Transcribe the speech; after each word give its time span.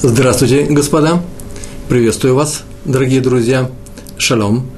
Здравствуйте, 0.00 0.62
господа! 0.70 1.20
Приветствую 1.88 2.36
вас, 2.36 2.62
дорогие 2.84 3.20
друзья! 3.20 3.68
Шалом! 4.16 4.70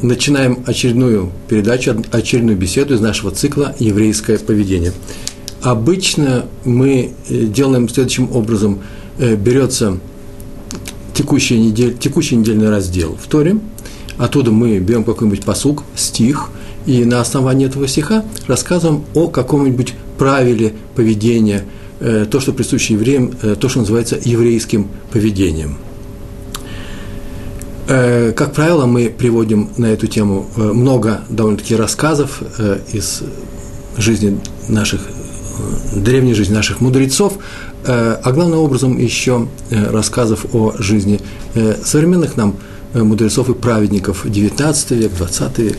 Начинаем 0.00 0.64
очередную 0.66 1.30
передачу, 1.46 2.02
очередную 2.10 2.56
беседу 2.56 2.94
из 2.94 3.00
нашего 3.00 3.32
цикла 3.32 3.76
«Еврейское 3.78 4.38
поведение». 4.38 4.94
Обычно 5.60 6.46
мы 6.64 7.12
э, 7.28 7.34
делаем 7.44 7.86
следующим 7.86 8.34
образом. 8.34 8.80
Э, 9.18 9.36
берется 9.36 9.98
текущий, 11.12 11.60
недель, 11.60 11.94
текущий 11.98 12.36
недельный 12.36 12.70
раздел 12.70 13.18
в 13.22 13.26
Торе, 13.28 13.58
оттуда 14.16 14.52
мы 14.52 14.78
берем 14.78 15.04
какой-нибудь 15.04 15.44
посук, 15.44 15.82
стих, 15.96 16.48
и 16.86 17.04
на 17.04 17.20
основании 17.20 17.66
этого 17.66 17.86
стиха 17.86 18.24
рассказываем 18.46 19.04
о 19.12 19.28
каком-нибудь 19.28 19.92
правиле 20.16 20.72
поведения– 20.94 21.62
то, 22.30 22.40
что 22.40 22.52
присуще 22.52 22.94
евреям, 22.94 23.32
э, 23.42 23.54
то, 23.54 23.68
что 23.68 23.80
называется 23.80 24.18
еврейским 24.20 24.88
поведением. 25.12 25.78
Э, 27.88 28.32
как 28.32 28.54
правило, 28.54 28.86
мы 28.86 29.08
приводим 29.08 29.70
на 29.76 29.86
эту 29.86 30.08
тему 30.08 30.46
много 30.56 31.22
довольно-таки 31.28 31.76
рассказов 31.76 32.42
из 32.92 33.22
жизни 33.96 34.40
наших, 34.68 35.00
древней 35.94 36.34
жизни 36.34 36.54
наших 36.54 36.80
мудрецов, 36.80 37.34
а 37.84 38.32
главным 38.32 38.60
образом 38.60 38.98
еще 38.98 39.48
рассказов 39.70 40.46
о 40.54 40.74
жизни 40.78 41.20
современных 41.84 42.36
нам 42.36 42.56
мудрецов 42.94 43.50
и 43.50 43.54
праведников 43.54 44.24
XIX 44.24 44.96
век, 44.96 45.12
XX 45.12 45.62
век. 45.62 45.78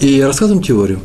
И 0.00 0.20
рассказываем 0.20 0.62
теорию. 0.62 1.00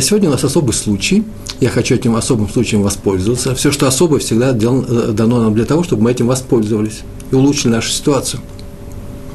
Сегодня 0.00 0.28
у 0.28 0.32
нас 0.32 0.44
особый 0.44 0.72
случай– 0.72 1.24
я 1.60 1.70
хочу 1.70 1.94
этим 1.94 2.14
особым 2.16 2.48
случаем 2.48 2.82
воспользоваться. 2.82 3.54
Все, 3.54 3.72
что 3.72 3.86
особое, 3.88 4.20
всегда 4.20 4.50
э, 4.50 5.12
дано 5.12 5.42
нам 5.42 5.54
для 5.54 5.64
того, 5.64 5.82
чтобы 5.82 6.02
мы 6.02 6.12
этим 6.12 6.26
воспользовались 6.26 7.00
и 7.30 7.34
улучшили 7.34 7.72
нашу 7.72 7.90
ситуацию, 7.90 8.40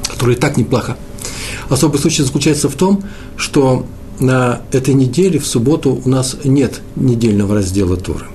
которая 0.08 0.36
и 0.36 0.38
так 0.38 0.56
неплоха. 0.56 0.96
Особый 1.68 2.00
случай 2.00 2.22
заключается 2.22 2.68
в 2.68 2.74
том, 2.74 3.02
что 3.36 3.86
на 4.20 4.62
этой 4.72 4.94
неделе, 4.94 5.38
в 5.38 5.46
субботу, 5.46 6.00
у 6.04 6.08
нас 6.08 6.36
нет 6.44 6.80
недельного 6.96 7.56
раздела 7.56 7.96
Торы. 7.96 8.26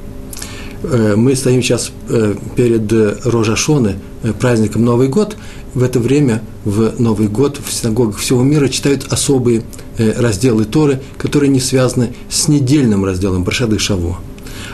Э, 0.83 1.15
мы 1.15 1.35
стоим 1.35 1.63
сейчас 1.63 1.91
э, 2.09 2.35
перед 2.55 2.91
Рожашоны, 3.25 3.95
праздником 4.39 4.85
Новый 4.85 5.07
год. 5.07 5.35
В 5.73 5.83
это 5.83 5.99
время, 5.99 6.41
в 6.65 6.99
Новый 6.99 7.27
год, 7.27 7.59
в 7.63 7.71
синагогах 7.71 8.17
всего 8.17 8.43
мира 8.43 8.67
читают 8.67 9.05
особые 9.11 9.63
Э, 9.99 10.13
разделы 10.17 10.63
Торы, 10.63 11.01
которые 11.17 11.49
не 11.49 11.59
связаны 11.59 12.13
с 12.29 12.47
недельным 12.47 13.03
разделом 13.03 13.43
Паршады 13.43 13.77
Шаво. 13.79 14.17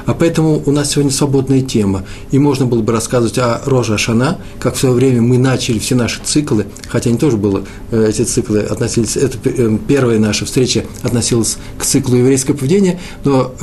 А 0.06 0.14
поэтому 0.14 0.62
у 0.66 0.72
нас 0.72 0.92
сегодня 0.92 1.12
свободная 1.12 1.62
тема, 1.62 2.04
и 2.32 2.40
можно 2.40 2.66
было 2.66 2.82
бы 2.82 2.94
рассказывать 2.94 3.38
о 3.40 3.62
Роже 3.66 3.96
Ашана, 3.96 4.40
как 4.60 4.76
в 4.76 4.80
свое 4.80 4.94
время 4.94 5.22
мы 5.22 5.38
начали 5.38 5.80
все 5.80 5.96
наши 5.96 6.22
циклы, 6.24 6.68
хотя 6.88 7.10
они 7.10 7.18
тоже 7.18 7.38
были, 7.38 7.64
э, 7.92 8.08
эти 8.10 8.22
циклы 8.22 8.60
относились, 8.60 9.18
это 9.18 9.38
э, 9.46 9.78
первая 9.88 10.20
наша 10.20 10.46
встреча 10.46 10.86
относилась 11.02 11.58
к 11.78 11.84
циклу 11.84 12.16
еврейского 12.16 12.56
поведения, 12.56 13.00
но 13.24 13.54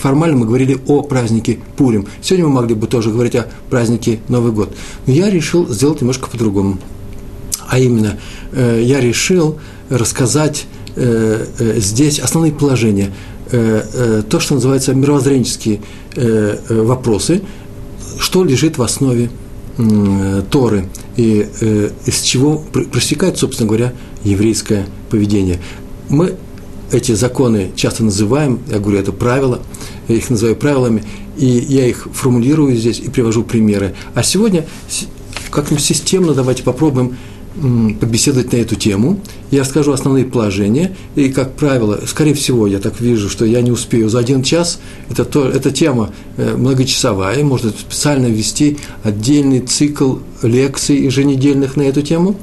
формально 0.00 0.38
мы 0.38 0.46
говорили 0.46 0.78
о 0.86 1.02
празднике 1.02 1.58
Пурим. 1.76 2.06
Сегодня 2.20 2.46
мы 2.46 2.54
могли 2.54 2.74
бы 2.74 2.86
тоже 2.86 3.10
говорить 3.10 3.36
о 3.36 3.46
празднике 3.70 4.20
Новый 4.28 4.52
год. 4.52 4.74
Но 5.06 5.12
я 5.12 5.30
решил 5.30 5.68
сделать 5.68 6.00
немножко 6.00 6.28
по-другому. 6.28 6.78
А 7.68 7.78
именно, 7.78 8.18
я 8.52 9.00
решил 9.00 9.58
рассказать 9.88 10.66
Э, 10.96 11.44
э, 11.58 11.74
здесь 11.78 12.18
основные 12.18 12.52
положения, 12.52 13.04
э, 13.04 13.10
то, 13.50 14.40
что 14.40 14.54
называется 14.54 14.94
мировоззренческие 14.94 15.80
вопросы, 16.68 17.42
что 18.18 18.44
лежит 18.44 18.78
в 18.78 18.82
основе 18.82 19.30
Торы 20.50 20.88
и 21.16 21.46
из 22.06 22.20
чего 22.22 22.58
проистекает, 22.58 23.38
собственно 23.38 23.68
говоря, 23.68 23.92
еврейское 24.24 24.86
поведение. 25.10 25.60
Мы 26.08 26.34
эти 26.92 27.12
законы 27.12 27.72
часто 27.76 28.04
называем, 28.04 28.60
я 28.68 28.78
говорю, 28.78 28.98
это 28.98 29.12
правила, 29.12 29.60
я 30.08 30.16
их 30.16 30.30
называю 30.30 30.56
правилами, 30.56 31.04
и 31.36 31.46
я 31.46 31.86
их 31.86 32.08
формулирую 32.12 32.76
здесь 32.76 33.00
и 33.00 33.10
привожу 33.10 33.44
примеры. 33.44 33.94
А 34.14 34.22
сегодня 34.22 34.64
как-нибудь 35.50 35.84
системно 35.84 36.32
давайте 36.32 36.62
попробуем 36.62 37.16
побеседовать 38.00 38.52
на 38.52 38.56
эту 38.56 38.76
тему. 38.76 39.20
Я 39.50 39.62
расскажу 39.62 39.92
основные 39.92 40.24
положения. 40.24 40.94
И, 41.14 41.30
как 41.30 41.54
правило, 41.54 42.00
скорее 42.06 42.34
всего, 42.34 42.66
я 42.66 42.78
так 42.78 43.00
вижу, 43.00 43.30
что 43.30 43.44
я 43.44 43.62
не 43.62 43.70
успею 43.70 44.08
за 44.08 44.18
один 44.18 44.42
час. 44.42 44.78
Это 45.10 45.24
то, 45.24 45.48
эта 45.48 45.70
тема 45.70 46.10
э, 46.36 46.54
многочасовая. 46.56 47.42
Можно 47.44 47.70
специально 47.70 48.26
ввести 48.26 48.78
отдельный 49.02 49.60
цикл 49.60 50.16
лекций 50.42 50.98
еженедельных 50.98 51.76
на 51.76 51.82
эту 51.82 52.02
тему. 52.02 52.36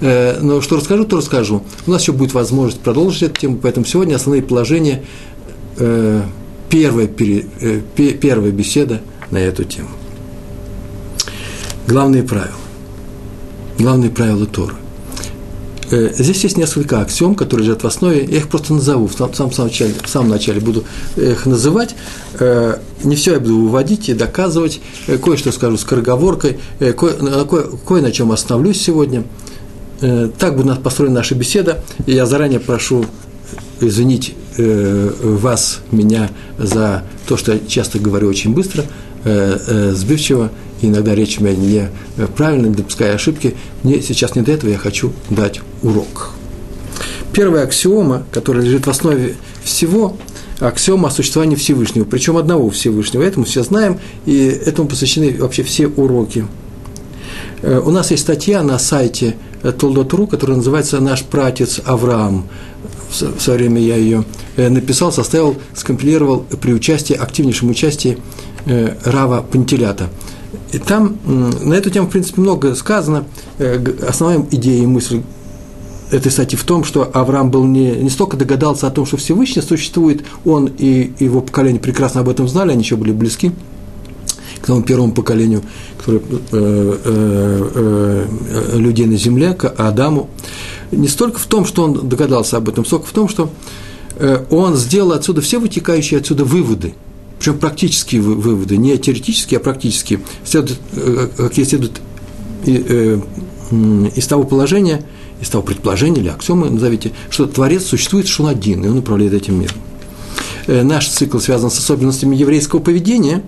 Э, 0.00 0.38
но 0.40 0.62
что 0.62 0.76
расскажу, 0.76 1.04
то 1.04 1.18
расскажу. 1.18 1.62
У 1.86 1.90
нас 1.90 2.02
еще 2.02 2.12
будет 2.12 2.32
возможность 2.32 2.80
продолжить 2.80 3.22
эту 3.22 3.40
тему, 3.40 3.58
поэтому 3.60 3.84
сегодня 3.84 4.16
основные 4.16 4.42
положения, 4.42 5.02
э, 5.76 6.22
первая, 6.70 7.06
первая 7.06 8.50
беседа 8.50 9.02
на 9.30 9.38
эту 9.38 9.64
тему. 9.64 9.90
Главные 11.86 12.22
правила 12.22 12.63
главные 13.78 14.10
правила 14.10 14.46
Торы. 14.46 14.74
Э, 15.90 16.10
здесь 16.12 16.42
есть 16.42 16.56
несколько 16.56 17.00
аксиом, 17.00 17.34
которые 17.34 17.66
лежат 17.66 17.82
в 17.82 17.86
основе. 17.86 18.24
Я 18.24 18.38
их 18.38 18.48
просто 18.48 18.74
назову. 18.74 19.06
В 19.06 19.14
самом, 19.14 19.34
самом, 19.34 19.68
начале, 19.68 19.94
в 20.02 20.08
самом 20.08 20.30
начале 20.30 20.60
буду 20.60 20.84
их 21.16 21.46
называть. 21.46 21.94
Э, 22.40 22.78
не 23.02 23.16
все 23.16 23.34
я 23.34 23.40
буду 23.40 23.58
выводить 23.58 24.08
и 24.08 24.14
доказывать. 24.14 24.80
Э, 25.06 25.18
кое-что 25.18 25.52
скажу 25.52 25.76
с 25.76 25.84
короговоркой. 25.84 26.58
Кое, 26.78 27.44
кое, 27.44 27.64
кое 27.86 28.02
на 28.02 28.12
чем 28.12 28.32
остановлюсь 28.32 28.80
сегодня. 28.80 29.24
Так 30.00 30.56
будет 30.56 30.82
построена 30.82 31.16
наша 31.16 31.34
беседа. 31.34 31.82
Я 32.06 32.26
заранее 32.26 32.60
прошу 32.60 33.06
извинить 33.80 34.34
вас, 34.58 35.80
меня 35.90 36.30
за 36.58 37.04
то, 37.26 37.36
что 37.36 37.54
я 37.54 37.60
часто 37.66 37.98
говорю 37.98 38.28
очень 38.28 38.52
быстро, 38.52 38.84
сбивчиво 39.24 40.50
иногда 40.88 41.14
речь 41.14 41.40
меня 41.40 41.90
неправильная, 42.16 42.70
не 42.70 42.76
допуская 42.76 43.14
ошибки, 43.14 43.54
мне 43.82 44.00
сейчас 44.02 44.34
не 44.34 44.42
до 44.42 44.52
этого, 44.52 44.70
я 44.70 44.78
хочу 44.78 45.12
дать 45.30 45.60
урок. 45.82 46.30
Первая 47.32 47.64
аксиома, 47.64 48.24
которая 48.30 48.64
лежит 48.64 48.86
в 48.86 48.90
основе 48.90 49.34
всего, 49.64 50.16
аксиома 50.60 51.08
о 51.08 51.10
существовании 51.10 51.56
Всевышнего, 51.56 52.04
причем 52.04 52.36
одного 52.36 52.70
Всевышнего. 52.70 53.22
Это 53.22 53.40
мы 53.40 53.44
все 53.44 53.62
знаем, 53.62 53.98
и 54.24 54.46
этому 54.46 54.88
посвящены 54.88 55.36
вообще 55.38 55.64
все 55.64 55.88
уроки. 55.88 56.46
Э, 57.62 57.80
у 57.84 57.90
нас 57.90 58.10
есть 58.12 58.22
статья 58.22 58.62
на 58.62 58.78
сайте 58.78 59.36
Толдот.ру, 59.62 60.26
которая 60.26 60.58
называется 60.58 61.00
«Наш 61.00 61.24
пратец 61.24 61.80
Авраам». 61.84 62.46
В 63.10 63.40
свое 63.40 63.58
время 63.58 63.80
я 63.80 63.96
ее 63.96 64.24
э, 64.56 64.68
написал, 64.68 65.12
составил, 65.12 65.56
скомпилировал 65.74 66.44
при 66.60 66.72
участии, 66.72 67.14
активнейшем 67.14 67.70
участии 67.70 68.18
э, 68.66 68.94
Рава 69.04 69.42
Пантелята– 69.42 70.08
и 70.74 70.78
там 70.78 71.18
на 71.24 71.74
эту 71.74 71.88
тему, 71.88 72.08
в 72.08 72.10
принципе, 72.10 72.40
много 72.40 72.74
сказано. 72.74 73.26
Э, 73.58 73.78
основная 74.08 74.44
идея 74.50 74.82
и 74.82 74.86
мысль 74.86 75.22
этой 76.10 76.32
статьи 76.32 76.58
в 76.58 76.64
том, 76.64 76.82
что 76.82 77.08
Авраам 77.14 77.50
был 77.50 77.64
не, 77.64 77.92
не 77.92 78.10
столько 78.10 78.36
догадался 78.36 78.88
о 78.88 78.90
том, 78.90 79.06
что 79.06 79.16
Всевышний 79.16 79.62
существует, 79.62 80.24
он 80.44 80.66
и 80.66 81.12
его 81.20 81.40
поколение 81.42 81.80
прекрасно 81.80 82.22
об 82.22 82.28
этом 82.28 82.48
знали, 82.48 82.72
они 82.72 82.82
еще 82.82 82.96
были 82.96 83.12
близки 83.12 83.52
к 84.60 84.66
тому 84.66 84.82
первому 84.82 85.12
поколению 85.12 85.62
который, 85.98 86.22
э, 86.52 86.98
э, 87.04 88.26
э, 88.72 88.76
людей 88.76 89.06
на 89.06 89.16
земле, 89.16 89.54
к 89.54 89.68
Адаму. 89.68 90.28
Не 90.90 91.08
столько 91.08 91.38
в 91.38 91.46
том, 91.46 91.64
что 91.64 91.84
он 91.84 92.08
догадался 92.08 92.56
об 92.56 92.68
этом, 92.68 92.84
сколько 92.84 93.06
в 93.06 93.12
том, 93.12 93.28
что 93.28 93.50
э, 94.16 94.44
он 94.50 94.76
сделал 94.76 95.12
отсюда 95.12 95.40
все 95.40 95.58
вытекающие 95.60 96.18
отсюда 96.18 96.44
выводы– 96.44 96.94
причем 97.44 97.58
практические 97.58 98.22
выводы, 98.22 98.78
не 98.78 98.96
теоретические, 98.96 99.58
а 99.58 99.60
практические, 99.60 100.20
следуют, 100.44 100.80
э, 100.92 101.28
какие 101.36 101.66
следуют 101.66 102.00
э, 102.64 103.20
из 104.16 104.26
того 104.26 104.44
положения, 104.44 105.04
из 105.42 105.50
того 105.50 105.62
предположения 105.62 106.22
или 106.22 106.28
аксиомы, 106.28 106.70
назовите, 106.70 107.12
что 107.28 107.44
Творец 107.44 107.84
существует, 107.84 108.28
что 108.28 108.44
он 108.44 108.48
один, 108.48 108.82
и 108.82 108.88
он 108.88 108.96
управляет 109.00 109.34
этим 109.34 109.60
миром. 109.60 109.76
Э, 110.68 110.82
наш 110.82 111.06
цикл 111.06 111.38
связан 111.38 111.70
с 111.70 111.78
особенностями 111.78 112.34
еврейского 112.34 112.80
поведения, 112.80 113.42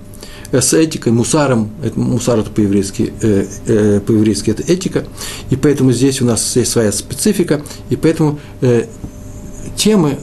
с 0.53 0.75
этикой, 0.75 1.13
мусаром, 1.13 1.71
это, 1.83 1.99
мусар 1.99 2.39
это 2.39 2.51
по-еврейски, 2.51 3.15
э, 3.23 3.47
э, 3.67 4.01
по-еврейски 4.01 4.51
это 4.51 4.63
этика, 4.71 5.07
и 5.49 5.57
поэтому 5.57 5.93
здесь 5.93 6.21
у 6.21 6.27
нас 6.27 6.55
есть 6.55 6.71
своя 6.71 6.93
специфика, 6.93 7.63
и 7.89 7.97
поэтому 7.97 8.41
э, 8.61 8.89
темы, 9.77 10.19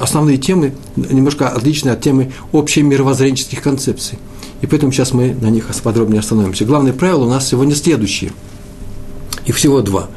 основные 0.00 0.36
темы 0.36 0.74
немножко 0.96 1.48
отличны 1.48 1.90
от 1.90 2.00
темы 2.00 2.32
общей 2.52 2.82
мировоззренческих 2.82 3.62
концепций. 3.62 4.18
И 4.60 4.66
поэтому 4.66 4.92
сейчас 4.92 5.12
мы 5.12 5.34
на 5.34 5.48
них 5.48 5.68
подробнее 5.82 6.20
остановимся. 6.20 6.64
Главные 6.64 6.92
правила 6.92 7.24
у 7.24 7.28
нас 7.28 7.48
сегодня 7.48 7.74
следующие. 7.74 8.32
Их 9.44 9.54
всего 9.54 9.80
два 9.80 10.08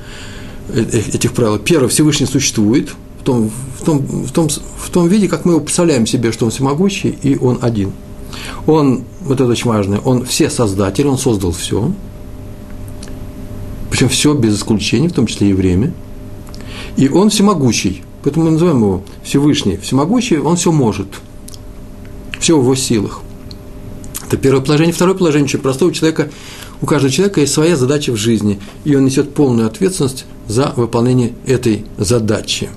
э, 0.70 0.84
э, 0.92 1.00
этих 1.14 1.34
правил. 1.34 1.60
Первое, 1.60 1.90
Всевышний 1.90 2.26
существует 2.26 2.90
в 3.20 3.24
том, 3.24 3.52
в, 3.80 3.84
том, 3.84 4.00
в, 4.00 4.32
том, 4.32 4.50
в 4.50 4.90
том 4.90 5.08
виде, 5.08 5.28
как 5.28 5.46
мы 5.46 5.54
его 5.54 5.62
представляем 5.62 6.06
себе, 6.06 6.32
что 6.32 6.46
он 6.46 6.52
всемогущий, 6.52 7.18
и 7.22 7.38
он 7.38 7.60
один. 7.62 7.92
Он, 8.66 9.04
вот 9.22 9.42
это 9.42 9.50
очень 9.50 9.70
важно, 9.70 10.00
он 10.00 10.26
все 10.26 10.50
создатель, 10.50 11.08
он 11.08 11.18
создал 11.18 11.52
все, 11.52 11.92
Причем 13.90 14.10
все 14.10 14.34
без 14.34 14.58
исключения, 14.58 15.10
в 15.10 15.14
том 15.14 15.28
числе 15.28 15.50
и 15.50 15.54
время. 15.54 15.94
И 16.96 17.10
он 17.10 17.30
всемогущий. 17.30 18.04
Поэтому 18.24 18.46
мы 18.46 18.52
называем 18.52 18.78
его 18.78 19.04
Всевышний. 19.24 19.78
Всемогущий, 19.78 20.38
он 20.38 20.58
все 20.58 20.72
может. 20.72 21.08
Все 22.40 22.58
в 22.58 22.62
его 22.62 22.76
силах. 22.76 23.22
Это 24.28 24.38
первое 24.38 24.62
положение. 24.62 24.94
Второе 24.94 25.16
положение, 25.16 25.46
очень 25.46 25.60
простое. 25.60 25.90
У 25.90 25.92
человека, 25.92 26.30
у 26.82 26.86
каждого 26.86 27.12
человека 27.12 27.42
есть 27.42 27.54
своя 27.54 27.76
задача 27.76 28.12
в 28.12 28.16
жизни, 28.16 28.60
и 28.84 28.96
он 28.96 29.06
несет 29.06 29.34
полную 29.34 29.68
ответственность 29.68 30.26
за 30.48 30.74
выполнение 30.76 31.34
этой 31.46 31.86
задачи. 31.98 32.70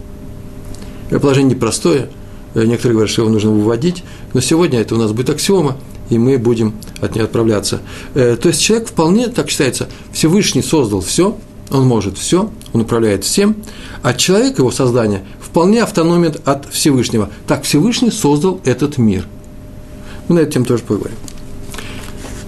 Это 1.11 1.21
положение 1.21 1.55
непростое. 1.57 2.09
Некоторые 2.55 2.93
говорят, 2.93 3.11
что 3.11 3.23
его 3.23 3.31
нужно 3.31 3.51
выводить, 3.51 4.05
но 4.35 4.41
сегодня 4.41 4.81
это 4.81 4.95
у 4.95 4.99
нас 4.99 5.13
будет 5.13 5.31
аксиома, 5.31 5.79
и 6.11 6.19
мы 6.19 6.39
будем 6.39 6.75
от 7.01 7.15
нее 7.15 7.25
отправляться. 7.25 7.81
Э, 8.15 8.37
то 8.37 8.49
есть 8.49 8.61
человек 8.61 8.89
вполне, 8.89 9.29
так 9.29 9.49
считается, 9.49 9.89
Всевышний 10.13 10.63
создал 10.63 11.01
все, 11.01 11.39
он 11.73 11.87
может 11.87 12.19
все, 12.19 12.51
он 12.73 12.83
управляет 12.83 13.25
всем, 13.25 13.57
а 14.03 14.15
человек, 14.15 14.59
его 14.59 14.71
создание, 14.71 15.25
вполне 15.41 15.83
автономен 15.83 16.35
от 16.45 16.73
Всевышнего. 16.73 17.31
Так 17.47 17.65
Всевышний 17.65 18.11
создал 18.11 18.61
этот 18.65 18.99
мир. 18.99 19.27
Мы 20.29 20.37
на 20.37 20.41
эту 20.41 20.53
тему 20.53 20.65
тоже 20.67 20.83
поговорим. 20.83 21.17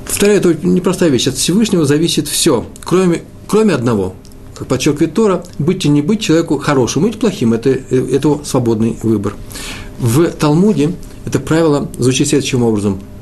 Повторяю, 0.07 0.41
это 0.41 0.67
непростая 0.67 1.11
вещь. 1.11 1.27
От 1.27 1.37
Всевышнего 1.37 1.85
зависит 1.85 2.29
все, 2.29 2.67
кроме, 2.85 3.23
кроме 3.49 3.75
одного. 3.75 4.15
Как 4.55 4.69
подчеркивает 4.69 5.15
Тора, 5.15 5.43
быть 5.59 5.85
и 5.85 5.89
не 5.89 6.01
быть 6.01 6.21
человеку 6.21 6.59
хорошим, 6.59 7.03
быть 7.03 7.19
плохим– 7.19 7.53
это, 7.55 7.71
это 7.71 8.29
его 8.29 8.43
свободный 8.45 8.97
выбор. 9.03 9.35
В 9.99 10.29
Талмуде 10.31 10.95
это 11.27 11.41
правило 11.41 11.89
звучит 11.99 12.29
следующим 12.29 12.63
образом– 12.63 13.01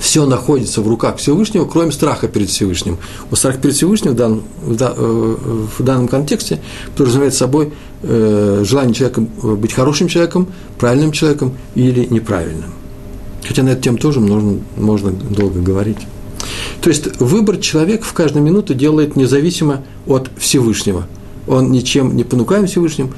все 0.00 0.26
находится 0.26 0.80
в 0.80 0.88
руках 0.88 1.16
Всевышнего, 1.16 1.64
кроме 1.64 1.92
страха 1.92 2.28
перед 2.28 2.48
Всевышним. 2.48 2.98
У 3.30 3.36
страха 3.36 3.58
перед 3.58 3.74
Всевышним 3.74 4.12
в 4.12 4.16
данном, 4.16 4.42
в 4.62 5.82
данном 5.82 6.08
контексте 6.08 6.60
подразумевает 6.96 7.34
собой 7.34 7.72
э, 8.02 8.62
желание 8.66 8.94
человека 8.94 9.20
быть 9.20 9.72
хорошим 9.72 10.08
человеком, 10.08 10.48
правильным 10.78 11.12
человеком 11.12 11.52
или 11.74 12.06
неправильным. 12.06 12.72
Хотя 13.46 13.62
на 13.62 13.70
эту 13.70 13.82
тему 13.82 13.98
тоже 13.98 14.20
можно, 14.20 14.58
можно 14.76 15.10
долго 15.10 15.60
говорить. 15.60 15.98
То 16.80 16.90
есть 16.90 17.20
выбор 17.20 17.56
человек 17.56 18.04
в 18.04 18.12
каждую 18.12 18.44
минуту 18.44 18.74
делает 18.74 19.16
независимо 19.16 19.84
от 20.06 20.30
Всевышнего. 20.38 21.06
Он 21.46 21.72
ничем 21.72 22.14
не 22.14 22.24
понукаем 22.24 22.66
Всевышним, 22.66 23.14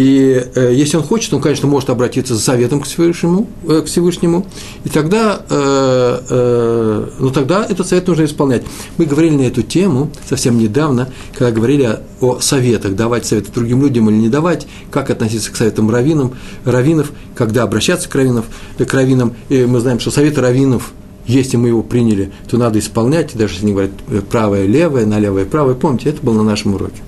и 0.00 0.46
э, 0.54 0.72
если 0.72 0.96
он 0.96 1.02
хочет, 1.02 1.34
он, 1.34 1.42
конечно, 1.42 1.68
может 1.68 1.90
обратиться 1.90 2.34
за 2.34 2.40
советом 2.40 2.80
к 2.80 2.86
Всевышнему, 2.86 3.46
э, 3.68 3.82
к 3.82 3.84
Всевышнему 3.84 4.46
и 4.82 4.88
тогда, 4.88 5.42
э, 5.50 6.20
э, 6.30 7.06
ну, 7.18 7.28
тогда 7.28 7.66
этот 7.68 7.86
совет 7.86 8.08
нужно 8.08 8.24
исполнять. 8.24 8.62
Мы 8.96 9.04
говорили 9.04 9.36
на 9.36 9.42
эту 9.42 9.62
тему 9.62 10.10
совсем 10.26 10.58
недавно, 10.58 11.10
когда 11.34 11.52
говорили 11.52 11.82
о, 11.82 11.98
о 12.22 12.40
советах, 12.40 12.96
давать 12.96 13.26
советы 13.26 13.50
другим 13.54 13.82
людям 13.82 14.08
или 14.08 14.16
не 14.16 14.30
давать, 14.30 14.66
как 14.90 15.10
относиться 15.10 15.52
к 15.52 15.56
советам 15.56 15.90
раввинам, 15.90 16.32
раввинов, 16.64 17.12
когда 17.34 17.64
обращаться 17.64 18.08
к, 18.08 18.14
раввинов, 18.14 18.46
э, 18.78 18.86
к 18.86 18.94
раввинам. 18.94 19.34
И 19.50 19.66
мы 19.66 19.80
знаем, 19.80 20.00
что 20.00 20.10
советы 20.10 20.40
раввинов 20.40 20.94
если 21.26 21.58
мы 21.58 21.68
его 21.68 21.82
приняли, 21.82 22.32
то 22.48 22.56
надо 22.56 22.78
исполнять, 22.78 23.36
даже 23.36 23.52
если 23.52 23.66
они 23.66 23.72
говорят 23.74 23.92
э, 24.08 24.22
правое, 24.22 24.64
левое, 24.64 25.04
налево 25.04 25.40
и 25.40 25.44
правое. 25.44 25.74
Помните, 25.74 26.08
это 26.08 26.22
было 26.22 26.38
на 26.38 26.42
нашем 26.42 26.74
уроке. 26.74 27.02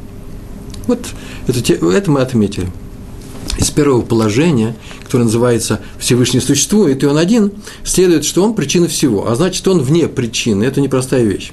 Вот 0.87 1.01
это, 1.47 1.87
это 1.87 2.11
мы 2.11 2.21
отметили. 2.21 2.69
Из 3.59 3.71
первого 3.71 4.03
положения, 4.03 4.75
которое 5.05 5.25
называется 5.25 5.81
«Всевышний 5.99 6.41
существует, 6.41 7.03
и 7.03 7.07
он 7.07 7.19
один», 7.19 7.53
следует, 7.85 8.25
что 8.25 8.43
он 8.45 8.55
причина 8.55 8.89
всего, 8.89 9.29
а 9.29 9.35
значит, 9.35 9.67
он 9.69 9.81
вне 9.81 10.09
причины. 10.09 10.65
Это 10.65 10.81
непростая 10.81 11.25
вещь. 11.25 11.53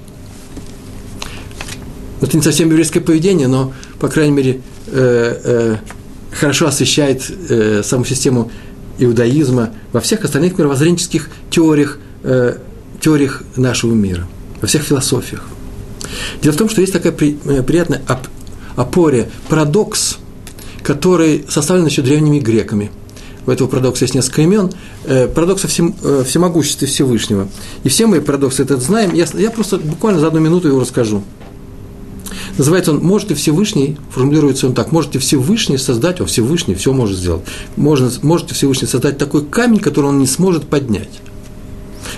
Это 2.21 2.35
не 2.35 2.43
совсем 2.43 2.69
еврейское 2.69 2.99
поведение, 2.99 3.47
но, 3.47 3.73
по 3.99 4.07
крайней 4.07 4.33
мере, 4.33 4.61
э, 4.87 5.41
э, 5.43 5.77
хорошо 6.31 6.67
освещает 6.67 7.23
э, 7.49 7.81
саму 7.83 8.05
систему 8.05 8.51
иудаизма 8.97 9.71
во 9.91 10.01
всех 10.01 10.25
остальных 10.25 10.57
мировоззренческих 10.57 11.29
теориях, 11.49 11.97
э, 12.23 12.57
теориях 12.99 13.43
нашего 13.55 13.93
мира, 13.93 14.27
во 14.61 14.67
всех 14.67 14.83
философиях. 14.83 15.45
Дело 16.41 16.53
в 16.53 16.57
том, 16.57 16.69
что 16.69 16.81
есть 16.81 16.93
такая 16.93 17.11
при, 17.11 17.37
э, 17.45 17.63
приятная 17.63 18.01
опоре 18.75 19.29
парадокс, 19.47 20.17
который 20.89 21.45
составлен 21.47 21.85
еще 21.85 22.01
древними 22.01 22.39
греками. 22.39 22.89
У 23.45 23.51
этого 23.51 23.67
парадокса 23.67 24.05
есть 24.05 24.15
несколько 24.15 24.41
имен. 24.41 24.71
Э, 25.05 25.27
парадокс 25.27 25.63
всем, 25.65 25.93
э, 26.01 26.23
всемогуществе 26.25 26.87
Всевышнего. 26.87 27.47
И 27.83 27.89
все 27.89 28.07
мы 28.07 28.21
парадокс 28.21 28.59
этот 28.59 28.81
знаем. 28.81 29.13
Я, 29.13 29.27
я 29.35 29.51
просто 29.51 29.77
буквально 29.77 30.19
за 30.19 30.25
одну 30.25 30.39
минуту 30.39 30.67
его 30.67 30.79
расскажу. 30.79 31.21
Называется 32.57 32.89
он 32.89 33.03
«Может 33.03 33.29
и 33.29 33.33
Всевышний», 33.35 33.97
формулируется 34.09 34.65
он 34.65 34.73
так, 34.73 34.91
«Может 34.91 35.15
и 35.15 35.19
Всевышний 35.19 35.77
создать», 35.77 36.21
о, 36.21 36.25
Всевышний 36.25 36.73
все 36.73 36.91
может 36.91 37.17
сделать, 37.17 37.43
можно, 37.77 38.11
может 38.23 38.49
и 38.49 38.55
Всевышний 38.55 38.87
создать 38.87 39.19
такой 39.19 39.45
камень, 39.45 39.79
который 39.79 40.07
он 40.07 40.17
не 40.17 40.27
сможет 40.27 40.67
поднять. 40.67 41.21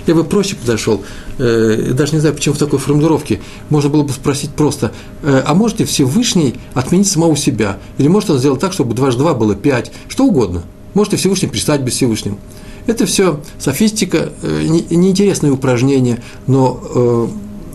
Я 0.06 0.14
бы 0.14 0.24
проще 0.24 0.56
подошел, 0.56 1.02
э, 1.38 1.92
даже 1.92 2.14
не 2.14 2.20
знаю, 2.20 2.34
почему 2.34 2.54
в 2.54 2.58
такой 2.58 2.78
формулировке. 2.78 3.40
Можно 3.70 3.90
было 3.90 4.02
бы 4.02 4.12
спросить 4.12 4.50
просто, 4.50 4.92
э, 5.22 5.42
а 5.46 5.54
можете 5.54 5.84
Всевышний 5.84 6.54
отменить 6.74 7.06
самого 7.06 7.36
себя? 7.36 7.78
Или 7.98 8.08
может 8.08 8.30
он 8.30 8.38
сделать 8.38 8.60
так, 8.60 8.72
чтобы 8.72 8.94
дважды 8.94 9.20
два 9.20 9.34
было 9.34 9.54
пять? 9.54 9.92
Что 10.08 10.24
угодно. 10.24 10.64
Можете 10.94 11.16
Всевышний 11.16 11.48
перестать 11.48 11.82
быть 11.82 11.94
Всевышним. 11.94 12.38
Это 12.86 13.06
все 13.06 13.40
софистика, 13.60 14.32
э, 14.42 14.66
неинтересное 14.90 15.52
упражнение, 15.52 16.20
но 16.48 16.80
э, 16.94 17.28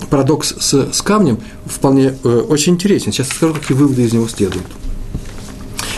парадокс 0.09 0.55
с, 0.59 0.91
с 0.91 1.01
камнем 1.01 1.39
вполне 1.65 2.13
э, 2.23 2.45
очень 2.49 2.73
интересен. 2.73 3.13
Сейчас 3.13 3.29
скажу, 3.29 3.53
какие 3.53 3.77
выводы 3.77 4.03
из 4.03 4.11
него 4.11 4.27
следуют. 4.27 4.65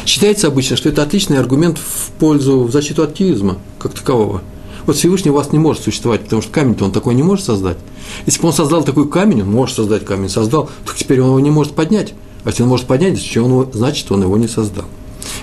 Считается 0.05 0.47
обычно, 0.47 0.77
что 0.77 0.89
это 0.89 1.01
отличный 1.01 1.39
аргумент 1.39 1.79
в 1.79 2.11
пользу, 2.19 2.63
в 2.63 2.71
защиту 2.71 3.01
атеизма 3.01 3.57
как 3.79 3.95
такового– 3.95 4.43
вот 4.89 4.97
Всевышний 4.97 5.29
у 5.29 5.35
вас 5.35 5.51
не 5.51 5.59
может 5.59 5.83
существовать, 5.83 6.21
потому 6.21 6.41
что 6.41 6.51
камень-то 6.51 6.83
он 6.85 6.91
такой 6.91 7.13
не 7.13 7.21
может 7.21 7.45
создать. 7.45 7.77
Если 8.25 8.41
бы 8.41 8.47
он 8.47 8.53
создал 8.53 8.83
такой 8.83 9.07
камень, 9.07 9.43
он 9.43 9.51
может 9.51 9.75
создать 9.75 10.03
камень, 10.03 10.29
создал, 10.29 10.67
то 10.83 10.93
теперь 10.95 11.21
он 11.21 11.27
его 11.27 11.39
не 11.39 11.51
может 11.51 11.73
поднять. 11.73 12.15
А 12.43 12.49
если 12.49 12.63
он 12.63 12.69
может 12.69 12.87
поднять, 12.87 13.19
значит, 13.19 14.11
он 14.11 14.23
его, 14.23 14.37
не 14.37 14.47
создал. 14.47 14.85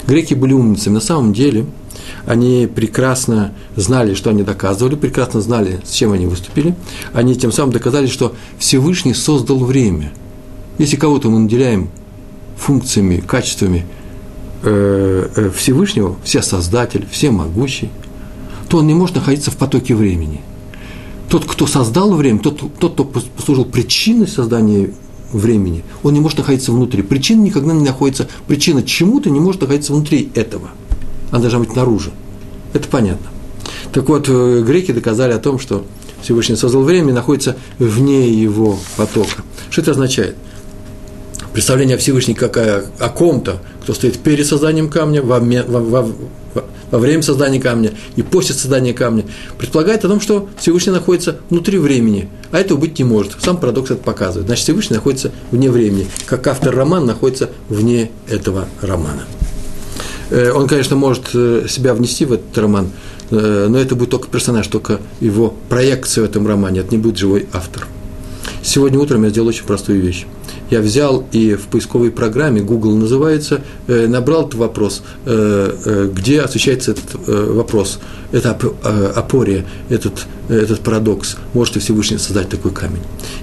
Греки 0.08 0.34
были 0.34 0.52
умницами. 0.52 0.94
На 0.94 1.00
самом 1.00 1.32
деле, 1.32 1.66
они 2.26 2.66
прекрасно 2.66 3.54
знали, 3.76 4.14
что 4.14 4.30
они 4.30 4.42
доказывали, 4.42 4.96
прекрасно 4.96 5.40
знали, 5.40 5.80
с 5.84 5.92
чем 5.92 6.10
они 6.10 6.26
выступили. 6.26 6.74
Они 7.12 7.36
тем 7.36 7.52
самым 7.52 7.72
доказали, 7.72 8.08
что 8.08 8.34
Всевышний 8.58 9.14
создал 9.14 9.58
время. 9.58 10.12
Если 10.78 10.96
кого-то 10.96 11.30
мы 11.30 11.38
наделяем 11.38 11.88
функциями, 12.56 13.18
качествами 13.18 13.86
э, 14.64 15.28
э, 15.36 15.50
Всевышнего, 15.54 16.16
все 16.24 16.42
создатель, 16.42 17.06
все 17.12 17.30
могущий, 17.30 17.90
то 18.68 18.78
он 18.78 18.86
не 18.86 18.94
может 18.94 19.16
находиться 19.16 19.50
в 19.50 19.56
потоке 19.56 19.94
времени. 19.94 20.40
Тот, 21.28 21.44
кто 21.44 21.66
создал 21.66 22.14
время, 22.14 22.38
тот, 22.38 22.60
тот 22.78 22.92
кто 22.94 23.04
послужил 23.04 23.64
причиной 23.64 24.28
создания 24.28 24.92
времени, 25.32 25.84
он 26.02 26.14
не 26.14 26.20
может 26.20 26.38
находиться 26.38 26.72
внутри. 26.72 27.02
Причина 27.02 27.42
никогда 27.42 27.72
не 27.72 27.84
находится, 27.84 28.28
причина 28.46 28.82
чему-то 28.82 29.30
не 29.30 29.40
может 29.40 29.60
находиться 29.60 29.92
внутри 29.92 30.30
этого. 30.34 30.70
Она 31.30 31.40
должна 31.40 31.58
быть 31.58 31.74
наружу. 31.74 32.10
Это 32.72 32.88
понятно. 32.88 33.26
Так 33.92 34.08
вот, 34.08 34.26
э, 34.28 34.62
греки 34.64 34.92
доказали 34.92 35.32
о 35.32 35.38
том, 35.38 35.58
что 35.58 35.84
Всевышний 36.22 36.56
создал 36.56 36.82
время 36.82 37.10
и 37.10 37.12
находится 37.12 37.56
вне 37.78 38.30
его 38.30 38.78
потока. 38.96 39.42
Что 39.70 39.80
это 39.82 39.92
означает? 39.92 40.36
Представление 41.56 41.96
о 41.96 41.98
Всевышнем 41.98 42.34
как 42.34 42.58
о, 42.58 42.84
о 42.98 43.08
ком-то, 43.08 43.62
кто 43.80 43.94
стоит 43.94 44.18
перед 44.18 44.46
созданием 44.46 44.90
камня, 44.90 45.22
во, 45.22 45.40
во, 45.40 45.80
во, 45.80 46.64
во 46.90 46.98
время 46.98 47.22
создания 47.22 47.58
камня 47.58 47.92
и 48.14 48.20
после 48.20 48.54
создания 48.54 48.92
камня, 48.92 49.24
предполагает 49.56 50.04
о 50.04 50.08
том, 50.08 50.20
что 50.20 50.50
Всевышний 50.58 50.92
находится 50.92 51.38
внутри 51.48 51.78
времени, 51.78 52.28
а 52.50 52.58
этого 52.58 52.76
быть 52.76 52.98
не 52.98 53.06
может. 53.06 53.36
Сам 53.40 53.56
парадокс 53.56 53.92
это 53.92 54.02
показывает. 54.02 54.48
Значит, 54.48 54.64
Всевышний 54.64 54.96
находится 54.96 55.32
вне 55.50 55.70
времени, 55.70 56.08
как 56.26 56.46
автор 56.46 56.76
романа 56.76 57.06
находится 57.06 57.48
вне 57.70 58.10
этого 58.28 58.68
романа. 58.82 59.22
Э, 60.28 60.52
он, 60.52 60.68
конечно, 60.68 60.94
может 60.94 61.30
э, 61.32 61.64
себя 61.70 61.94
внести 61.94 62.26
в 62.26 62.34
этот 62.34 62.58
роман, 62.58 62.90
э, 63.30 63.66
но 63.70 63.78
это 63.78 63.94
будет 63.94 64.10
только 64.10 64.28
персонаж, 64.28 64.66
только 64.66 65.00
его 65.20 65.54
проекция 65.70 66.20
в 66.20 66.26
этом 66.26 66.46
романе, 66.46 66.80
это 66.80 66.90
не 66.90 66.98
будет 66.98 67.16
живой 67.16 67.46
автор. 67.54 67.88
Сегодня 68.62 68.98
утром 68.98 69.24
я 69.24 69.30
сделал 69.30 69.48
очень 69.48 69.64
простую 69.64 70.02
вещь 70.02 70.26
я 70.70 70.80
взял 70.80 71.26
и 71.32 71.54
в 71.54 71.66
поисковой 71.68 72.10
программе, 72.10 72.60
Google 72.60 72.96
называется, 72.96 73.60
э, 73.86 74.06
набрал 74.06 74.42
этот 74.42 74.54
вопрос, 74.54 75.02
э, 75.24 75.72
э, 75.84 76.10
где 76.12 76.40
освещается 76.40 76.92
этот 76.92 77.26
вопрос, 77.26 77.98
это 78.32 78.58
опория, 79.14 79.64
этот, 79.88 80.26
этот 80.48 80.80
парадокс, 80.80 81.36
может 81.54 81.76
ли 81.76 81.80
Всевышний 81.80 82.18
создать 82.18 82.48
такой 82.48 82.72
камень. 82.72 83.02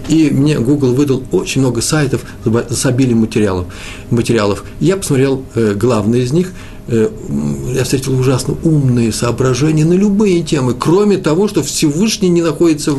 И 0.09 0.29
мне 0.29 0.59
Google 0.59 0.93
выдал 0.93 1.23
очень 1.31 1.61
много 1.61 1.81
сайтов 1.81 2.21
с 2.69 2.85
обилием 2.85 3.19
материалов. 3.19 3.67
материалов. 4.09 4.63
Я 4.79 4.97
посмотрел 4.97 5.43
главный 5.75 6.23
из 6.23 6.33
них, 6.33 6.51
я 6.87 7.83
встретил 7.83 8.19
ужасно 8.19 8.55
умные 8.63 9.13
соображения 9.13 9.85
на 9.85 9.93
любые 9.93 10.43
темы, 10.43 10.75
кроме 10.77 11.17
того, 11.17 11.47
что 11.47 11.63
Всевышний 11.63 12.29
не 12.29 12.41
находится 12.41 12.93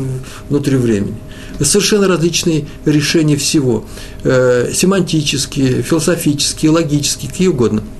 внутри 0.49 0.77
времени. 0.77 1.15
Совершенно 1.61 2.07
различные 2.07 2.67
решения 2.85 3.37
всего. 3.37 3.85
Э, 4.23 4.71
семантические, 4.73 5.81
философические, 5.81 6.71
логические, 6.71 7.31
какие 7.31 7.47
угодно– 7.47 7.83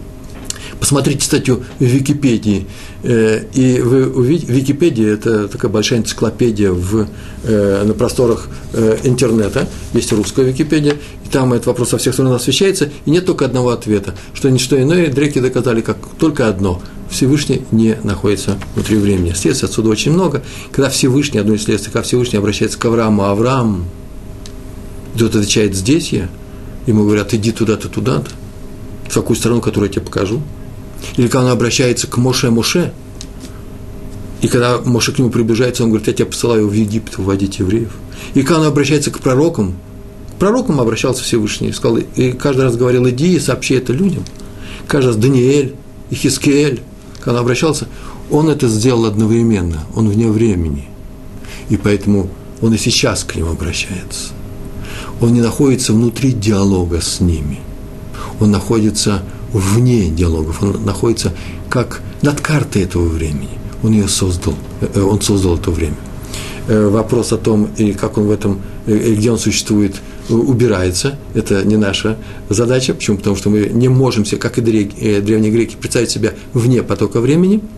Посмотрите 0.79 1.25
статью 1.25 1.63
в 1.79 1.83
Википедии, 1.83 2.67
и 3.05 3.81
вы 3.81 4.07
увидите, 4.07 4.51
Википедия– 4.51 5.13
это 5.13 5.47
такая 5.47 5.69
большая 5.69 5.99
энциклопедия 5.99 6.71
в, 6.71 7.07
э, 7.43 7.83
на 7.83 7.93
просторах 7.93 8.47
э, 8.73 8.97
интернета, 9.03 9.67
есть 9.93 10.11
русская 10.11 10.43
Википедия, 10.43 10.93
и 10.93 11.29
там 11.29 11.53
этот 11.53 11.67
вопрос 11.67 11.89
со 11.89 11.99
всех 11.99 12.13
сторон 12.15 12.33
освещается, 12.33 12.89
и 13.05 13.11
нет 13.11 13.25
только 13.25 13.45
одного 13.45 13.69
ответа, 13.69 14.15
что 14.33 14.49
ничто 14.49 14.81
иное 14.81 15.11
дреки 15.11 15.39
доказали, 15.39 15.81
как 15.81 15.97
только 16.17 16.47
одно– 16.47 16.81
Всевышний 17.07 17.61
не 17.71 17.95
находится 18.01 18.57
внутри 18.73 18.97
времени. 18.97 19.31
Следствий 19.33 19.67
отсюда 19.67 19.89
очень 19.89 20.11
много. 20.11 20.41
Когда 20.71 20.89
Всевышний, 20.89 21.39
одно 21.39 21.53
из 21.53 21.63
следствий, 21.63 21.91
когда 21.91 22.01
Всевышний 22.01 22.39
обращается 22.39 22.79
к 22.79 22.85
Аврааму, 22.85 23.23
а 23.23 23.31
Авраам, 23.31 23.85
тот 25.15 25.35
отвечает 25.35 25.75
«здесь 25.75 26.11
я», 26.11 26.27
ему 26.87 27.03
говорят 27.03 27.31
«иди 27.35 27.51
туда-то, 27.51 27.89
туда-то», 27.89 28.31
в 29.07 29.13
такую 29.13 29.37
страну, 29.37 29.61
которую 29.61 29.89
я 29.89 29.93
тебе 29.93 30.05
покажу– 30.05 30.41
или 31.17 31.27
когда 31.27 31.45
он 31.45 31.51
обращается 31.51 32.07
к 32.07 32.17
Моше 32.17 32.51
Моше, 32.51 32.93
и 34.41 34.47
когда 34.47 34.79
Моше 34.79 35.11
к 35.11 35.19
нему 35.19 35.29
приближается, 35.29 35.83
он 35.83 35.89
говорит, 35.89 36.07
я 36.07 36.13
тебя 36.13 36.27
посылаю 36.27 36.67
в 36.67 36.73
Египет 36.73 37.17
вводить 37.17 37.59
евреев. 37.59 37.91
И 38.33 38.43
когда 38.43 38.61
он 38.61 38.67
обращается 38.67 39.11
к 39.11 39.19
пророкам, 39.19 39.75
к 40.35 40.35
пророкам 40.35 40.79
обращался 40.81 41.23
Всевышний, 41.23 41.71
сказал, 41.71 41.97
и 41.97 42.31
каждый 42.31 42.61
раз 42.61 42.75
говорил, 42.75 43.07
иди 43.09 43.35
и 43.35 43.39
сообщи 43.39 43.75
это 43.75 43.93
людям. 43.93 44.23
Каждый 44.87 45.07
раз 45.07 45.15
Даниэль 45.15 45.75
и 46.09 46.15
Хискеэль, 46.15 46.81
когда 47.19 47.39
он 47.39 47.45
обращался, 47.45 47.87
он 48.29 48.49
это 48.49 48.67
сделал 48.67 49.05
одновременно, 49.05 49.85
он 49.95 50.09
вне 50.09 50.27
времени. 50.27 50.87
И 51.69 51.77
поэтому 51.77 52.29
он 52.61 52.73
и 52.73 52.77
сейчас 52.77 53.23
к 53.23 53.35
ним 53.35 53.47
обращается. 53.47 54.33
Он 55.21 55.33
не 55.33 55.41
находится 55.41 55.93
внутри 55.93 56.33
диалога 56.33 57.01
с 57.01 57.19
ними. 57.19 57.59
Он 58.39 58.51
находится 58.51 59.23
вне 59.59 60.09
диалогов, 60.09 60.61
он 60.61 60.83
находится 60.83 61.33
как 61.69 62.01
над 62.21 62.41
картой 62.41 62.83
этого 62.83 63.07
времени. 63.07 63.49
Он 63.83 63.91
ее 63.91 64.07
создал, 64.07 64.55
э, 64.81 65.01
он 65.01 65.21
создал 65.21 65.57
это 65.57 65.71
время. 65.71 65.95
Э, 66.67 66.87
вопрос 66.87 67.31
о 67.31 67.37
том, 67.37 67.69
и 67.77 67.93
как 67.93 68.17
он 68.17 68.25
в 68.25 68.31
этом, 68.31 68.61
э, 68.85 69.13
где 69.13 69.31
он 69.31 69.37
существует, 69.37 69.95
убирается. 70.29 71.19
Это 71.35 71.63
не 71.63 71.77
наша 71.77 72.17
задача. 72.49 72.95
Почему? 72.95 73.17
Потому 73.17 73.35
что 73.35 73.49
мы 73.49 73.69
не 73.71 73.89
можем 73.89 74.25
себе, 74.25 74.39
как 74.39 74.57
и 74.57 74.61
древние 74.61 75.51
греки, 75.51 75.75
представить 75.75 76.09
себя 76.09 76.33
вне 76.53 76.81
потока 76.81 77.21
времени– 77.21 77.61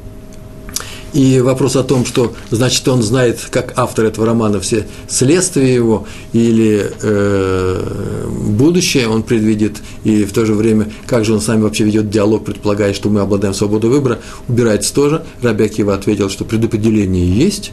и 1.17 1.41
вопрос 1.41 1.75
о 1.75 1.83
том, 1.83 2.05
что 2.05 2.36
значит 2.51 2.88
он 2.88 3.01
знает, 3.01 3.39
как 3.50 3.74
автор 3.75 4.05
этого 4.05 4.27
романа, 4.27 4.59
все 4.59 4.86
следствия 5.09 5.74
его 5.74 6.05
или 6.31 6.91
э, 7.01 8.27
будущее 8.29 9.07
он 9.07 9.24
предвидит, 9.24 9.77
и 10.03 10.25
в 10.25 10.31
то 10.31 10.45
же 10.45 10.53
время, 10.53 10.91
как 11.07 11.25
же 11.25 11.33
он 11.33 11.41
с 11.41 11.47
нами 11.47 11.63
вообще 11.63 11.86
ведет 11.86 12.12
диалог, 12.12 12.45
предполагая, 12.45 12.93
что 12.93 13.09
мы 13.09 13.21
обладаем 13.21 13.55
свободой 13.55 13.89
выбора, 13.89 14.19
убирается 14.47 14.93
тоже. 14.93 15.24
Раби 15.41 15.65
Акива 15.65 15.95
ответил, 15.95 16.29
что 16.29 16.45
предопределение 16.45 17.27
есть, 17.27 17.71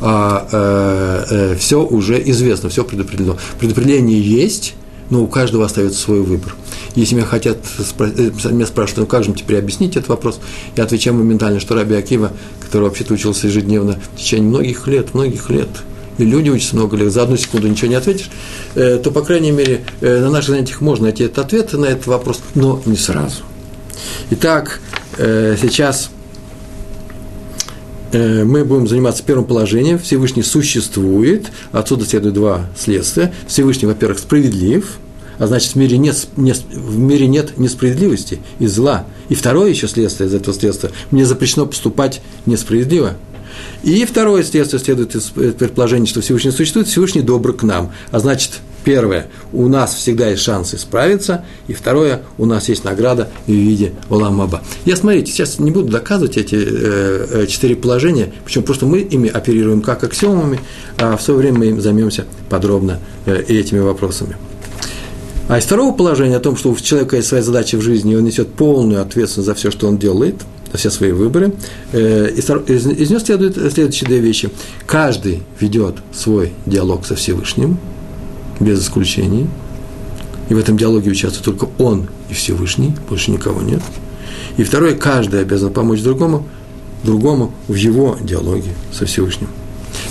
а 0.00 0.48
э, 0.50 1.52
э, 1.52 1.56
все 1.56 1.84
уже 1.84 2.20
известно, 2.30 2.68
все 2.68 2.82
предопределено. 2.82 3.36
Предопределение 3.60 4.20
есть, 4.20 4.74
но 5.12 5.22
у 5.22 5.26
каждого 5.26 5.66
остается 5.66 6.00
свой 6.00 6.22
выбор. 6.22 6.56
Если 6.94 7.14
меня 7.14 7.26
хотят, 7.26 7.58
э, 7.98 8.30
меня 8.50 8.64
спрашивают, 8.64 9.00
ну 9.00 9.06
как 9.06 9.24
же 9.24 9.32
теперь 9.34 9.58
объяснить 9.58 9.94
этот 9.94 10.08
вопрос, 10.08 10.40
я 10.74 10.84
отвечаю 10.84 11.14
моментально, 11.16 11.60
что 11.60 11.74
Раби 11.74 11.94
Акива, 11.94 12.32
который 12.60 12.84
вообще-то 12.84 13.12
учился 13.12 13.46
ежедневно 13.46 14.00
в 14.14 14.18
течение 14.18 14.48
многих 14.48 14.86
лет, 14.86 15.12
многих 15.12 15.50
лет, 15.50 15.68
и 16.16 16.24
люди 16.24 16.48
учатся 16.48 16.76
много 16.76 16.96
лет, 16.96 17.12
за 17.12 17.24
одну 17.24 17.36
секунду 17.36 17.68
ничего 17.68 17.88
не 17.88 17.94
ответишь, 17.96 18.30
э, 18.74 18.98
то, 19.04 19.10
по 19.10 19.20
крайней 19.20 19.50
мере, 19.50 19.84
э, 20.00 20.18
на 20.20 20.30
наших 20.30 20.52
занятиях 20.52 20.80
можно 20.80 21.04
найти 21.04 21.24
этот 21.24 21.40
ответ 21.40 21.74
на 21.74 21.84
этот 21.84 22.06
вопрос, 22.06 22.40
но 22.54 22.80
не 22.86 22.96
сразу. 22.96 23.42
Итак, 24.30 24.80
сейчас 25.18 26.08
мы 28.14 28.64
будем 28.64 28.88
заниматься 28.88 29.22
первым 29.22 29.44
положением. 29.44 29.98
Всевышний 29.98 30.42
существует. 30.42 31.50
Отсюда 31.70 32.06
следует 32.06 32.34
два 32.34 32.66
следствия. 32.78 33.32
Всевышний, 33.46 33.86
во-первых, 33.86 34.18
справедлив 34.18 34.98
а 35.42 35.48
значит, 35.48 35.72
в 35.72 35.76
мире 35.76 35.98
нет, 35.98 36.28
не, 36.36 36.52
в 36.52 36.98
мире 36.98 37.26
нет 37.26 37.58
несправедливости 37.58 38.38
и 38.60 38.68
зла. 38.68 39.06
И 39.28 39.34
второе 39.34 39.70
еще 39.70 39.88
следствие 39.88 40.28
из 40.28 40.34
этого 40.34 40.56
следствия– 40.56 40.92
мне 41.10 41.26
запрещено 41.26 41.66
поступать 41.66 42.22
несправедливо. 42.46 43.16
И 43.82 44.04
второе 44.04 44.44
следствие 44.44 44.80
следует 44.80 45.16
из 45.16 45.24
предположения, 45.24 46.06
что 46.06 46.20
Всевышний 46.20 46.52
существует, 46.52 46.86
Всевышний 46.86 47.22
добр 47.22 47.54
к 47.54 47.64
нам. 47.64 47.90
А 48.12 48.20
значит, 48.20 48.60
первое, 48.84 49.26
у 49.52 49.66
нас 49.66 49.94
всегда 49.94 50.28
есть 50.28 50.42
шанс 50.42 50.74
исправиться, 50.74 51.44
и 51.66 51.72
второе, 51.72 52.22
у 52.38 52.46
нас 52.46 52.68
есть 52.68 52.84
награда 52.84 53.28
в 53.48 53.50
виде 53.50 53.94
Оламаба. 54.10 54.62
Я, 54.84 54.94
смотрите, 54.94 55.32
сейчас 55.32 55.58
не 55.58 55.72
буду 55.72 55.90
доказывать 55.90 56.36
эти 56.36 56.54
э, 56.54 57.26
э, 57.30 57.46
четыре 57.48 57.74
положения, 57.74 58.32
почему 58.44 58.62
просто 58.62 58.86
мы 58.86 59.00
ими 59.00 59.28
оперируем 59.28 59.82
как 59.82 60.04
аксиомами, 60.04 60.60
а 60.98 61.16
в 61.16 61.20
свое 61.20 61.40
время 61.40 61.58
мы 61.58 61.66
им 61.66 61.80
займемся 61.80 62.26
подробно 62.48 63.00
э, 63.26 63.42
этими 63.48 63.80
вопросами. 63.80 64.36
А 65.48 65.58
из 65.58 65.64
второго 65.64 65.92
положения 65.92 66.36
о 66.36 66.40
том, 66.40 66.56
что 66.56 66.70
у 66.70 66.76
человека 66.76 67.16
есть 67.16 67.28
своя 67.28 67.42
задача 67.42 67.76
в 67.76 67.82
жизни, 67.82 68.12
и 68.12 68.16
он 68.16 68.24
несет 68.24 68.52
полную 68.54 69.02
ответственность 69.02 69.46
за 69.46 69.54
все, 69.54 69.70
что 69.70 69.88
он 69.88 69.98
делает, 69.98 70.36
за 70.70 70.78
все 70.78 70.90
свои 70.90 71.12
выборы, 71.12 71.52
э, 71.92 72.30
из, 72.30 72.48
из, 72.48 73.10
него 73.10 73.20
следуют 73.20 73.56
следующие 73.56 74.08
две 74.08 74.20
вещи. 74.20 74.50
Каждый 74.86 75.42
ведет 75.60 75.96
свой 76.12 76.52
диалог 76.64 77.04
со 77.04 77.16
Всевышним, 77.16 77.78
без 78.60 78.82
исключений, 78.82 79.48
и 80.48 80.54
в 80.54 80.58
этом 80.58 80.76
диалоге 80.76 81.10
участвует 81.10 81.44
только 81.44 81.68
он 81.82 82.08
и 82.30 82.34
Всевышний, 82.34 82.94
больше 83.08 83.30
никого 83.30 83.60
нет. 83.62 83.82
И 84.56 84.64
второе, 84.64 84.94
каждый 84.94 85.40
обязан 85.40 85.72
помочь 85.72 86.02
другому, 86.02 86.46
другому 87.02 87.52
в 87.68 87.74
его 87.74 88.16
диалоге 88.20 88.70
со 88.92 89.06
Всевышним. 89.06 89.48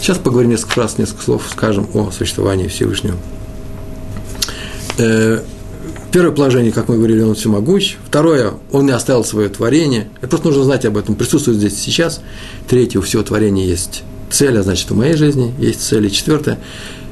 Сейчас 0.02 0.18
поговорим 0.18 0.52
несколько 0.52 0.74
фраз, 0.74 0.98
несколько 0.98 1.24
слов, 1.24 1.44
скажем 1.50 1.88
о 1.94 2.12
существовании 2.12 2.68
Всевышнего. 2.68 3.18
Э, 4.98 5.42
первое 6.12 6.32
положение, 6.32 6.72
как 6.72 6.90
мы 6.90 6.98
говорили, 6.98 7.22
он 7.22 7.36
всемогущ. 7.36 7.98
Второе, 8.06 8.54
он 8.72 8.86
не 8.86 8.92
оставил 8.92 9.24
свое 9.24 9.50
творение. 9.50 10.10
Это 10.18 10.30
просто 10.30 10.48
нужно 10.48 10.64
знать 10.64 10.86
об 10.86 10.98
этом, 10.98 11.16
присутствует 11.16 11.58
здесь 11.58 11.78
сейчас. 11.80 12.22
Третье, 12.68 13.00
у 13.00 13.02
всего 13.02 13.24
творения 13.24 13.66
есть 13.66 14.04
цель, 14.30 14.58
а 14.58 14.64
значит, 14.64 14.92
у 14.92 14.96
моей 14.96 15.16
жизни 15.16 15.54
есть 15.60 15.82
цель. 15.82 16.06
И 16.08 16.12
четвертое, 16.12 16.60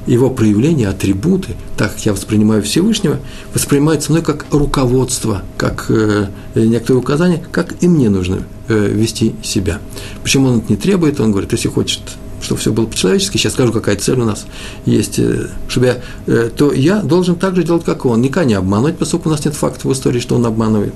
его 0.05 0.29
проявления, 0.29 0.87
атрибуты, 0.87 1.55
так 1.77 1.93
как 1.93 2.05
я 2.05 2.13
воспринимаю 2.13 2.63
Всевышнего, 2.63 3.19
воспринимаются 3.53 4.11
мной 4.11 4.23
как 4.23 4.45
руководство, 4.51 5.43
как 5.57 5.85
э, 5.89 6.27
некоторые 6.55 7.01
указания, 7.01 7.43
как 7.51 7.75
и 7.81 7.87
мне 7.87 8.09
нужно 8.09 8.43
э, 8.67 8.87
вести 8.91 9.35
себя. 9.43 9.79
Почему 10.23 10.47
он 10.47 10.59
это 10.59 10.71
не 10.71 10.77
требует? 10.77 11.19
Он 11.19 11.31
говорит, 11.31 11.51
если 11.51 11.67
хочет 11.67 12.01
чтобы 12.41 12.59
все 12.59 12.71
было 12.71 12.85
по-человечески, 12.85 13.37
сейчас 13.37 13.53
скажу, 13.53 13.71
какая 13.71 13.95
цель 13.95 14.19
у 14.19 14.25
нас 14.25 14.45
есть, 14.85 15.19
э, 15.19 15.47
чтобы 15.67 15.87
я, 15.87 16.01
э, 16.27 16.49
то 16.55 16.71
я 16.71 17.01
должен 17.01 17.35
так 17.35 17.55
же 17.55 17.63
делать, 17.63 17.83
как 17.83 18.05
он. 18.05 18.21
Никогда 18.21 18.45
не 18.45 18.53
обманывать, 18.53 18.97
поскольку 18.97 19.29
у 19.29 19.31
нас 19.31 19.43
нет 19.45 19.55
фактов 19.55 19.85
в 19.85 19.93
истории, 19.93 20.19
что 20.19 20.35
он 20.35 20.45
обманывает. 20.45 20.93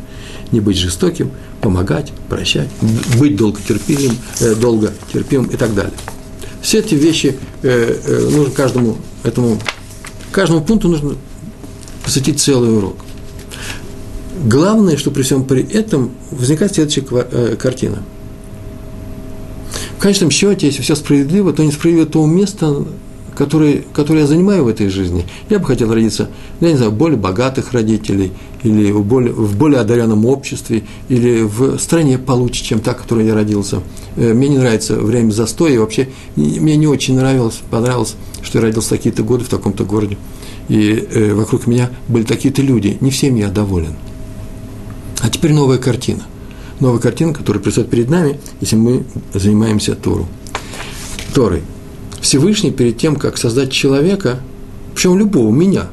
Не 0.52 0.60
быть 0.60 0.78
жестоким, 0.78 1.32
помогать, 1.62 2.12
прощать, 2.30 2.70
быть 3.18 3.36
долготерпимым, 3.36 4.18
э, 4.40 4.56
долго 4.56 4.94
терпимым 5.12 5.48
и 5.48 5.58
так 5.58 5.74
далее. 5.74 5.94
Все 6.62 6.80
эти 6.80 6.96
вещи 6.96 7.38
нужно 7.62 8.52
каждому 8.52 8.96
этому, 9.24 9.60
каждому 10.32 10.62
пункту 10.62 10.88
нужно 10.88 11.16
посвятить 12.06 12.40
целый 12.40 12.78
урок. 12.78 12.96
Главное, 14.46 14.96
что 14.96 15.12
при 15.12 15.24
всем 15.24 15.44
при 15.44 15.62
этом 15.62 16.12
возникает 16.32 16.74
следующая 16.74 17.02
картина– 17.58 18.04
конечном 20.04 20.32
счете, 20.32 20.68
если 20.68 20.82
все 20.82 20.96
справедливо, 20.96 21.54
то 21.54 21.64
несправедливо 21.64 22.06
то 22.06 22.26
место, 22.26 22.84
которое, 23.38 23.84
которое 23.94 24.22
я 24.22 24.28
занимаю 24.28 24.66
в 24.66 24.68
этой 24.68 24.90
жизни. 24.90 25.24
Я 25.50 25.60
бы 25.60 25.66
хотел 25.66 25.94
родиться, 25.94 26.28
я 26.60 26.72
не 26.72 26.76
знаю, 26.76 26.92
более 26.92 27.18
богатых 27.18 27.72
родителей, 27.72 28.34
или 28.64 28.92
в 28.92 29.06
более, 29.06 29.32
в 29.32 29.56
более 29.56 29.80
одаренном 29.80 30.26
обществе, 30.26 30.84
или 31.08 31.44
в 31.44 31.78
стране 31.78 32.18
получше, 32.18 32.66
чем 32.66 32.82
та, 32.82 32.94
в 32.94 32.98
которой 32.98 33.26
я 33.26 33.34
родился. 33.34 33.80
Э, 34.18 34.34
мне 34.34 34.50
не 34.50 34.58
нравится 34.58 34.98
время 34.98 35.32
застоя, 35.32 35.72
и 35.72 35.78
вообще 35.78 36.10
мне 36.36 36.76
не 36.76 36.88
очень 36.88 37.16
нравилось, 37.16 37.62
понравилось, 37.72 38.16
что 38.42 38.58
я 38.58 38.62
родился 38.62 38.90
в 38.90 38.98
такие-то 38.98 39.24
годы 39.24 39.46
в 39.46 39.50
таком-то 39.50 39.86
городе. 39.86 40.18
И 40.68 41.08
э, 41.14 41.34
вокруг 41.34 41.66
меня 41.66 41.90
были 42.10 42.26
такие-то 42.26 42.62
люди. 42.62 42.98
Не 43.00 43.10
всем 43.10 43.36
я 43.36 43.48
доволен. 43.48 43.94
А 45.22 45.30
теперь 45.30 45.54
новая 45.54 45.78
картина 45.78 46.24
новая 46.80 47.00
картина, 47.00 47.34
которая 47.34 47.62
предстает 47.62 47.90
перед 47.90 48.10
нами, 48.10 48.40
если 48.62 48.76
мы 48.76 49.04
занимаемся 49.34 49.96
Тору. 49.96 50.28
Торой. 51.34 51.64
Всевышний 52.22 52.72
перед 52.72 52.98
тем, 52.98 53.16
как 53.16 53.38
создать 53.38 53.72
человека, 53.72 54.40
причем 54.94 55.18
любого, 55.18 55.52
меня, 55.52 55.88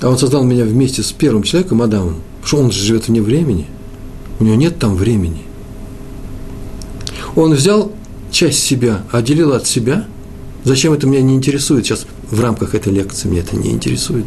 а 0.00 0.08
он 0.08 0.18
создал 0.18 0.44
меня 0.44 0.64
вместе 0.64 1.02
с 1.02 1.12
первым 1.12 1.42
человеком, 1.42 1.80
Адамом, 1.82 2.16
потому 2.42 2.46
что 2.46 2.56
он 2.58 2.72
же 2.72 2.80
живет 2.80 3.08
вне 3.08 3.22
времени, 3.22 3.66
У 4.40 4.44
него 4.44 4.56
нет 4.56 4.78
там 4.78 4.96
времени. 4.96 5.42
Он 7.36 7.54
взял 7.54 7.92
часть 8.30 8.62
себя, 8.62 9.02
отделил 9.12 9.52
от 9.52 9.66
себя. 9.66 10.06
Зачем 10.64 10.92
это 10.92 11.06
меня 11.06 11.22
не 11.22 11.34
интересует 11.34 11.86
сейчас 11.86 12.06
в 12.30 12.40
рамках 12.40 12.74
этой 12.74 12.92
лекции? 12.92 13.28
Меня 13.28 13.40
это 13.40 13.56
не 13.56 13.70
интересует. 13.70 14.26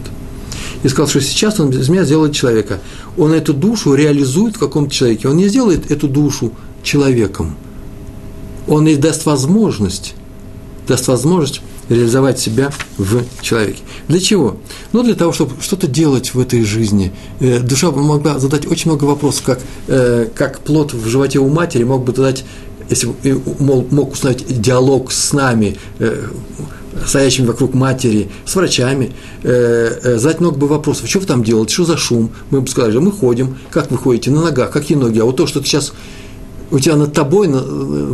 И 0.83 0.87
сказал, 0.89 1.07
что 1.07 1.21
сейчас 1.21 1.59
он 1.59 1.69
из 1.69 1.89
меня 1.89 2.03
сделает 2.03 2.33
человека. 2.33 2.79
Он 3.17 3.33
эту 3.33 3.53
душу 3.53 3.93
реализует 3.93 4.55
в 4.55 4.59
каком-то 4.59 4.93
человеке. 4.93 5.27
Он 5.27 5.37
не 5.37 5.47
сделает 5.47 5.91
эту 5.91 6.07
душу 6.07 6.53
человеком. 6.83 7.55
Он 8.67 8.85
ей 8.85 8.97
даст 8.97 9.25
возможность, 9.25 10.13
даст 10.87 11.07
возможность 11.07 11.61
реализовать 11.89 12.39
себя 12.39 12.71
в 12.97 13.23
человеке. 13.41 13.79
Для 14.07 14.19
чего? 14.19 14.57
Ну, 14.91 15.03
для 15.03 15.15
того, 15.15 15.31
чтобы 15.31 15.61
что-то 15.61 15.87
делать 15.87 16.33
в 16.33 16.39
этой 16.39 16.63
жизни. 16.63 17.13
Э, 17.39 17.59
душа 17.59 17.91
могла 17.91 18.39
задать 18.39 18.67
очень 18.67 18.91
много 18.91 19.05
вопросов, 19.05 19.43
как, 19.43 19.59
э, 19.87 20.27
как 20.35 20.59
плод 20.59 20.93
в 20.93 21.07
животе 21.07 21.39
у 21.39 21.47
матери 21.47 21.83
мог 21.83 22.03
бы 22.03 22.13
задать, 22.13 22.43
если 22.89 23.13
мог, 23.59 24.11
установить 24.11 24.61
диалог 24.61 25.11
с 25.11 25.33
нами, 25.33 25.77
э, 25.99 26.27
стоящими 27.05 27.45
вокруг 27.45 27.73
матери, 27.73 28.29
с 28.45 28.55
врачами, 28.55 29.11
задать 29.43 30.39
много 30.39 30.57
бы 30.57 30.67
вопросов, 30.67 31.09
что 31.09 31.19
вы 31.19 31.25
там 31.25 31.43
делаете, 31.43 31.73
что 31.73 31.85
за 31.85 31.97
шум, 31.97 32.31
мы 32.49 32.61
бы 32.61 32.67
сказали, 32.67 32.97
мы 32.97 33.11
ходим, 33.11 33.57
как 33.71 33.91
вы 33.91 33.97
ходите, 33.97 34.31
на 34.31 34.41
ногах, 34.41 34.71
какие 34.71 34.97
ноги, 34.97 35.19
а 35.19 35.25
вот 35.25 35.37
то, 35.37 35.47
что 35.47 35.59
ты 35.59 35.67
сейчас 35.67 35.93
у 36.69 36.79
тебя 36.79 36.97
над 36.97 37.13
тобой, 37.13 37.49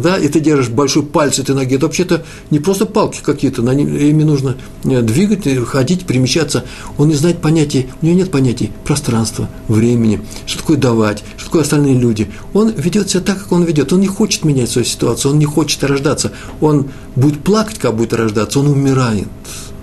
да, 0.03 0.17
и 0.17 0.27
ты 0.27 0.39
держишь 0.39 0.69
большой 0.69 1.03
палец 1.03 1.39
этой 1.39 1.55
ноги, 1.55 1.75
это 1.75 1.87
вообще-то 1.87 2.23
не 2.51 2.59
просто 2.59 2.85
палки 2.85 3.19
какие-то, 3.23 3.63
на 3.63 3.71
ими 3.71 4.23
нужно 4.23 4.57
э, 4.83 5.01
двигать, 5.01 5.47
ходить, 5.65 6.05
перемещаться. 6.05 6.63
Он 6.99 7.07
не 7.07 7.15
знает 7.15 7.39
понятий, 7.39 7.87
у 8.01 8.05
него 8.05 8.15
нет 8.15 8.29
понятий 8.29 8.71
пространства, 8.83 9.49
времени, 9.67 10.21
что 10.45 10.59
такое 10.59 10.77
давать, 10.77 11.23
такое 11.53 11.61
остальные 11.61 11.99
люди. 11.99 12.31
Он 12.53 12.71
ведет 12.71 13.11
себя 13.11 13.21
так, 13.21 13.37
как 13.37 13.51
он 13.51 13.63
ведет. 13.63 13.93
Он 13.93 13.99
не 13.99 14.07
хочет 14.07 14.43
менять 14.43 14.71
свою 14.71 14.85
ситуацию, 14.85 15.33
он 15.33 15.39
не 15.39 15.45
хочет 15.45 15.83
рождаться. 15.83 16.31
Он 16.61 16.87
будет 17.15 17.43
плакать, 17.43 17.77
как 17.77 17.95
будет 17.95 18.11
рождаться, 18.13 18.59
он 18.59 18.67
умирает. 18.67 19.27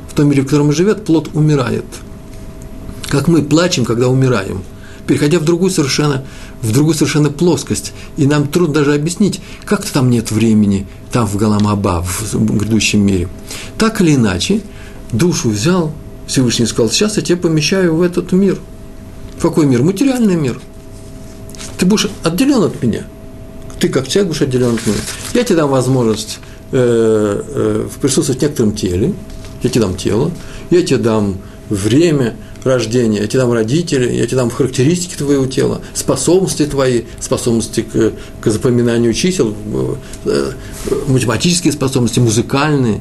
В 0.08 0.14
том 0.14 0.28
мире, 0.28 0.42
в 0.42 0.46
котором 0.46 0.68
он 0.68 0.72
живет, 0.72 1.04
плод 1.04 1.30
умирает. 1.32 1.84
Как 3.08 3.28
мы 3.28 3.42
плачем, 3.42 3.84
когда 3.84 4.08
умираем– 4.08 4.62
переходя 5.06 5.40
в 5.40 5.44
другую 5.44 5.72
совершенно, 5.72 6.24
в 6.62 6.72
другую 6.72 6.94
совершенно 6.94 7.30
плоскость. 7.30 7.92
И 8.16 8.26
нам 8.26 8.46
трудно 8.46 8.74
даже 8.74 8.94
объяснить, 8.94 9.40
как-то 9.64 9.92
там 9.92 10.08
нет 10.08 10.30
времени, 10.30 10.86
там 11.10 11.26
в 11.26 11.36
Галамаба, 11.36 12.04
в 12.04 12.56
грядущем 12.56 13.04
мире. 13.04 13.28
Так 13.76 14.00
или 14.00 14.14
иначе, 14.14 14.60
душу 15.10 15.50
взял, 15.50 15.92
Всевышний 16.28 16.66
сказал, 16.66 16.92
сейчас 16.92 17.16
я 17.16 17.24
тебя 17.24 17.38
помещаю 17.38 17.96
в 17.96 18.02
этот 18.02 18.30
мир. 18.30 18.58
В 19.36 19.42
какой 19.42 19.66
мир? 19.66 19.82
Материальный 19.82 20.36
мир. 20.36 20.60
Ты 21.78 21.86
будешь 21.86 22.08
отделен 22.22 22.62
от 22.62 22.82
меня. 22.82 23.04
Ты 23.78 23.88
как 23.88 24.08
человек 24.08 24.28
будешь 24.28 24.42
отделен 24.42 24.74
от 24.74 24.86
меня. 24.86 24.98
Я 25.34 25.44
тебе 25.44 25.56
дам 25.56 25.70
возможность 25.70 26.38
э, 26.72 27.42
э, 27.46 27.88
присутствовать 28.00 28.40
в 28.40 28.42
некотором 28.42 28.74
теле, 28.74 29.14
я 29.62 29.70
тебе 29.70 29.82
дам 29.82 29.96
тело, 29.96 30.30
я 30.70 30.82
тебе 30.82 30.98
дам 30.98 31.38
время– 31.68 32.36
рождения, 32.64 33.20
я 33.20 33.26
тебе 33.26 33.40
дам 33.40 33.52
родители, 33.52 34.12
я 34.12 34.26
тебе 34.26 34.36
дам 34.36 34.50
характеристики 34.50 35.16
твоего 35.16 35.46
тела, 35.46 35.80
способности 35.94 36.66
твои, 36.66 37.02
способности 37.18 37.82
к, 37.82 38.12
к 38.40 38.50
запоминанию 38.50 39.14
чисел, 39.14 39.54
э, 40.24 40.52
математические 41.06 41.72
способности, 41.72 42.20
музыкальные, 42.20 43.00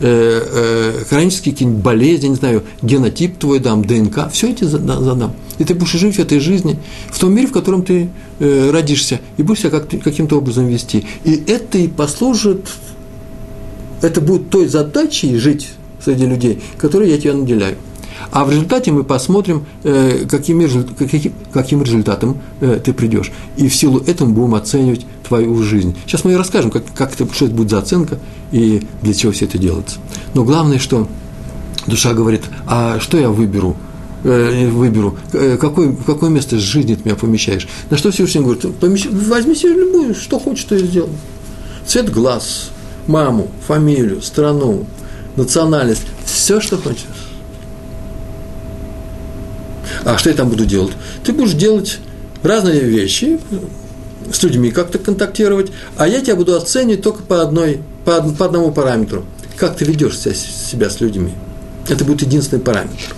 э, 0.00 0.96
э, 1.00 1.04
хронические 1.08 1.52
какие-нибудь 1.52 1.82
болезни, 1.82 2.28
не 2.28 2.36
знаю, 2.36 2.62
генотип 2.82 3.38
твой 3.38 3.58
дам, 3.58 3.84
ДНК, 3.84 4.30
все 4.32 4.50
эти 4.50 4.64
задам. 4.64 5.34
И 5.58 5.64
ты 5.64 5.74
будешь 5.74 5.92
жить 5.92 6.16
в 6.16 6.18
этой 6.18 6.40
жизни, 6.40 6.78
в 7.10 7.18
том 7.18 7.32
мире, 7.34 7.46
в 7.46 7.52
котором 7.52 7.84
ты 7.84 8.08
родишься, 8.40 9.20
и 9.36 9.42
будешь 9.42 9.60
себя 9.60 9.70
как 9.70 9.88
каким-то 9.88 10.38
образом 10.38 10.66
вести. 10.66 11.06
И 11.24 11.42
это 11.46 11.78
и 11.78 11.86
послужит, 11.86 12.68
это 14.02 14.20
будет 14.20 14.50
той 14.50 14.66
задачей 14.66 15.36
жить 15.36 15.70
среди 16.04 16.26
людей, 16.26 16.60
которые 16.76 17.12
я 17.12 17.18
тебе 17.18 17.34
наделяю. 17.34 17.76
А 18.30 18.44
в 18.44 18.50
результате 18.50 18.92
мы 18.92 19.04
посмотрим, 19.04 19.66
э, 19.82 20.26
каким, 20.30 20.62
каким 21.52 21.82
результатом 21.82 22.38
э, 22.60 22.80
ты 22.82 22.92
придешь. 22.92 23.32
И 23.56 23.68
в 23.68 23.74
силу 23.74 24.00
этого 24.00 24.28
будем 24.28 24.54
оценивать 24.54 25.06
твою 25.26 25.62
жизнь. 25.62 25.96
Сейчас 26.06 26.24
мы 26.24 26.32
и 26.32 26.34
расскажем, 26.34 26.70
как, 26.70 26.84
как 26.94 27.12
это, 27.14 27.32
что 27.32 27.46
это 27.46 27.54
будет 27.54 27.70
за 27.70 27.78
оценка 27.78 28.18
и 28.52 28.82
для 29.02 29.14
чего 29.14 29.32
все 29.32 29.46
это 29.46 29.58
делается. 29.58 29.98
Но 30.34 30.44
главное, 30.44 30.78
что 30.78 31.08
душа 31.86 32.12
говорит, 32.14 32.42
а 32.66 32.98
что 33.00 33.18
я 33.18 33.30
выберу? 33.30 33.76
Э, 34.24 34.68
выберу, 34.68 35.18
какое, 35.60 35.94
какое 36.06 36.30
место 36.30 36.58
жизни 36.58 36.94
ты 36.94 37.02
меня 37.04 37.14
помещаешь. 37.14 37.68
На 37.90 37.98
что 37.98 38.10
Всевышний 38.10 38.40
говорит, 38.40 38.74
помещ... 38.76 39.06
возьми 39.06 39.54
себе 39.54 39.74
любую, 39.74 40.14
что 40.14 40.38
хочешь, 40.38 40.64
то 40.64 40.74
и 40.74 40.86
сделай. 40.86 41.10
Цвет 41.86 42.10
глаз, 42.10 42.70
маму, 43.06 43.50
фамилию, 43.66 44.22
страну, 44.22 44.86
национальность, 45.36 46.06
все, 46.24 46.60
что 46.60 46.78
хочешь. 46.78 47.04
А 50.04 50.18
что 50.18 50.30
я 50.30 50.36
там 50.36 50.50
буду 50.50 50.66
делать? 50.66 50.92
Ты 51.24 51.32
будешь 51.32 51.54
делать 51.54 51.98
разные 52.42 52.80
вещи, 52.80 53.38
с 54.32 54.42
людьми 54.42 54.70
как-то 54.70 54.98
контактировать, 54.98 55.70
а 55.96 56.06
я 56.06 56.20
тебя 56.20 56.36
буду 56.36 56.56
оценивать 56.56 57.02
только 57.02 57.22
по, 57.22 57.42
одной, 57.42 57.80
по, 58.04 58.22
по 58.22 58.46
одному 58.46 58.72
параметру. 58.72 59.24
Как 59.56 59.76
ты 59.76 59.84
ведешь 59.84 60.18
себя 60.18 60.90
с 60.90 61.00
людьми. 61.00 61.32
Это 61.88 62.04
будет 62.04 62.22
единственный 62.22 62.60
параметр. 62.60 63.14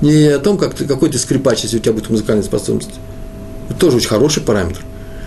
Не 0.00 0.26
о 0.28 0.38
том, 0.38 0.58
как 0.58 0.74
ты, 0.74 0.86
какой 0.86 1.10
ты 1.10 1.18
скрипач, 1.18 1.62
если 1.62 1.78
у 1.78 1.80
тебя 1.80 1.92
будет 1.92 2.10
музыкальная 2.10 2.44
способность. 2.44 2.90
Это 3.68 3.78
тоже 3.78 3.96
очень 3.98 4.08
хороший 4.08 4.42
параметр. 4.42 4.80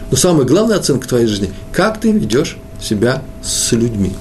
Но 0.10 0.18
самая 0.18 0.46
главная 0.46 0.78
оценка 0.78 1.08
твоей 1.08 1.28
жизни– 1.28 1.54
как 1.72 2.00
ты 2.00 2.12
ведешь 2.12 2.58
себя 2.82 3.22
с 3.44 3.72
людьми. 3.72 4.14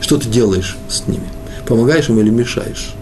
Что 0.00 0.16
ты 0.16 0.28
делаешь 0.28 0.76
с 0.88 1.06
ними. 1.06 1.28
Помогаешь 1.66 2.08
им 2.08 2.18
или 2.18 2.30
мешаешь. 2.30 2.94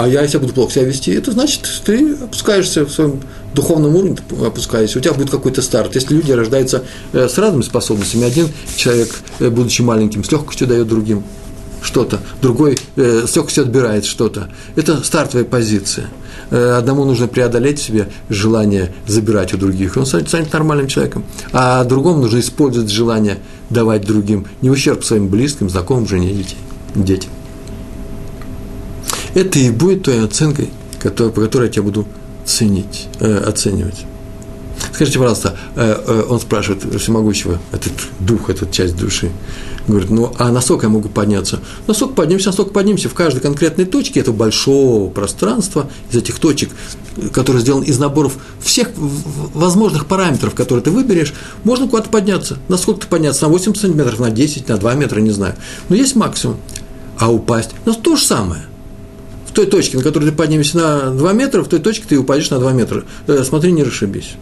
Э, 0.00 0.04
а 0.04 0.08
я 0.08 0.26
себя 0.26 0.40
буду 0.40 0.52
плохо 0.52 0.72
себя 0.72 0.84
вести, 0.84 1.12
это 1.12 1.32
значит, 1.32 1.68
ты 1.84 2.14
опускаешься 2.14 2.84
в 2.84 2.90
своем 2.90 3.20
духовном 3.54 3.96
уровне, 3.96 4.16
опускаешься, 4.44 4.98
у 4.98 5.02
тебя 5.02 5.12
будет 5.14 5.30
какой-то 5.30 5.62
старт. 5.62 5.94
Если 5.94 6.14
люди 6.14 6.32
рождаются 6.32 6.84
э, 7.12 7.28
с 7.28 7.38
разными 7.38 7.62
способностями, 7.62 8.24
один 8.24 8.48
человек, 8.76 9.10
э, 9.40 9.50
будучи 9.50 9.82
маленьким, 9.82 10.24
с 10.24 10.30
легкостью 10.30 10.66
дает 10.66 10.88
другим 10.88 11.24
что-то, 11.82 12.20
другой 12.42 12.78
э, 12.96 13.24
с 13.26 13.34
легкостью 13.36 13.64
отбирает 13.64 14.04
что-то. 14.04 14.50
Это 14.76 15.02
стартовая 15.02 15.44
позиция. 15.44 16.08
Одному 16.50 17.04
нужно 17.04 17.28
преодолеть 17.28 17.78
в 17.78 17.82
себе 17.84 18.08
желание 18.28 18.92
забирать 19.06 19.54
у 19.54 19.56
других, 19.56 19.96
и 19.96 20.00
он 20.00 20.06
станет 20.06 20.52
нормальным 20.52 20.88
человеком. 20.88 21.24
А 21.52 21.84
другому 21.84 22.22
нужно 22.22 22.40
использовать 22.40 22.90
желание 22.90 23.38
давать 23.68 24.04
другим, 24.04 24.46
не 24.60 24.68
в 24.68 24.72
ущерб 24.72 25.04
своим 25.04 25.28
близким, 25.28 25.70
знакомым, 25.70 26.08
жене, 26.08 26.44
детям. 26.96 27.30
Это 29.34 29.58
и 29.58 29.70
будет 29.70 30.04
той 30.04 30.24
оценкой, 30.24 30.70
который, 31.00 31.32
по 31.32 31.40
которой 31.40 31.66
я 31.66 31.72
тебя 31.72 31.82
буду 31.84 32.06
ценить, 32.44 33.08
э, 33.20 33.38
оценивать. 33.38 34.06
Скажите, 34.92 35.18
пожалуйста, 35.18 35.56
э, 35.76 36.02
э, 36.06 36.24
он 36.28 36.40
спрашивает 36.40 36.82
всемогущего, 37.00 37.58
этот 37.70 37.92
дух, 38.18 38.50
эта 38.50 38.66
часть 38.66 38.96
души, 38.96 39.30
говорит, 39.86 40.10
ну, 40.10 40.32
а 40.38 40.50
насколько 40.50 40.86
я 40.86 40.90
могу 40.90 41.08
подняться? 41.08 41.60
Насколько 41.86 42.14
поднимемся, 42.14 42.48
насколько 42.48 42.72
поднимемся 42.72 43.08
в 43.08 43.14
каждой 43.14 43.40
конкретной 43.40 43.84
точке 43.84 44.20
этого 44.20 44.34
большого 44.34 45.10
пространства, 45.10 45.88
из 46.10 46.16
этих 46.16 46.38
точек, 46.38 46.70
который 47.32 47.60
сделан 47.60 47.82
из 47.82 47.98
наборов 47.98 48.36
всех 48.60 48.88
возможных 48.96 50.06
параметров, 50.06 50.54
которые 50.54 50.82
ты 50.82 50.90
выберешь, 50.90 51.34
можно 51.62 51.86
куда-то 51.86 52.08
подняться. 52.08 52.58
Насколько 52.68 53.02
ты 53.02 53.06
подняться? 53.06 53.44
На 53.44 53.52
8 53.52 53.74
сантиметров, 53.74 54.18
на 54.18 54.30
10, 54.30 54.68
на 54.68 54.76
2 54.76 54.94
метра, 54.94 55.20
не 55.20 55.30
знаю. 55.30 55.54
Но 55.88 55.96
есть 55.96 56.16
максимум. 56.16 56.56
А 57.18 57.30
упасть? 57.30 57.70
Ну, 57.84 57.94
то 57.94 58.16
же 58.16 58.24
самое 58.24 58.62
той 59.60 59.66
точке, 59.66 59.98
на 59.98 60.02
которой 60.02 60.24
ты 60.26 60.32
поднимешься 60.32 60.78
на 60.78 61.10
2 61.10 61.32
метра, 61.32 61.62
в 61.62 61.68
той 61.68 61.80
точке 61.80 62.04
ты 62.08 62.18
упадешь 62.18 62.50
на 62.50 62.58
2 62.58 62.72
метра. 62.72 63.04
Э, 63.26 63.44
смотри, 63.44 63.72
не 63.72 63.82
расшибись. 63.82 64.32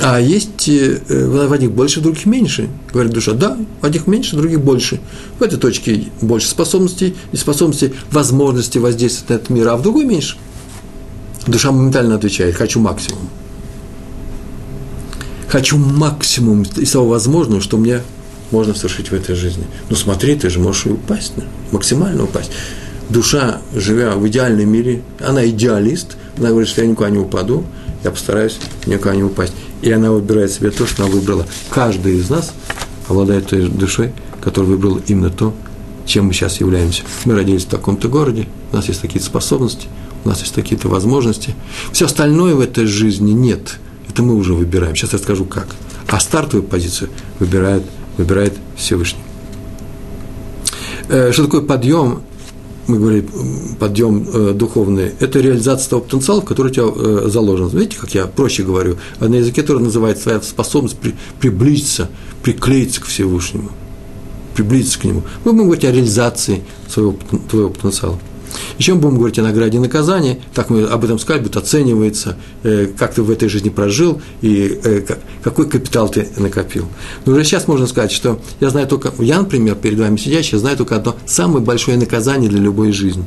А 0.00 0.20
есть 0.20 0.68
э, 0.68 1.00
в 1.08 1.52
одних 1.52 1.72
больше, 1.72 2.00
в 2.00 2.02
других 2.04 2.26
меньше. 2.26 2.68
Говорит 2.92 3.12
душа, 3.12 3.32
да, 3.32 3.56
в 3.80 3.84
одних 3.84 4.06
меньше, 4.06 4.36
в 4.36 4.38
других 4.38 4.60
больше. 4.60 5.00
В 5.38 5.42
этой 5.42 5.58
точке 5.58 6.04
больше 6.20 6.48
способностей, 6.48 7.16
и 7.32 7.36
способностей, 7.36 7.92
возможностей 8.12 8.78
воздействовать 8.78 9.30
на 9.30 9.34
этот 9.34 9.50
мир, 9.50 9.68
а 9.68 9.76
в 9.76 9.82
другой 9.82 10.04
меньше. 10.04 10.36
Душа 11.46 11.72
моментально 11.72 12.16
отвечает, 12.16 12.54
хочу 12.54 12.78
максимум. 12.78 13.28
Хочу 15.48 15.76
максимум 15.76 16.62
из 16.62 16.90
того 16.90 17.08
возможного, 17.08 17.60
что 17.60 17.78
мне 17.78 18.02
можно 18.50 18.74
совершить 18.74 19.10
в 19.10 19.14
этой 19.14 19.34
жизни. 19.34 19.64
Ну 19.88 19.96
смотри, 19.96 20.36
ты 20.36 20.50
же 20.50 20.60
можешь 20.60 20.86
и 20.86 20.90
упасть, 20.90 21.32
максимально 21.72 22.24
упасть 22.24 22.50
душа, 23.08 23.60
живя 23.74 24.14
в 24.16 24.26
идеальном 24.28 24.68
мире, 24.68 25.02
она 25.20 25.46
идеалист, 25.46 26.16
она 26.38 26.50
говорит, 26.50 26.68
что 26.68 26.82
я 26.82 26.86
никуда 26.86 27.10
не 27.10 27.18
упаду, 27.18 27.64
я 28.04 28.10
постараюсь 28.10 28.58
никуда 28.86 29.14
не 29.14 29.24
упасть. 29.24 29.52
И 29.82 29.90
она 29.90 30.10
выбирает 30.10 30.52
себе 30.52 30.70
то, 30.70 30.86
что 30.86 31.04
она 31.04 31.12
выбрала. 31.12 31.46
Каждый 31.70 32.16
из 32.16 32.30
нас 32.30 32.52
обладает 33.08 33.48
той 33.48 33.68
душой, 33.68 34.12
которая 34.40 34.70
выбрала 34.70 35.00
именно 35.06 35.30
то, 35.30 35.54
чем 36.06 36.26
мы 36.26 36.32
сейчас 36.32 36.60
являемся. 36.60 37.02
Мы 37.24 37.34
родились 37.34 37.64
в 37.64 37.68
таком-то 37.68 38.08
городе, 38.08 38.46
у 38.72 38.76
нас 38.76 38.88
есть 38.88 39.00
такие 39.00 39.22
способности, 39.22 39.88
у 40.24 40.28
нас 40.28 40.40
есть 40.40 40.54
какие-то 40.54 40.88
возможности. 40.88 41.54
Все 41.92 42.06
остальное 42.06 42.54
в 42.54 42.60
этой 42.60 42.86
жизни 42.86 43.32
нет. 43.32 43.78
Это 44.08 44.22
мы 44.22 44.34
уже 44.34 44.54
выбираем. 44.54 44.96
Сейчас 44.96 45.12
я 45.12 45.18
скажу 45.18 45.44
как. 45.44 45.68
А 46.08 46.20
стартовую 46.20 46.66
позицию 46.66 47.10
выбирает, 47.38 47.82
выбирает 48.16 48.54
Всевышний. 48.76 49.20
Э, 51.08 51.32
что 51.32 51.44
такое 51.44 51.62
подъем? 51.62 52.22
Мы 52.86 52.98
говорим, 52.98 53.28
подъем 53.80 54.28
э, 54.32 54.52
духовный. 54.52 55.12
Это 55.18 55.40
реализация 55.40 55.90
того 55.90 56.02
потенциала, 56.02 56.40
который 56.40 56.70
у 56.70 56.74
тебя 56.74 56.84
э, 56.86 57.28
заложен. 57.28 57.68
Видите, 57.68 57.96
как 57.98 58.14
я 58.14 58.26
проще 58.26 58.62
говорю? 58.62 58.96
А 59.18 59.28
на 59.28 59.34
языке, 59.34 59.62
который 59.62 59.82
называется 59.82 60.24
своя 60.24 60.40
способность 60.40 60.96
при, 60.98 61.14
приблизиться, 61.40 62.08
приклеиться 62.42 63.00
к 63.00 63.06
Всевышнему 63.06 63.70
приблизиться 64.54 64.98
к 64.98 65.04
нему. 65.04 65.22
Мы 65.44 65.52
будем 65.52 65.66
говорить 65.66 65.84
о 65.84 65.92
реализации 65.92 66.64
своего, 66.88 67.14
твоего 67.50 67.68
потенциала. 67.68 68.18
Еще 68.78 68.94
мы 68.94 69.00
будем 69.00 69.16
говорить 69.16 69.38
о 69.38 69.42
награде 69.42 69.78
и 69.78 69.80
наказании, 69.80 70.40
так 70.54 70.70
мы 70.70 70.84
об 70.84 71.04
этом 71.04 71.18
сказали, 71.18 71.42
будет 71.42 71.56
оценивается, 71.56 72.36
э, 72.62 72.88
как 72.96 73.14
ты 73.14 73.22
в 73.22 73.30
этой 73.30 73.48
жизни 73.48 73.68
прожил 73.68 74.20
и 74.42 74.80
э, 74.82 75.02
какой 75.42 75.68
капитал 75.68 76.08
ты 76.08 76.28
накопил. 76.36 76.86
Но 77.24 77.32
уже 77.32 77.44
сейчас 77.44 77.68
можно 77.68 77.86
сказать, 77.86 78.12
что 78.12 78.40
я 78.60 78.70
знаю 78.70 78.86
только, 78.86 79.12
я, 79.22 79.38
например, 79.38 79.74
перед 79.74 79.98
вами 79.98 80.16
сидящий, 80.16 80.58
знаю 80.58 80.76
только 80.76 80.96
одно 80.96 81.16
самое 81.26 81.64
большое 81.64 81.96
наказание 81.96 82.50
для 82.50 82.60
любой 82.60 82.92
жизни. 82.92 83.24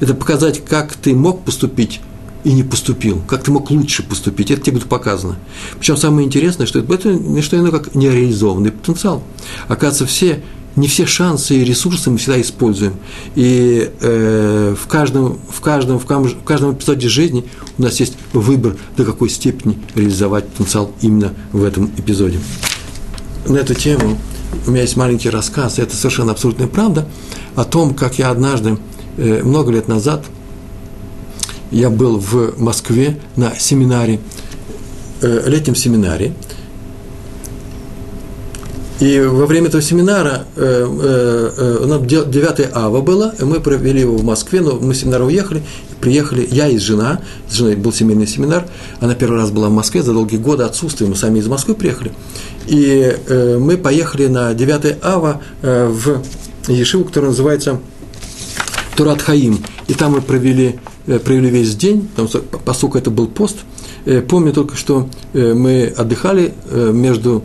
Это 0.00 0.14
показать, 0.14 0.64
как 0.64 0.94
ты 0.94 1.14
мог 1.14 1.44
поступить 1.44 2.00
и 2.44 2.52
не 2.52 2.62
поступил, 2.62 3.20
как 3.26 3.42
ты 3.42 3.50
мог 3.50 3.70
лучше 3.70 4.02
поступить, 4.02 4.50
это 4.50 4.60
тебе 4.60 4.74
будет 4.78 4.88
показано. 4.88 5.36
Причем 5.78 5.96
самое 5.96 6.26
интересное, 6.26 6.66
что 6.66 6.78
это 6.78 7.12
не 7.12 7.42
что 7.42 7.56
иное, 7.56 7.72
как 7.72 7.94
нереализованный 7.94 8.70
потенциал. 8.70 9.22
Оказывается, 9.66 10.06
все, 10.06 10.42
не 10.78 10.88
все 10.88 11.06
шансы 11.06 11.56
и 11.56 11.64
ресурсы 11.64 12.10
мы 12.10 12.18
всегда 12.18 12.40
используем. 12.40 12.94
И 13.34 13.90
э, 14.00 14.74
в, 14.78 14.86
каждом, 14.86 15.38
в, 15.50 15.60
каждом, 15.60 15.98
в, 15.98 16.06
каждом 16.06 16.74
эпизоде 16.74 17.08
жизни 17.08 17.44
у 17.78 17.82
нас 17.82 18.00
есть 18.00 18.14
выбор, 18.32 18.76
до 18.96 19.04
какой 19.04 19.28
степени 19.28 19.78
реализовать 19.94 20.48
потенциал 20.48 20.92
именно 21.00 21.32
в 21.52 21.62
этом 21.62 21.90
эпизоде. 21.96 22.38
На 23.46 23.58
эту 23.58 23.74
тему 23.74 24.18
у 24.66 24.70
меня 24.70 24.82
есть 24.82 24.96
маленький 24.96 25.30
рассказ, 25.30 25.78
это 25.78 25.94
совершенно 25.94 26.32
абсолютная 26.32 26.68
правда, 26.68 27.08
о 27.54 27.64
том, 27.64 27.94
как 27.94 28.18
я 28.18 28.30
однажды, 28.30 28.78
э, 29.16 29.42
много 29.42 29.72
лет 29.72 29.88
назад– 29.88 30.24
я 31.70 31.90
был 31.90 32.18
в 32.18 32.60
Москве 32.60 33.18
на 33.36 33.54
семинаре, 33.58 34.20
э, 35.20 35.42
летнем 35.46 35.74
семинаре, 35.74 36.32
и 39.00 39.20
во 39.20 39.46
время 39.46 39.68
этого 39.68 39.80
семинара, 39.80 40.44
э, 40.56 41.86
э, 41.86 42.24
9 42.26 42.60
э, 42.60 42.70
ава 42.74 43.00
было, 43.00 43.32
мы 43.40 43.60
провели 43.60 44.00
его 44.00 44.16
в 44.16 44.24
Москве, 44.24 44.60
но 44.60 44.74
мы 44.74 44.92
с 44.92 45.00
семинара 45.00 45.24
уехали, 45.24 45.62
приехали, 46.00 46.48
я 46.50 46.66
и 46.66 46.78
жена, 46.78 47.20
с 47.48 47.54
женой 47.54 47.76
был 47.76 47.92
семейный 47.92 48.26
семинар, 48.26 48.66
она 48.98 49.14
первый 49.14 49.38
раз 49.38 49.52
была 49.52 49.68
в 49.68 49.72
Москве, 49.72 50.02
за 50.02 50.12
долгие 50.12 50.38
годы 50.38 50.64
отсутствия, 50.64 51.06
мы 51.06 51.14
сами 51.14 51.38
из 51.38 51.46
Москвы 51.46 51.76
приехали, 51.76 52.12
и 52.66 53.16
э, 53.28 53.58
мы 53.58 53.76
поехали 53.76 54.26
на 54.26 54.52
9 54.52 54.96
ава 55.00 55.42
э, 55.62 55.86
в 55.86 56.22
Ешиву, 56.68 57.04
которая 57.04 57.30
называется 57.30 57.78
Турат 58.96 59.22
Хаим, 59.22 59.64
и 59.86 59.94
там 59.94 60.12
мы 60.12 60.22
провели 60.22 60.80
провели 61.24 61.48
весь 61.48 61.74
день, 61.74 62.06
что, 62.28 62.40
поскольку 62.40 62.98
это 62.98 63.10
был 63.10 63.28
пост, 63.28 63.56
помню 64.28 64.52
только, 64.52 64.76
что 64.76 65.08
мы 65.32 65.86
отдыхали 65.96 66.52
между 66.70 67.42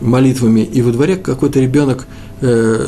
молитвами, 0.00 0.60
и 0.60 0.82
во 0.82 0.92
дворе 0.92 1.16
какой-то 1.16 1.60
ребенок 1.60 2.06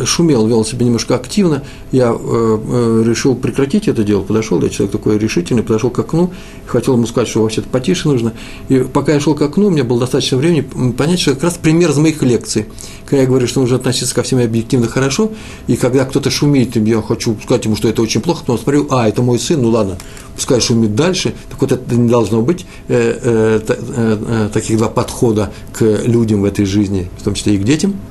шумел, 0.05 0.47
вел 0.47 0.64
себя 0.64 0.85
немножко 0.85 1.14
активно, 1.14 1.62
я 1.93 2.12
э, 2.12 2.17
э, 2.19 3.03
решил 3.07 3.37
прекратить 3.37 3.87
это 3.87 4.03
дело, 4.03 4.23
подошел, 4.23 4.61
я 4.61 4.69
человек 4.69 4.90
такой 4.90 5.17
решительный, 5.17 5.62
подошел 5.62 5.90
к 5.90 5.99
окну, 6.01 6.33
хотел 6.67 6.95
ему 6.95 7.07
сказать, 7.07 7.29
что 7.29 7.43
вообще-то 7.43 7.69
потише 7.69 8.09
нужно, 8.09 8.33
и 8.69 8.81
пока 8.81 9.12
я 9.12 9.21
шел 9.21 9.35
к 9.37 9.43
окну, 9.43 9.69
у 9.69 9.71
меня 9.71 9.85
было 9.85 10.01
достаточно 10.01 10.37
времени 10.38 10.62
понять, 10.97 11.21
что 11.21 11.35
как 11.35 11.45
раз 11.45 11.55
пример 11.55 11.90
из 11.90 11.99
моих 11.99 12.21
лекций, 12.23 12.67
когда 13.05 13.23
я 13.23 13.29
говорю, 13.29 13.47
что 13.47 13.61
нужно 13.61 13.77
относиться 13.77 14.12
ко 14.12 14.25
всем 14.25 14.40
объективно 14.40 14.88
хорошо, 14.88 15.31
и 15.69 15.77
когда 15.77 16.05
кто-то 16.05 16.31
шумит, 16.31 16.75
я 16.75 17.01
хочу 17.01 17.37
сказать 17.45 17.64
ему, 17.64 17.77
что 17.77 17.88
это 17.88 18.03
очень 18.03 18.21
плохо, 18.21 18.40
потом 18.40 18.59
смотрю, 18.59 18.88
а, 18.90 19.09
это 19.09 19.23
мой 19.23 19.38
сын, 19.38 19.62
ну 19.62 19.71
ладно, 19.71 19.97
пускай 20.35 20.61
шумит 20.61 20.97
дальше, 20.97 21.33
так 21.49 21.61
вот 21.61 21.71
это 21.71 21.95
не 21.95 22.09
должно 22.09 22.43
быть 22.43 22.67
э, 22.88 23.19
э, 23.23 23.61
э, 23.69 24.51
таких 24.53 24.79
два 24.79 24.88
подхода 24.88 25.53
к 25.73 25.85
людям 26.05 26.43
в 26.43 26.45
этой 26.45 26.64
жизни, 26.64 27.09
в 27.19 27.23
том 27.23 27.35
числе 27.35 27.55
и 27.55 27.59
к 27.59 27.62
детям– 27.62 27.95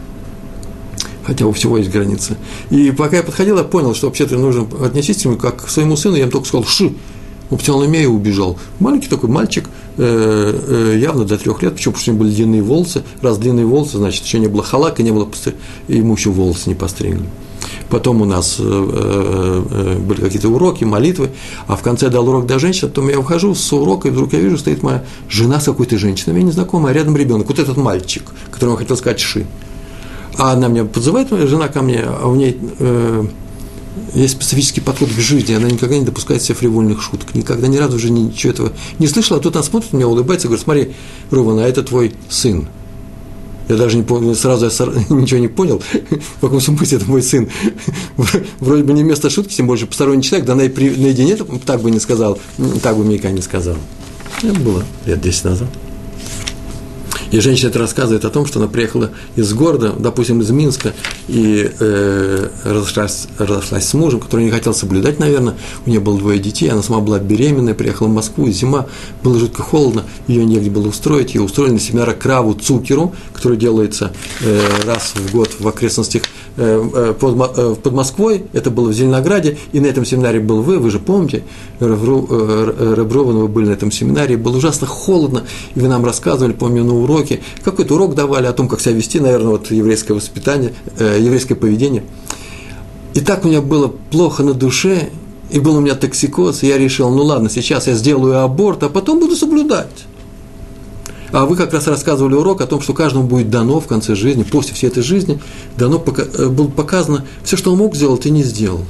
хотя 1.25 1.45
у 1.45 1.51
всего 1.51 1.77
есть 1.77 1.91
границы. 1.91 2.37
И 2.69 2.91
пока 2.91 3.17
я 3.17 3.23
подходил, 3.23 3.57
я 3.57 3.63
понял, 3.63 3.95
что 3.95 4.07
вообще-то 4.07 4.37
нужно 4.37 4.67
отнестись 4.83 5.23
к 5.23 5.37
как 5.37 5.65
к 5.65 5.69
своему 5.69 5.95
сыну, 5.95 6.15
я 6.15 6.21
ему 6.21 6.31
только 6.31 6.47
сказал 6.47 6.65
«ши», 6.65 6.93
он 7.49 7.57
потянул 7.57 7.83
имя 7.83 8.01
и 8.01 8.05
убежал. 8.05 8.57
Маленький 8.79 9.07
такой 9.07 9.29
мальчик, 9.29 9.69
э, 9.97 10.93
э, 10.93 10.99
явно 10.99 11.23
до 11.23 11.37
трех 11.37 11.61
лет, 11.61 11.73
почему? 11.73 11.93
Потому 11.93 12.01
что 12.01 12.11
у 12.11 12.13
него 12.15 12.23
были 12.23 12.35
длинные 12.35 12.61
волосы, 12.63 13.03
раз 13.21 13.37
длинные 13.37 13.65
волосы, 13.65 13.97
значит, 13.97 14.25
еще 14.25 14.39
не 14.39 14.47
было 14.47 14.63
халака, 14.63 15.03
не 15.03 15.11
было, 15.11 15.27
и 15.87 15.97
ему 15.97 16.15
еще 16.15 16.31
волосы 16.31 16.69
не 16.69 16.75
постригли. 16.75 17.25
Потом 17.89 18.21
у 18.21 18.25
нас 18.25 18.55
э, 18.59 19.97
были 19.99 20.21
какие-то 20.21 20.49
уроки, 20.49 20.83
молитвы, 20.83 21.29
а 21.67 21.75
в 21.75 21.83
конце 21.83 22.09
дал 22.09 22.27
урок 22.27 22.47
для 22.47 22.57
женщин, 22.57 22.87
потом 22.89 23.09
я 23.09 23.19
ухожу 23.19 23.53
с 23.53 23.71
урока, 23.71 24.07
и 24.07 24.11
вдруг 24.11 24.33
я 24.33 24.39
вижу, 24.39 24.57
стоит 24.57 24.81
моя 24.81 25.03
жена 25.29 25.59
с 25.59 25.65
какой-то 25.65 25.97
женщиной, 25.97 26.33
мне 26.33 26.43
незнакомая, 26.43 26.93
рядом 26.93 27.15
ребенок, 27.15 27.47
вот 27.47 27.59
этот 27.59 27.77
мальчик, 27.77 28.23
которому 28.49 28.77
я 28.77 28.79
хотел 28.79 28.97
сказать 28.97 29.19
«ши». 29.19 29.45
А 30.37 30.53
она 30.53 30.67
меня 30.67 30.85
подзывает, 30.85 31.31
моя 31.31 31.47
жена 31.47 31.67
ко 31.67 31.81
мне, 31.81 32.03
а 32.03 32.27
у 32.27 32.35
нее 32.35 32.55
э, 32.79 33.25
есть 34.13 34.33
специфический 34.35 34.81
подход 34.81 35.09
к 35.09 35.19
жизни, 35.19 35.53
она 35.53 35.69
никогда 35.69 35.97
не 35.97 36.05
допускает 36.05 36.41
себе 36.41 36.55
фривольных 36.55 37.01
шуток, 37.01 37.35
никогда 37.35 37.67
ни 37.67 37.77
разу 37.77 37.97
уже 37.97 38.09
ничего 38.09 38.51
этого 38.51 38.73
не 38.99 39.07
слышала, 39.07 39.39
а 39.39 39.41
тут 39.41 39.55
она 39.55 39.63
смотрит, 39.63 39.93
меня 39.93 40.07
улыбается 40.07 40.47
и 40.47 40.49
говорит, 40.49 40.63
смотри, 40.63 40.93
Рован, 41.29 41.59
а 41.59 41.67
это 41.67 41.83
твой 41.83 42.13
сын. 42.29 42.67
Я 43.69 43.77
даже 43.77 43.95
не 43.95 44.03
понял, 44.03 44.35
сразу 44.35 44.65
я 44.65 44.71
ничего 45.09 45.39
не 45.39 45.47
понял, 45.47 45.81
в 46.37 46.41
каком 46.41 46.59
смысле 46.59 46.97
это 46.97 47.05
мой 47.09 47.21
сын. 47.21 47.49
Вроде 48.59 48.83
бы 48.83 48.93
не 48.93 49.03
место 49.03 49.29
шутки, 49.29 49.53
тем 49.53 49.67
более 49.67 49.87
посторонний 49.87 50.23
человек, 50.23 50.47
да 50.47 50.55
наедине 50.55 51.37
так 51.65 51.81
бы 51.81 51.91
не 51.91 51.99
сказал, 51.99 52.39
так 52.81 52.97
бы 52.97 53.05
никогда 53.05 53.31
не 53.31 53.41
сказал. 53.41 53.77
Это 54.41 54.59
было 54.59 54.83
лет 55.05 55.21
10 55.21 55.45
назад. 55.45 55.69
И 57.33 57.39
женщина 57.39 57.69
это 57.69 57.79
рассказывает 57.79 58.25
о 58.25 58.29
том, 58.29 58.45
что 58.45 58.59
она 58.59 58.67
приехала 58.67 59.09
из 59.35 59.51
города, 59.55 59.91
допустим, 59.97 60.41
из 60.41 60.51
Минска, 60.51 60.93
и 61.27 61.67
э, 61.79 62.47
разошлась, 62.63 63.27
разошлась 63.39 63.87
с 63.87 63.93
мужем, 63.95 64.19
который 64.19 64.45
не 64.45 64.51
хотел 64.51 64.75
соблюдать, 64.75 65.17
наверное. 65.17 65.55
У 65.87 65.89
нее 65.89 65.99
было 65.99 66.19
двое 66.19 66.37
детей, 66.37 66.69
она 66.69 66.83
сама 66.83 66.99
была 66.99 67.17
беременная, 67.17 67.73
приехала 67.73 68.07
в 68.07 68.13
Москву, 68.13 68.47
зима, 68.51 68.85
было 69.23 69.39
жутко 69.39 69.63
холодно, 69.63 70.03
ее 70.27 70.45
негде 70.45 70.69
было 70.69 70.89
устроить. 70.89 71.33
Ее 71.33 71.41
устроили 71.41 71.73
на 71.73 71.79
семинар 71.79 72.13
Краву 72.13 72.53
Цукеру, 72.53 73.15
который 73.33 73.57
делается 73.57 74.13
э, 74.41 74.61
раз 74.85 75.13
в 75.15 75.31
год 75.31 75.49
в 75.59 75.67
окрестностях 75.67 76.21
Э, 76.55 76.87
э, 76.93 77.13
под, 77.19 77.57
э, 77.57 77.75
под 77.81 77.93
Москвой, 77.93 78.45
это 78.53 78.69
было 78.69 78.89
в 78.89 78.93
Зеленограде, 78.93 79.57
и 79.71 79.79
на 79.79 79.87
этом 79.87 80.05
семинаре 80.05 80.39
был 80.39 80.61
вы, 80.61 80.77
вы 80.77 80.91
же 80.91 80.99
помните, 80.99 81.41
Реброван, 81.79 83.37
вы 83.37 83.47
были 83.47 83.69
на 83.69 83.71
этом 83.71 83.91
семинаре, 83.91 84.37
было 84.37 84.57
ужасно 84.57 84.85
холодно, 84.85 85.45
и 85.73 85.79
вы 85.79 85.87
нам 85.87 86.05
рассказывали, 86.05 86.53
помню, 86.53 86.83
на 86.83 86.93
уроке, 86.93 87.22
какой-то 87.63 87.95
урок 87.95 88.15
давали 88.15 88.45
о 88.45 88.53
том, 88.53 88.67
как 88.67 88.81
себя 88.81 88.93
вести, 88.93 89.19
наверное, 89.19 89.51
вот 89.51 89.71
еврейское 89.71 90.13
воспитание, 90.13 90.73
еврейское 90.99 91.55
поведение. 91.55 92.03
И 93.13 93.19
так 93.19 93.45
у 93.45 93.47
меня 93.47 93.61
было 93.61 93.87
плохо 93.87 94.43
на 94.43 94.53
душе, 94.53 95.09
и 95.51 95.59
был 95.59 95.75
у 95.75 95.81
меня 95.81 95.95
токсикоз, 95.95 96.63
и 96.63 96.67
я 96.67 96.77
решил, 96.77 97.09
ну 97.09 97.23
ладно, 97.23 97.49
сейчас 97.49 97.87
я 97.87 97.93
сделаю 97.93 98.39
аборт, 98.39 98.81
а 98.83 98.89
потом 98.89 99.19
буду 99.19 99.35
соблюдать. 99.35 100.05
А 101.31 101.45
вы 101.45 101.55
как 101.55 101.73
раз 101.73 101.87
рассказывали 101.87 102.35
урок 102.35 102.61
о 102.61 102.67
том, 102.67 102.81
что 102.81 102.93
каждому 102.93 103.25
будет 103.25 103.49
дано 103.49 103.79
в 103.79 103.87
конце 103.87 104.15
жизни, 104.15 104.43
после 104.43 104.73
всей 104.75 104.87
этой 104.87 105.03
жизни, 105.03 105.39
дано, 105.77 106.03
э, 106.05 106.47
было 106.47 106.67
показано 106.67 107.25
все, 107.43 107.57
что 107.57 107.71
он 107.71 107.79
мог 107.79 107.95
сделать 107.95 108.25
и 108.25 108.31
не 108.31 108.43
сделал. 108.43 108.81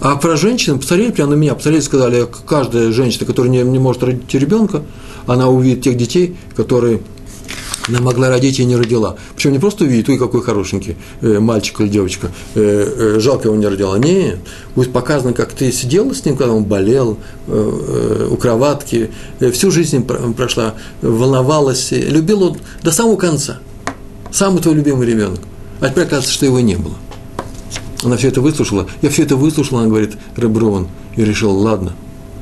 А 0.00 0.16
про 0.16 0.36
женщин, 0.36 0.78
посмотрели 0.78 1.12
прямо 1.12 1.32
на 1.32 1.34
меня, 1.36 1.54
посмотрели, 1.54 1.82
сказали, 1.82 2.28
каждая 2.46 2.90
женщина, 2.90 3.26
которая 3.26 3.52
не, 3.52 3.62
не 3.62 3.78
может 3.78 4.02
родить 4.02 4.32
ребенка, 4.34 4.82
она 5.26 5.48
увидит 5.48 5.82
тех 5.82 5.96
детей, 5.96 6.36
которые 6.56 7.02
она 7.90 8.00
могла 8.00 8.28
родить 8.28 8.58
и 8.58 8.64
не 8.64 8.76
родила. 8.76 9.16
Причем 9.34 9.52
не 9.52 9.58
просто 9.58 9.84
увидеть, 9.84 10.08
ой, 10.08 10.18
какой 10.18 10.42
хорошенький 10.42 10.96
э, 11.20 11.38
мальчик 11.38 11.80
или 11.80 11.88
девочка, 11.88 12.30
э, 12.54 12.60
э, 13.16 13.20
жалко 13.20 13.48
его 13.48 13.56
не 13.56 13.66
родила. 13.66 13.98
Нет, 13.98 14.38
будет 14.74 14.92
показано, 14.92 15.32
как 15.32 15.52
ты 15.52 15.70
сидела 15.72 16.12
с 16.14 16.24
ним, 16.24 16.36
когда 16.36 16.54
он 16.54 16.64
болел, 16.64 17.18
э, 17.46 17.52
э, 17.52 18.28
у 18.30 18.36
кроватки, 18.36 19.10
э, 19.40 19.50
всю 19.50 19.70
жизнь 19.70 20.04
прошла, 20.04 20.74
волновалась, 21.02 21.90
любила 21.90 22.56
до 22.82 22.90
самого 22.90 23.16
конца. 23.16 23.58
Самый 24.32 24.62
твой 24.62 24.74
любимый 24.76 25.06
ребенок. 25.06 25.40
А 25.80 25.88
теперь 25.88 26.04
оказывается, 26.04 26.32
что 26.32 26.46
его 26.46 26.60
не 26.60 26.76
было. 26.76 26.94
Она 28.02 28.16
все 28.16 28.28
это 28.28 28.40
выслушала. 28.40 28.86
Я 29.02 29.10
все 29.10 29.24
это 29.24 29.36
выслушала, 29.36 29.80
она 29.80 29.88
говорит, 29.88 30.16
Реброван, 30.36 30.88
и 31.16 31.24
решил, 31.24 31.52
ладно, 31.56 31.92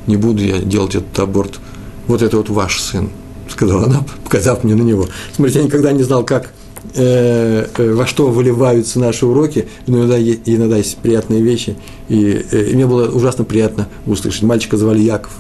не 0.07 0.17
буду 0.17 0.43
я 0.45 0.59
делать 0.59 0.95
этот 0.95 1.19
аборт. 1.19 1.59
Вот 2.07 2.23
это 2.23 2.37
вот 2.37 2.49
ваш 2.49 2.81
сын 2.81 3.11
сказала 3.59 3.87
она, 3.87 4.05
показав 4.25 4.63
мне 4.63 4.77
на 4.77 4.83
него. 4.83 5.09
Смотрите, 5.35 5.59
я 5.59 5.65
никогда 5.65 5.91
не 5.91 6.05
знал, 6.05 6.25
как 6.25 6.51
э, 6.95 7.67
э, 7.77 7.93
во 7.93 8.07
что 8.07 8.29
выливаются 8.29 9.01
наши 9.01 9.27
уроки, 9.27 9.67
но 9.89 9.99
иногда, 9.99 10.21
иногда 10.21 10.77
есть 10.77 10.97
приятные 10.99 11.43
вещи, 11.43 11.77
и, 12.09 12.47
э, 12.53 12.71
и 12.71 12.75
мне 12.77 12.87
было 12.87 13.09
ужасно 13.09 13.43
приятно 13.45 13.89
услышать. 14.07 14.43
Мальчика 14.43 14.77
звали 14.77 15.01
Яков. 15.01 15.33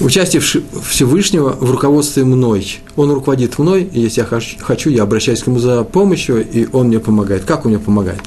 Участие 0.00 0.40
Всевышнего 0.40 1.50
в 1.60 1.70
руководстве 1.70 2.24
мной. 2.24 2.78
Он 2.96 3.12
руководит 3.12 3.58
мной, 3.58 3.84
и 3.84 4.00
если 4.00 4.22
я 4.22 4.40
хочу, 4.60 4.90
я 4.90 5.02
обращаюсь 5.02 5.42
к 5.42 5.46
нему 5.46 5.58
за 5.58 5.84
помощью, 5.84 6.44
и 6.44 6.66
он 6.72 6.88
мне 6.88 7.00
помогает. 7.00 7.44
Как 7.44 7.66
он 7.66 7.72
мне 7.72 7.78
помогает? 7.78 8.20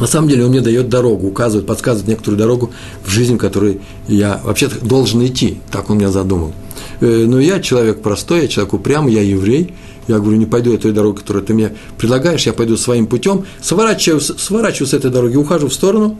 На 0.00 0.06
самом 0.06 0.28
деле 0.28 0.44
он 0.44 0.50
мне 0.50 0.60
дает 0.60 0.88
дорогу, 0.88 1.28
указывает, 1.28 1.66
подсказывает 1.66 2.08
некоторую 2.08 2.38
дорогу 2.38 2.70
в 3.04 3.10
жизнь, 3.10 3.38
которой 3.38 3.80
я 4.08 4.40
вообще 4.42 4.68
должен 4.68 5.24
идти. 5.24 5.60
Так 5.70 5.88
он 5.88 5.98
меня 5.98 6.10
задумал. 6.10 6.52
Э, 7.00 7.24
но 7.26 7.40
я 7.40 7.60
человек 7.60 8.02
простой, 8.02 8.42
я 8.42 8.48
человек 8.48 8.74
упрямый, 8.74 9.12
я 9.12 9.22
еврей. 9.22 9.74
Я 10.08 10.18
говорю, 10.18 10.38
не 10.38 10.46
пойду 10.46 10.72
я 10.72 10.78
той 10.78 10.92
дорогой, 10.92 11.20
которую 11.20 11.44
ты 11.44 11.54
мне 11.54 11.72
предлагаешь, 11.96 12.46
я 12.46 12.52
пойду 12.52 12.76
своим 12.76 13.06
путем, 13.06 13.44
сворачиваю, 13.62 14.20
сворачиваю 14.20 14.88
с 14.88 14.94
этой 14.94 15.10
дороги, 15.10 15.36
ухожу 15.36 15.68
в 15.68 15.74
сторону, 15.74 16.18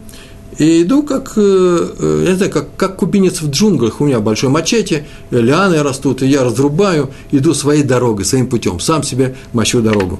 и 0.57 0.83
иду 0.83 1.03
как, 1.03 1.33
э, 1.35 1.89
э, 1.99 2.21
я 2.25 2.31
не 2.31 2.37
знаю, 2.37 2.51
как, 2.51 2.75
как 2.77 2.97
кубинец 2.97 3.41
в 3.41 3.49
джунглях, 3.49 3.99
у 3.99 4.05
меня 4.05 4.19
большой 4.19 4.49
мачете, 4.49 5.05
лианы 5.29 5.81
растут, 5.83 6.21
и 6.21 6.27
я 6.27 6.43
разрубаю, 6.43 7.09
иду 7.31 7.53
своей 7.53 7.83
дорогой, 7.83 8.23
своим 8.23 8.47
путем, 8.47 8.79
сам 8.79 9.03
себе 9.03 9.35
мочу 9.51 9.81
дорогу. 9.81 10.19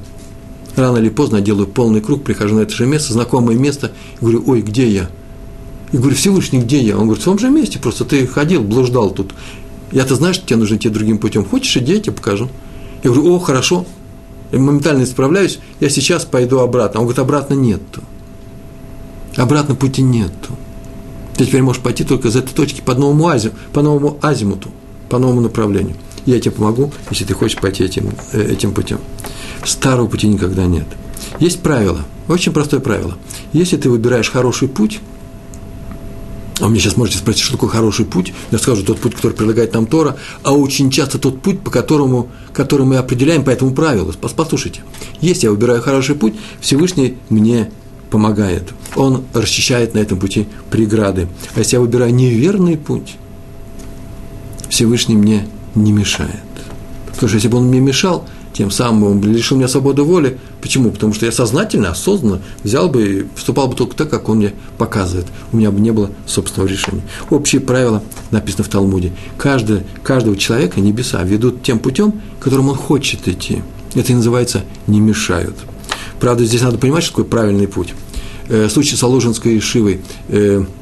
Рано 0.75 0.97
или 0.97 1.09
поздно 1.09 1.41
делаю 1.41 1.67
полный 1.67 2.01
круг, 2.01 2.23
прихожу 2.23 2.55
на 2.55 2.61
это 2.61 2.73
же 2.73 2.85
место, 2.85 3.13
знакомое 3.13 3.55
место, 3.55 3.91
и 4.19 4.21
говорю, 4.21 4.43
ой, 4.47 4.61
где 4.61 4.87
я? 4.87 5.09
И 5.91 5.97
говорю, 5.97 6.15
Всевышний, 6.15 6.59
где 6.59 6.81
я? 6.81 6.97
Он 6.97 7.03
говорит, 7.03 7.21
в 7.21 7.25
том 7.25 7.37
же 7.37 7.49
месте, 7.49 7.77
просто 7.77 8.05
ты 8.05 8.25
ходил, 8.25 8.63
блуждал 8.63 9.11
тут. 9.11 9.33
Я-то 9.91 10.15
знаю, 10.15 10.33
что 10.33 10.45
тебе 10.45 10.57
нужно 10.57 10.75
идти 10.75 10.89
другим 10.89 11.17
путем. 11.17 11.45
Хочешь, 11.45 11.75
иди, 11.77 11.93
я 11.93 11.99
тебе 11.99 12.13
покажу. 12.13 12.49
Я 13.03 13.11
говорю, 13.11 13.35
о, 13.35 13.39
хорошо. 13.39 13.85
Я 14.51 14.59
моментально 14.59 15.03
исправляюсь, 15.03 15.59
я 15.79 15.89
сейчас 15.89 16.25
пойду 16.25 16.59
обратно. 16.59 16.99
Он 16.99 17.05
говорит, 17.05 17.19
обратно 17.19 17.53
нету. 17.53 18.01
Обратно 19.37 19.75
пути 19.75 20.01
нету. 20.01 20.57
Ты 21.37 21.45
теперь 21.45 21.61
можешь 21.61 21.81
пойти 21.81 22.03
только 22.03 22.27
из 22.27 22.35
этой 22.35 22.53
точки 22.53 22.81
по 22.81 22.93
новому, 22.93 23.27
азиму, 23.27 23.53
по 23.73 23.81
новому 23.81 24.19
азимуту, 24.21 24.69
по 25.09 25.17
новому 25.17 25.41
направлению. 25.41 25.95
Я 26.25 26.39
тебе 26.39 26.51
помогу, 26.51 26.91
если 27.09 27.25
ты 27.25 27.33
хочешь 27.33 27.57
пойти 27.57 27.83
этим, 27.83 28.11
э, 28.33 28.51
этим 28.51 28.73
путем. 28.73 28.99
Старого 29.65 30.07
пути 30.07 30.27
никогда 30.27 30.65
нет. 30.65 30.85
Есть 31.39 31.61
правило, 31.61 32.01
очень 32.27 32.51
простое 32.51 32.79
правило. 32.79 33.17
Если 33.53 33.77
ты 33.77 33.89
выбираешь 33.89 34.29
хороший 34.29 34.67
путь, 34.67 34.99
а 36.61 36.65
вы 36.65 36.71
меня 36.71 36.81
сейчас 36.81 36.95
можете 36.95 37.17
спросить, 37.17 37.41
что 37.41 37.53
такое 37.53 37.71
хороший 37.71 38.05
путь? 38.05 38.33
Я 38.51 38.59
скажу, 38.59 38.83
тот 38.83 38.99
путь, 38.99 39.15
который 39.15 39.33
предлагает 39.33 39.73
нам 39.73 39.87
Тора, 39.87 40.15
а 40.43 40.53
очень 40.53 40.91
часто 40.91 41.17
тот 41.17 41.41
путь, 41.41 41.59
по 41.59 41.71
которому, 41.71 42.29
который 42.53 42.85
мы 42.85 42.97
определяем 42.97 43.43
по 43.43 43.49
этому 43.49 43.71
правилу. 43.71 44.13
Послушайте, 44.35 44.81
если 45.21 45.47
я 45.47 45.51
выбираю 45.51 45.81
хороший 45.81 46.13
путь, 46.13 46.35
Всевышний 46.59 47.17
мне 47.29 47.71
помогает. 48.11 48.69
Он 48.95 49.23
расчищает 49.33 49.95
на 49.95 49.99
этом 49.99 50.19
пути 50.19 50.47
преграды. 50.69 51.27
А 51.55 51.59
если 51.59 51.77
я 51.77 51.81
выбираю 51.81 52.13
неверный 52.13 52.77
путь, 52.77 53.15
Всевышний 54.69 55.15
мне 55.15 55.47
не 55.73 55.91
мешает. 55.91 56.29
Потому 57.07 57.27
что 57.27 57.37
если 57.37 57.47
бы 57.47 57.57
он 57.57 57.69
мне 57.69 57.79
мешал, 57.79 58.27
тем 58.53 58.71
самым 58.71 59.03
он 59.03 59.21
лишил 59.23 59.57
меня 59.57 59.67
свободы 59.67 60.03
воли. 60.03 60.37
Почему? 60.61 60.91
Потому 60.91 61.13
что 61.13 61.25
я 61.25 61.31
сознательно, 61.31 61.91
осознанно 61.91 62.41
взял 62.63 62.89
бы 62.89 63.03
и 63.03 63.25
вступал 63.35 63.67
бы 63.67 63.75
только 63.75 63.95
так, 63.95 64.09
как 64.09 64.29
он 64.29 64.37
мне 64.37 64.53
показывает. 64.77 65.27
У 65.51 65.57
меня 65.57 65.71
бы 65.71 65.79
не 65.79 65.91
было 65.91 66.09
собственного 66.25 66.69
решения. 66.69 67.01
Общие 67.29 67.61
правила 67.61 68.03
написаны 68.31 68.63
в 68.63 68.69
Талмуде. 68.69 69.13
Каждый, 69.37 69.81
каждого 70.03 70.35
человека 70.35 70.79
небеса 70.81 71.21
ведут 71.23 71.63
тем 71.63 71.79
путем, 71.79 72.21
которым 72.39 72.69
он 72.69 72.75
хочет 72.75 73.27
идти. 73.27 73.61
Это 73.95 74.11
и 74.11 74.15
называется 74.15 74.63
«не 74.87 74.99
мешают». 74.99 75.55
Правда, 76.19 76.45
здесь 76.45 76.61
надо 76.61 76.77
понимать, 76.77 77.03
что 77.03 77.13
такое 77.13 77.25
правильный 77.25 77.67
путь. 77.67 77.93
Э, 78.47 78.69
случай 78.69 78.95
с 78.95 79.03
Алужинской 79.03 79.59
Шивой 79.59 80.01
э,– 80.29 80.63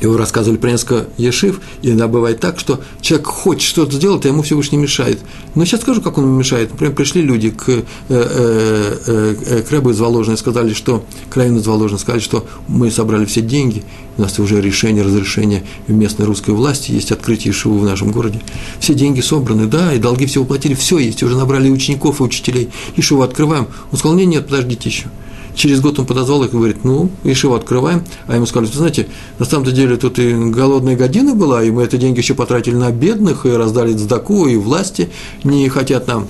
его 0.00 0.16
рассказывали 0.16 0.58
про 0.58 0.70
несколько 0.70 1.06
ешив, 1.16 1.60
и 1.82 1.88
иногда 1.88 2.08
бывает 2.08 2.40
так, 2.40 2.58
что 2.58 2.80
человек 3.00 3.26
хочет 3.26 3.68
что-то 3.68 3.92
сделать, 3.92 4.24
а 4.24 4.28
ему 4.28 4.42
Всевышний 4.42 4.78
мешает. 4.78 5.20
Но 5.54 5.64
сейчас 5.64 5.80
скажу, 5.80 6.00
как 6.00 6.18
он 6.18 6.26
мешает. 6.36 6.70
Например, 6.70 6.94
пришли 6.94 7.22
люди 7.22 7.50
к, 7.50 7.68
э, 7.68 7.82
э, 8.08 9.36
э, 9.46 9.62
к 9.62 9.70
Рэбу 9.70 9.90
из 9.90 10.00
Воложина 10.00 10.34
и 10.34 10.38
сказали, 10.38 10.72
что, 10.72 11.04
к 11.28 11.36
из 11.36 11.66
Воложина, 11.66 11.98
сказали, 11.98 12.20
что 12.20 12.46
мы 12.68 12.90
собрали 12.90 13.24
все 13.24 13.40
деньги, 13.40 13.84
у 14.16 14.22
нас 14.22 14.38
уже 14.38 14.60
решение, 14.60 15.02
разрешение 15.02 15.64
местной 15.86 16.26
русской 16.26 16.50
власти, 16.50 16.92
есть 16.92 17.12
открытие 17.12 17.52
Ишиву 17.52 17.78
в 17.78 17.84
нашем 17.84 18.10
городе. 18.10 18.40
Все 18.78 18.94
деньги 18.94 19.20
собраны, 19.20 19.66
да, 19.66 19.92
и 19.92 19.98
долги 19.98 20.26
все 20.26 20.42
уплатили, 20.42 20.74
все 20.74 20.98
есть, 20.98 21.22
уже 21.22 21.36
набрали 21.36 21.70
учеников 21.70 22.20
и 22.20 22.22
учителей. 22.22 22.70
Ишиву 22.96 23.22
открываем. 23.22 23.68
Он 23.92 23.98
сказал, 23.98 24.16
нет, 24.16 24.28
нет, 24.28 24.46
подождите 24.46 24.88
еще. 24.88 25.06
Через 25.54 25.80
год 25.80 25.98
он 25.98 26.06
подозвал 26.06 26.44
их 26.44 26.52
и 26.52 26.56
говорит, 26.56 26.84
ну, 26.84 27.10
Ишиву 27.24 27.54
открываем. 27.54 28.04
А 28.26 28.36
ему 28.36 28.46
сказали, 28.46 28.70
знаете, 28.70 29.08
на 29.38 29.44
самом-то 29.44 29.72
деле 29.72 29.96
тут 29.96 30.18
и 30.18 30.32
голодная 30.32 30.96
година 30.96 31.34
была, 31.34 31.62
и 31.62 31.70
мы 31.70 31.84
эти 31.84 31.96
деньги 31.96 32.18
еще 32.18 32.34
потратили 32.34 32.74
на 32.74 32.90
бедных, 32.90 33.46
и 33.46 33.50
раздали 33.50 33.92
цдаку, 33.94 34.46
и 34.46 34.56
власти 34.56 35.10
не 35.44 35.68
хотят 35.68 36.06
нам 36.06 36.28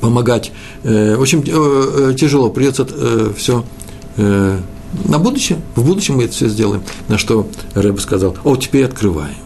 помогать. 0.00 0.52
Э, 0.82 1.16
в 1.16 1.22
общем, 1.22 1.42
э, 1.46 2.10
э, 2.10 2.14
тяжело, 2.14 2.50
придется 2.50 2.86
все 3.36 3.64
на 4.16 5.18
будущее, 5.18 5.58
в 5.74 5.86
будущем 5.86 6.16
мы 6.16 6.24
это 6.24 6.34
все 6.34 6.48
сделаем. 6.48 6.82
На 7.08 7.16
что 7.16 7.48
Рэб 7.72 7.98
сказал, 7.98 8.36
о, 8.44 8.56
теперь 8.56 8.84
открываем. 8.84 9.36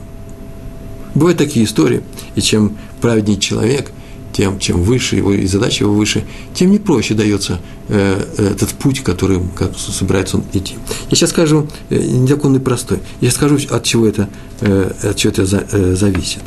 Бывают 1.15 1.39
такие 1.39 1.65
истории, 1.65 2.03
и 2.35 2.41
чем 2.41 2.77
праведнее 3.01 3.39
человек, 3.39 3.93
тем, 4.37 4.59
чем 4.59 4.83
выше 4.83 5.17
его, 5.17 5.33
и 5.33 5.47
задача 5.47 5.85
его 5.85 5.95
выше, 5.95 6.25
тем 6.53 6.71
не 6.71 6.79
проще 6.79 7.15
дается 7.15 7.59
э, 7.89 8.23
этот 8.37 8.69
путь, 8.71 9.03
которым 9.03 9.51
собирается 9.77 10.37
он 10.37 10.45
идти. 10.53 10.75
Я 11.09 11.17
сейчас 11.17 11.31
скажу, 11.31 11.67
э, 11.89 11.99
не 11.99 12.29
такой 12.29 12.51
он 12.51 12.57
и 12.57 12.61
простой, 12.61 12.99
я 13.23 13.31
скажу, 13.31 13.59
от 13.71 13.85
чего 13.85 14.07
это, 14.07 14.29
э, 14.61 14.93
от 15.03 15.17
чего 15.17 15.33
это 15.33 15.47
за, 15.47 15.67
э, 15.73 15.95
зависит. 15.95 16.43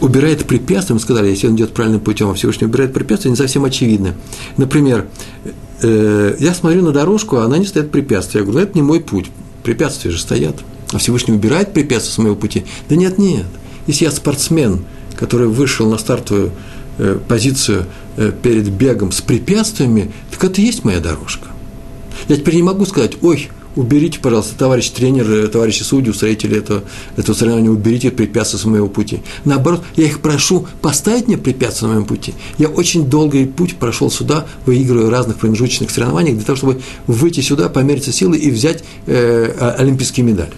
Убирает 0.00 0.46
препятствия, 0.46 0.94
мы 0.94 1.00
сказали, 1.00 1.28
если 1.28 1.48
он 1.48 1.56
идет 1.56 1.74
правильным 1.74 2.00
путем, 2.00 2.30
а 2.30 2.34
Всевышний 2.34 2.66
убирает 2.66 2.94
препятствия, 2.94 3.30
не 3.30 3.36
совсем 3.36 3.66
очевидно. 3.66 4.14
Например, 4.56 5.06
э, 5.82 6.36
я 6.38 6.54
смотрю 6.54 6.82
на 6.82 6.92
дорожку, 6.92 7.36
а 7.36 7.44
она 7.44 7.58
не 7.58 7.66
стоит 7.66 7.90
препятствия. 7.90 8.40
Я 8.40 8.46
говорю, 8.46 8.60
ну, 8.60 8.64
это 8.64 8.78
не 8.78 8.82
мой 8.82 9.00
путь, 9.00 9.30
препятствия 9.62 10.10
же 10.10 10.18
стоят. 10.18 10.56
А 10.92 10.98
Всевышний 10.98 11.34
убирает 11.34 11.74
препятствия 11.74 12.14
с 12.14 12.18
моего 12.18 12.36
пути? 12.36 12.64
Да 12.88 12.96
нет, 12.96 13.18
нет. 13.18 13.44
Если 13.86 14.04
я 14.04 14.10
спортсмен, 14.10 14.84
который 15.20 15.48
вышел 15.48 15.88
на 15.88 15.98
стартовую 15.98 16.50
э, 16.98 17.18
позицию 17.28 17.86
э, 18.16 18.32
перед 18.42 18.68
бегом 18.70 19.12
с 19.12 19.20
препятствиями, 19.20 20.10
так 20.30 20.42
это 20.42 20.60
и 20.60 20.64
есть 20.64 20.84
моя 20.84 21.00
дорожка. 21.00 21.48
Я 22.28 22.36
теперь 22.36 22.56
не 22.56 22.62
могу 22.62 22.86
сказать, 22.86 23.12
ой, 23.22 23.50
уберите, 23.76 24.18
пожалуйста, 24.18 24.56
товарищ 24.56 24.88
тренер, 24.90 25.30
э, 25.30 25.48
товарищи 25.48 25.82
судьи, 25.82 26.10
устроители 26.10 26.58
этого, 26.58 26.82
этого 27.16 27.36
соревнования, 27.36 27.70
уберите 27.70 28.10
препятствия 28.10 28.58
с 28.58 28.64
моего 28.64 28.88
пути. 28.88 29.20
Наоборот, 29.44 29.82
я 29.96 30.06
их 30.06 30.20
прошу 30.20 30.66
поставить 30.80 31.28
мне 31.28 31.36
препятствия 31.38 31.88
на 31.88 31.94
моем 31.94 32.06
пути. 32.06 32.34
Я 32.58 32.68
очень 32.68 33.06
долгий 33.06 33.44
путь 33.46 33.76
прошел 33.76 34.10
сюда, 34.10 34.46
выигрывая 34.66 35.10
разных 35.10 35.36
промежуточных 35.36 35.90
соревнований, 35.90 36.32
для 36.32 36.44
того, 36.44 36.56
чтобы 36.56 36.80
выйти 37.06 37.40
сюда, 37.40 37.68
помериться 37.68 38.12
силой 38.12 38.38
и 38.38 38.50
взять 38.50 38.84
э, 39.06 39.74
олимпийский 39.78 40.22
медаль. 40.22 40.50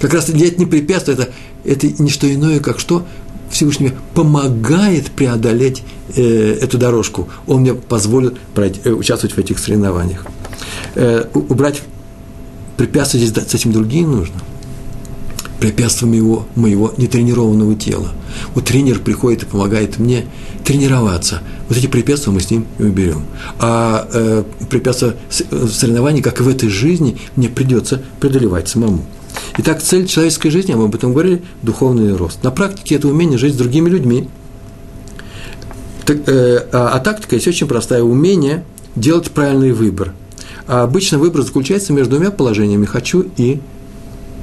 Как 0.00 0.14
раз 0.14 0.30
это 0.30 0.38
не 0.38 0.66
препятствие, 0.66 1.18
это, 1.18 1.28
это 1.64 2.02
не 2.02 2.08
что 2.08 2.32
иное, 2.32 2.60
как 2.60 2.80
что? 2.80 3.06
Всевышний 3.50 3.92
помогает 4.14 5.10
преодолеть 5.10 5.82
э, 6.14 6.58
эту 6.60 6.78
дорожку. 6.78 7.28
Он 7.46 7.60
мне 7.60 7.74
позволит 7.74 8.38
пройти, 8.54 8.80
э, 8.84 8.90
участвовать 8.90 9.36
в 9.36 9.38
этих 9.38 9.58
соревнованиях. 9.58 10.24
Э, 10.94 11.26
убрать 11.34 11.82
препятствия 12.76 13.20
здесь 13.20 13.44
с 13.44 13.54
этим 13.54 13.72
другие 13.72 14.06
нужно. 14.06 14.36
Препятствия 15.58 16.08
моего, 16.08 16.46
моего 16.54 16.94
нетренированного 16.96 17.74
тела. 17.74 18.08
Вот 18.54 18.64
тренер 18.64 19.00
приходит 19.00 19.42
и 19.42 19.46
помогает 19.46 19.98
мне 19.98 20.24
тренироваться. 20.64 21.42
Вот 21.68 21.76
эти 21.76 21.86
препятствия 21.86 22.32
мы 22.32 22.40
с 22.40 22.50
ним 22.50 22.66
и 22.78 22.84
уберем. 22.84 23.24
А 23.58 24.08
э, 24.12 24.44
препятствия 24.70 25.16
э, 25.50 25.66
соревнований, 25.66 26.22
как 26.22 26.40
и 26.40 26.42
в 26.42 26.48
этой 26.48 26.68
жизни, 26.68 27.18
мне 27.36 27.48
придется 27.48 28.02
преодолевать 28.20 28.68
самому. 28.68 29.04
Итак, 29.58 29.82
цель 29.82 30.06
человеческой 30.06 30.50
жизни, 30.50 30.74
мы 30.74 30.84
об 30.84 30.94
этом 30.94 31.12
говорили, 31.12 31.42
духовный 31.62 32.14
рост. 32.16 32.42
На 32.42 32.50
практике 32.50 32.94
это 32.94 33.08
умение 33.08 33.38
жить 33.38 33.54
с 33.54 33.56
другими 33.56 33.88
людьми. 33.88 34.28
Так, 36.06 36.28
э, 36.28 36.66
а, 36.72 36.92
а 36.94 36.98
тактика 37.00 37.34
есть 37.34 37.46
очень 37.46 37.66
простая. 37.66 38.02
Умение 38.02 38.64
делать 38.96 39.30
правильный 39.30 39.72
выбор. 39.72 40.14
А 40.66 40.82
обычно 40.82 41.18
выбор 41.18 41.42
заключается 41.42 41.92
между 41.92 42.16
двумя 42.16 42.30
положениями 42.30 42.86
«хочу» 42.86 43.26
и 43.36 43.60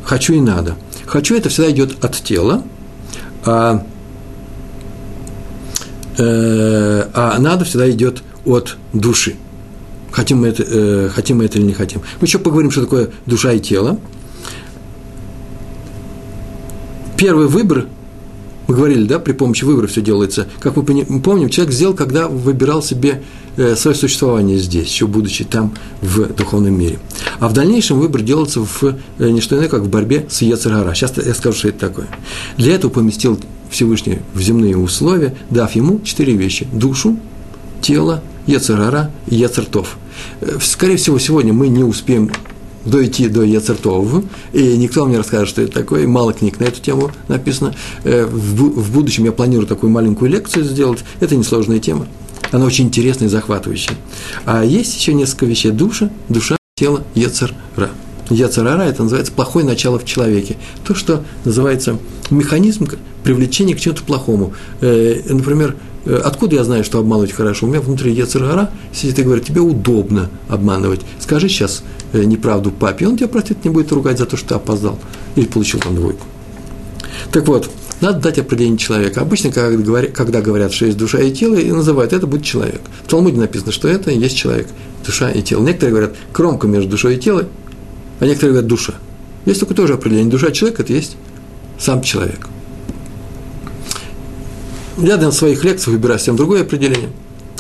«хочу» 0.04 0.34
и 0.34 0.40
«надо». 0.40 0.76
«Хочу»– 1.06 1.36
это 1.38 1.50
всегда 1.50 1.72
идет 1.72 2.04
от 2.04 2.16
тела, 2.18 2.64
а, 3.46 3.86
э, 6.18 7.08
а 7.14 7.40
«надо» 7.40 7.66
всегда 7.66 7.90
идет 7.90 8.24
от 8.46 8.78
души. 8.94 9.36
Хотим 10.12 10.42
мы, 10.42 10.50
это, 10.50 10.64
э, 10.64 11.10
хотим 11.14 11.38
мы 11.38 11.46
это 11.46 11.58
или 11.58 11.66
не 11.66 11.74
хотим. 11.74 12.02
Мы 12.20 12.28
еще 12.28 12.40
поговорим, 12.40 12.72
что 12.72 12.82
такое 12.82 13.10
душа 13.26 13.54
и 13.54 13.60
тело– 13.60 14.00
первый 17.18 17.48
выбор 17.48 17.88
Мы 18.68 18.76
говорили, 18.76 19.06
да, 19.06 19.20
при 19.20 19.32
помощи 19.32 19.64
выбора 19.64 19.88
все 19.88 20.02
делается. 20.02 20.48
Как 20.60 20.76
мы 20.76 20.84
помним, 20.84 21.50
человек 21.50 21.74
сделал, 21.74 21.94
когда 21.94 22.28
выбирал 22.28 22.84
себе 22.84 23.24
э, 23.56 23.76
свое 23.76 23.96
существование 23.96 24.58
здесь, 24.58 24.90
еще 24.90 25.08
будучи 25.08 25.46
там 25.46 25.74
в 26.02 26.34
духовном 26.34 26.78
мире. 26.78 27.00
А 27.40 27.48
в 27.48 27.54
дальнейшем 27.54 28.00
выбор 28.00 28.22
делается 28.22 28.60
в 28.62 28.84
э, 28.84 29.30
не 29.30 29.40
что 29.40 29.56
иное, 29.56 29.70
как 29.70 29.84
в 29.84 29.90
борьбе 29.90 30.26
с 30.30 30.42
Ецергара. 30.42 30.94
Сейчас 30.94 31.14
я 31.18 31.34
скажу, 31.34 31.58
что 31.58 31.70
это 31.70 31.80
такое. 31.80 32.08
Для 32.58 32.76
этого 32.76 32.92
поместил 32.92 33.40
Всевышний 33.70 34.20
в 34.34 34.42
земные 34.42 34.78
условия, 34.78 35.34
дав 35.50 35.74
ему 35.74 36.02
четыре 36.02 36.34
вещи– 36.34 36.68
душу, 36.74 37.18
тело, 37.82 38.22
Ецергара 38.48 39.12
и 39.28 39.36
Ецертов. 39.36 39.98
Э, 40.42 40.58
скорее 40.62 40.98
всего, 40.98 41.20
сегодня 41.20 41.54
мы 41.54 41.70
не 41.70 41.86
успеем 41.86 42.32
дойти 42.88 43.28
до 43.28 43.44
Яцертов, 43.44 44.24
и 44.54 44.78
никто 44.78 45.02
вам 45.02 45.12
не 45.12 45.18
расскажет, 45.18 45.50
что 45.50 45.62
это 45.62 45.74
такое, 45.74 46.08
мало 46.08 46.34
книг 46.34 46.60
на 46.60 46.66
эту 46.66 46.82
тему 46.82 47.12
написано. 47.28 47.76
Э, 48.04 48.26
в 48.26 48.92
будущем 48.92 49.26
я 49.26 49.32
планирую 49.32 49.68
такую 49.68 49.92
маленькую 49.92 50.32
лекцию 50.32 50.64
сделать, 50.64 51.04
это 51.20 51.36
несложная 51.36 51.80
тема, 51.80 52.08
она 52.52 52.66
очень 52.66 52.86
интересная 52.86 53.28
и 53.28 53.32
захватывающая. 53.32 53.96
А 54.46 54.64
есть 54.64 54.96
еще 54.96 55.14
несколько 55.14 55.46
вещей. 55.46 55.72
Душа, 55.72 56.10
душа, 56.30 56.58
тело, 56.76 57.04
Ецер-Ра. 57.16 57.90
Яцерара– 58.30 58.82
это 58.84 59.04
называется 59.04 59.32
плохое 59.32 59.66
начало 59.66 60.00
в 60.00 60.06
человеке. 60.06 60.58
То, 60.86 60.96
что 60.96 61.24
называется 61.46 61.98
механизм 62.30 62.88
привлечения 63.24 63.74
к 63.74 63.80
чему-то 63.80 64.04
плохому. 64.04 64.54
Э, 64.82 65.22
например, 65.30 65.76
откуда 66.16 66.56
я 66.56 66.64
знаю, 66.64 66.84
что 66.84 67.00
обманывать 67.00 67.32
хорошо? 67.32 67.66
У 67.66 67.70
меня 67.70 67.82
внутри 67.82 68.14
Яцерара 68.14 68.72
сидит 68.94 69.20
и 69.20 69.24
говорит, 69.24 69.46
тебе 69.46 69.62
удобно 69.62 70.30
обманывать. 70.48 71.02
Скажи 71.20 71.50
сейчас 71.50 71.84
э, 72.14 72.24
неправду 72.24 72.72
папе, 72.72 73.08
он 73.08 73.18
тебя 73.18 73.28
простит, 73.28 73.64
не 73.66 73.72
будет 73.72 73.92
ругать 73.92 74.18
за 74.18 74.26
то, 74.26 74.38
что 74.38 74.50
ты 74.50 74.56
опоздал 74.56 75.00
или 75.36 75.46
получил 75.46 75.80
там 75.80 75.96
двойку. 75.96 76.26
Так 77.32 77.48
вот, 77.48 77.70
надо 78.00 78.20
дать 78.20 78.40
определение 78.40 78.78
человека. 78.78 79.22
Обычно, 79.22 79.52
когда 79.52 80.42
говорят, 80.42 80.74
что 80.74 80.86
есть 80.86 80.98
душа 80.98 81.20
и 81.20 81.32
тело, 81.32 81.56
и 81.56 81.72
называют 81.72 82.14
это 82.14 82.28
будет 82.28 82.44
человек. 82.44 82.82
В 83.06 83.10
Талмуде 83.10 83.40
написано, 83.40 83.72
что 83.72 83.88
это 83.88 84.12
есть 84.12 84.38
человек, 84.38 84.68
душа 85.06 85.32
и 85.32 85.42
тело. 85.42 85.64
Некоторые 85.64 85.92
говорят, 85.92 86.16
кромка 86.32 86.68
между 86.68 86.92
душой 86.92 87.16
и 87.16 87.20
телом 87.20 87.48
а 88.20 88.26
некоторые 88.26 88.54
говорят 88.54 88.68
душа. 88.68 88.94
Есть 89.46 89.60
только 89.60 89.74
тоже 89.74 89.94
определение. 89.94 90.32
Душа 90.32 90.52
человека– 90.52 90.82
это 90.84 90.94
есть 90.94 91.18
сам 91.80 92.02
человек. 92.02 92.48
Я 94.98 95.18
на 95.18 95.32
своих 95.32 95.64
лекциях 95.64 95.94
выбираю 95.94 96.20
совсем 96.20 96.36
другое 96.36 96.62
определение. 96.62 97.10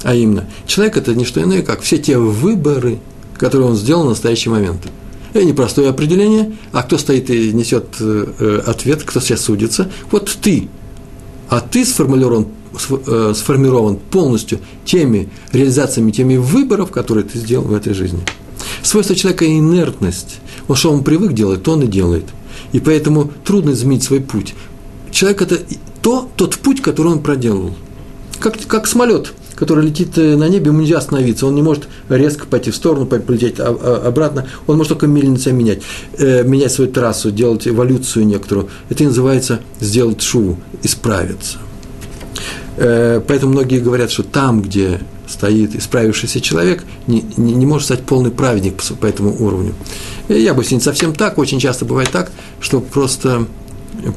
А 0.03 0.13
именно, 0.15 0.45
человек– 0.65 0.97
это 0.97 1.13
не 1.13 1.25
что 1.25 1.41
иное, 1.41 1.61
как 1.61 1.81
все 1.81 1.97
те 1.97 2.17
выборы, 2.17 2.99
которые 3.37 3.69
он 3.69 3.75
сделал 3.75 4.05
в 4.05 4.09
настоящий 4.09 4.49
момент. 4.49 4.81
Это 5.33 5.45
непростое 5.45 5.89
определение, 5.89 6.53
а 6.71 6.83
кто 6.83 6.97
стоит 6.97 7.29
и 7.29 7.51
несет 7.53 7.85
э, 7.99 8.61
ответ, 8.65 9.03
кто 9.03 9.19
сейчас 9.19 9.41
судится. 9.41 9.91
Вот 10.11 10.35
ты, 10.41 10.67
а 11.49 11.59
ты 11.59 11.85
сформулирован, 11.85 12.47
э, 12.89 13.33
сформирован 13.35 13.97
полностью 13.97 14.59
теми 14.85 15.29
реализациями, 15.51 16.11
теми 16.11 16.37
выборов, 16.37 16.91
которые 16.91 17.23
ты 17.23 17.37
сделал 17.37 17.65
в 17.65 17.73
этой 17.73 17.93
жизни. 17.93 18.21
Свойство 18.81 19.15
человека– 19.15 19.45
инертность. 19.47 20.39
Вот 20.67 20.77
что 20.77 20.91
он 20.91 21.03
привык 21.03 21.33
делать, 21.33 21.63
то 21.63 21.73
он 21.73 21.83
и 21.83 21.87
делает. 21.87 22.25
И 22.71 22.79
поэтому 22.79 23.31
трудно 23.43 23.71
изменить 23.71 24.03
свой 24.03 24.21
путь. 24.21 24.55
Человек– 25.11 25.41
это 25.43 25.59
то, 26.07 26.25
тот 26.37 26.57
путь, 26.59 26.81
который 26.81 27.11
он 27.11 27.19
проделал. 27.19 27.75
Как, 28.39 28.57
как 28.67 28.87
самолет, 28.87 29.33
который 29.55 29.85
летит 29.85 30.17
э, 30.17 30.37
на 30.37 30.47
небе, 30.47 30.67
ему 30.67 30.79
нельзя 30.79 30.99
остановиться. 30.99 31.45
Он 31.45 31.53
не 31.53 31.61
может 31.61 31.89
резко 32.07 32.47
пойти 32.47 32.71
в 32.71 32.77
сторону, 32.77 33.05
полететь 33.05 33.59
обратно. 33.59 34.47
Он 34.67 34.77
может 34.77 34.91
только 34.93 35.05
мельница 35.05 35.51
менять, 35.51 35.81
э, 36.17 36.43
менять 36.43 36.71
свою 36.71 36.89
трассу, 36.89 37.29
делать 37.29 37.67
эволюцию 37.67 38.25
некоторую. 38.25 38.69
Это 38.87 39.03
называется 39.03 39.59
сделать 39.81 40.21
шуву, 40.21 40.57
исправиться. 40.81 41.57
Э, 42.77 43.19
поэтому 43.27 43.51
многие 43.51 43.81
говорят, 43.81 44.09
что 44.09 44.23
там, 44.23 44.61
где 44.61 45.01
стоит 45.27 45.75
исправившийся 45.75 46.39
человек, 46.39 46.85
не, 47.05 47.25
не, 47.35 47.53
не 47.53 47.65
может 47.65 47.87
стать 47.87 48.05
полный 48.05 48.31
праведник 48.31 48.81
по, 48.81 48.93
по 48.93 49.05
этому 49.07 49.35
уровню. 49.43 49.73
И 50.29 50.35
я 50.35 50.53
бы 50.53 50.63
не 50.71 50.79
совсем 50.79 51.13
так, 51.13 51.37
очень 51.37 51.59
часто 51.59 51.83
бывает 51.83 52.11
так, 52.11 52.31
что 52.61 52.79
просто 52.79 53.45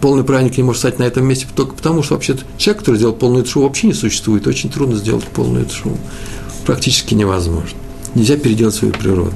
полный 0.00 0.24
праведник 0.24 0.56
не 0.56 0.62
может 0.62 0.80
стать 0.80 0.98
на 0.98 1.04
этом 1.04 1.26
месте 1.26 1.46
только 1.54 1.74
потому, 1.74 2.02
что 2.02 2.14
вообще 2.14 2.36
человек, 2.56 2.80
который 2.80 2.96
сделал 2.96 3.14
полную 3.14 3.44
тшу, 3.44 3.62
вообще 3.62 3.88
не 3.88 3.94
существует. 3.94 4.46
Очень 4.46 4.70
трудно 4.70 4.96
сделать 4.96 5.24
полную 5.24 5.66
тшу. 5.66 5.96
Практически 6.66 7.14
невозможно. 7.14 7.78
Нельзя 8.14 8.36
переделать 8.36 8.74
свою 8.74 8.92
природу. 8.92 9.34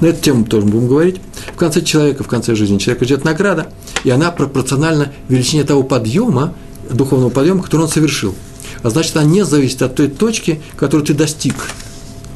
На 0.00 0.06
эту 0.06 0.22
тему 0.22 0.44
тоже 0.44 0.66
будем 0.66 0.88
говорить. 0.88 1.20
В 1.54 1.56
конце 1.56 1.82
человека, 1.82 2.24
в 2.24 2.28
конце 2.28 2.54
жизни 2.54 2.78
человека 2.78 3.04
ждет 3.04 3.24
награда, 3.24 3.72
и 4.04 4.10
она 4.10 4.30
пропорциональна 4.30 5.12
величине 5.28 5.64
того 5.64 5.82
подъема, 5.82 6.54
духовного 6.90 7.30
подъема, 7.30 7.62
который 7.62 7.82
он 7.82 7.88
совершил– 7.88 8.34
а 8.82 8.90
значит, 8.90 9.16
она 9.16 9.26
не 9.26 9.44
зависит 9.44 9.82
от 9.82 9.94
той 9.94 10.08
точки, 10.08 10.60
которую 10.76 11.06
ты 11.06 11.14
достиг, 11.14 11.54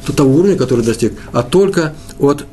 от 0.07 0.15
того 0.15 0.33
уровня, 0.35 0.57
который 0.57 0.83
достиг, 0.83 1.17
а 1.31 1.43
только 1.43 1.95
от 2.19 2.45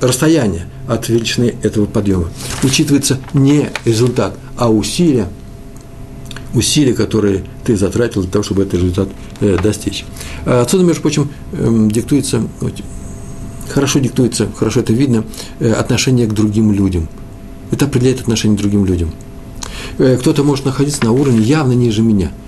расстояния, 0.00 0.66
от 0.86 1.08
величины 1.08 1.54
этого 1.62 1.86
подъема. 1.86 2.28
Учитывается 2.62 3.18
не 3.34 3.70
результат, 3.84 4.34
а 4.56 4.70
усилия, 4.70 5.28
усилия, 6.54 6.94
которые 6.94 7.44
ты 7.64 7.76
затратил 7.76 8.22
для 8.22 8.30
того, 8.30 8.42
чтобы 8.42 8.62
этот 8.62 8.74
результат 8.74 9.08
э, 9.40 9.58
достичь. 9.62 10.04
А 10.46 10.62
отсюда, 10.62 10.84
между 10.84 11.02
прочим, 11.02 11.30
э, 11.52 11.88
диктуется, 11.90 12.42
хорошо 13.68 13.98
диктуется, 13.98 14.48
хорошо 14.56 14.80
это 14.80 14.92
видно, 14.92 15.24
э, 15.58 15.72
отношение 15.72 16.26
к 16.26 16.32
другим 16.32 16.72
людям. 16.72 17.08
Это 17.70 17.84
определяет 17.84 18.20
отношение 18.20 18.56
к 18.56 18.60
другим 18.60 18.86
людям. 18.86 19.10
Э, 19.98 20.16
кто-то 20.18 20.42
может 20.42 20.64
находиться 20.64 21.04
на 21.04 21.12
уровне 21.12 21.40
явно 21.40 21.72
ниже 21.72 22.02
меня– 22.02 22.32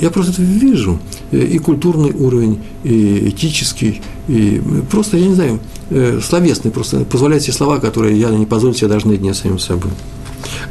я 0.00 0.10
просто 0.10 0.32
это 0.32 0.42
вижу. 0.42 0.98
И 1.30 1.58
культурный 1.58 2.12
уровень, 2.12 2.60
и 2.84 3.28
этический, 3.28 4.02
и 4.28 4.62
просто, 4.90 5.16
я 5.16 5.26
не 5.26 5.34
знаю, 5.34 5.60
э, 5.90 6.20
словесный, 6.22 6.70
просто 6.70 7.04
позволяет 7.04 7.42
себе 7.42 7.52
слова, 7.52 7.78
которые 7.78 8.18
я 8.18 8.30
не 8.30 8.46
позволю 8.46 8.74
себе 8.74 8.88
даже 8.88 9.06
наедине 9.06 9.34
самим 9.34 9.58
собой. 9.58 9.90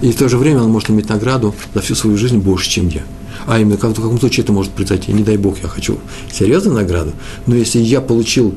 И 0.01 0.11
в 0.11 0.15
то 0.15 0.29
же 0.29 0.38
время 0.38 0.63
он 0.63 0.71
может 0.71 0.89
иметь 0.89 1.09
награду 1.09 1.53
за 1.73 1.81
всю 1.81 1.95
свою 1.95 2.17
жизнь 2.17 2.38
больше, 2.38 2.69
чем 2.69 2.88
я. 2.88 3.03
А 3.45 3.59
именно, 3.59 3.77
как 3.77 3.91
в 3.91 3.95
каком 3.95 4.19
случае 4.19 4.43
это 4.43 4.53
может 4.53 4.71
произойти. 4.71 5.11
Не 5.13 5.23
дай 5.23 5.38
Бог, 5.38 5.57
я 5.61 5.69
хочу 5.69 5.97
серьезную 6.31 6.75
награду, 6.75 7.11
но 7.45 7.55
если 7.55 7.79
я 7.79 8.01
получил 8.01 8.55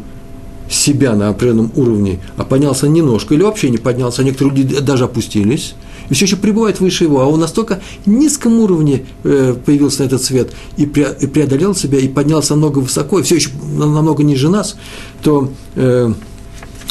себя 0.71 1.15
на 1.15 1.31
определенном 1.31 1.73
уровне, 1.77 2.21
а 2.37 2.45
поднялся 2.45 2.89
немножко, 2.89 3.35
или 3.35 3.43
вообще 3.43 3.71
не 3.71 3.79
поднялся, 3.79 4.23
а 4.23 4.25
некоторые 4.25 4.57
люди 4.57 4.81
даже 4.81 5.05
опустились– 5.05 5.75
все 6.15 6.25
еще 6.25 6.37
пребывает 6.37 6.81
выше 6.81 7.05
его, 7.05 7.21
а 7.21 7.27
он 7.27 7.41
настолько 7.41 7.81
низком 8.07 8.59
уровне 8.61 9.05
э, 9.25 9.55
появился 9.65 10.03
на 10.03 10.07
этот 10.07 10.23
свет 10.23 10.53
и 10.77 10.87
преодолел 10.87 11.75
себя, 11.75 11.99
и 11.99 12.09
поднялся 12.09 12.55
намного 12.55 12.79
высоко, 12.79 13.19
и 13.19 13.23
все 13.23 13.37
еще 13.37 13.51
намного 13.77 14.23
ниже 14.23 14.49
нас, 14.49 14.77
то 15.23 15.51
э, 15.75 16.13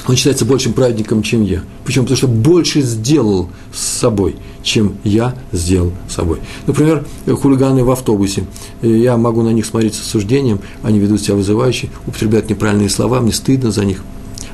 он 0.08 0.16
считается 0.16 0.46
большим 0.46 0.74
праведником, 0.74 1.22
чем 1.22 1.44
я. 1.44 1.64
Почему? 1.84 2.06
Потому 2.06 2.18
что 2.18 2.28
больше 2.28 2.82
сделал 2.82 3.50
с 3.74 3.80
собой, 3.80 4.38
чем 4.64 4.96
я 5.04 5.36
сделал 5.52 5.92
с 6.10 6.14
собой. 6.14 6.40
Например, 6.66 7.06
хулиганы 7.26 7.84
в 7.84 7.92
автобусе. 7.92 8.46
Я 8.82 9.18
могу 9.18 9.42
на 9.42 9.50
них 9.50 9.66
смотреть 9.66 9.96
с 9.96 10.02
осуждением, 10.02 10.60
они 10.82 11.00
ведут 11.00 11.22
себя 11.22 11.36
вызывающе, 11.36 11.90
употребляют 12.06 12.50
неправильные 12.50 12.90
слова, 12.90 13.20
мне 13.20 13.34
стыдно 13.34 13.72
за 13.72 13.84
них. 13.84 14.02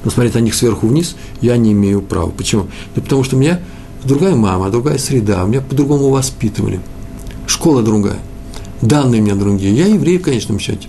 Но 0.03 0.11
смотреть 0.11 0.33
на 0.33 0.39
них 0.39 0.55
сверху 0.55 0.87
вниз 0.87 1.15
я 1.39 1.55
не 1.57 1.71
имею 1.71 2.01
права. 2.01 2.31
Почему? 2.31 2.67
Да 2.95 3.01
потому 3.01 3.23
что 3.23 3.35
меня 3.35 3.59
другая 4.05 4.35
мама, 4.35 4.69
другая 4.69 4.97
среда, 4.97 5.43
меня 5.43 5.61
по-другому 5.61 6.09
воспитывали, 6.09 6.79
школа 7.47 7.81
другая, 7.81 8.19
данные 8.81 9.21
у 9.21 9.25
меня 9.25 9.35
другие. 9.35 9.73
Я 9.73 9.87
еврей 9.87 10.17
в 10.17 10.21
конечном 10.21 10.59
счете. 10.59 10.87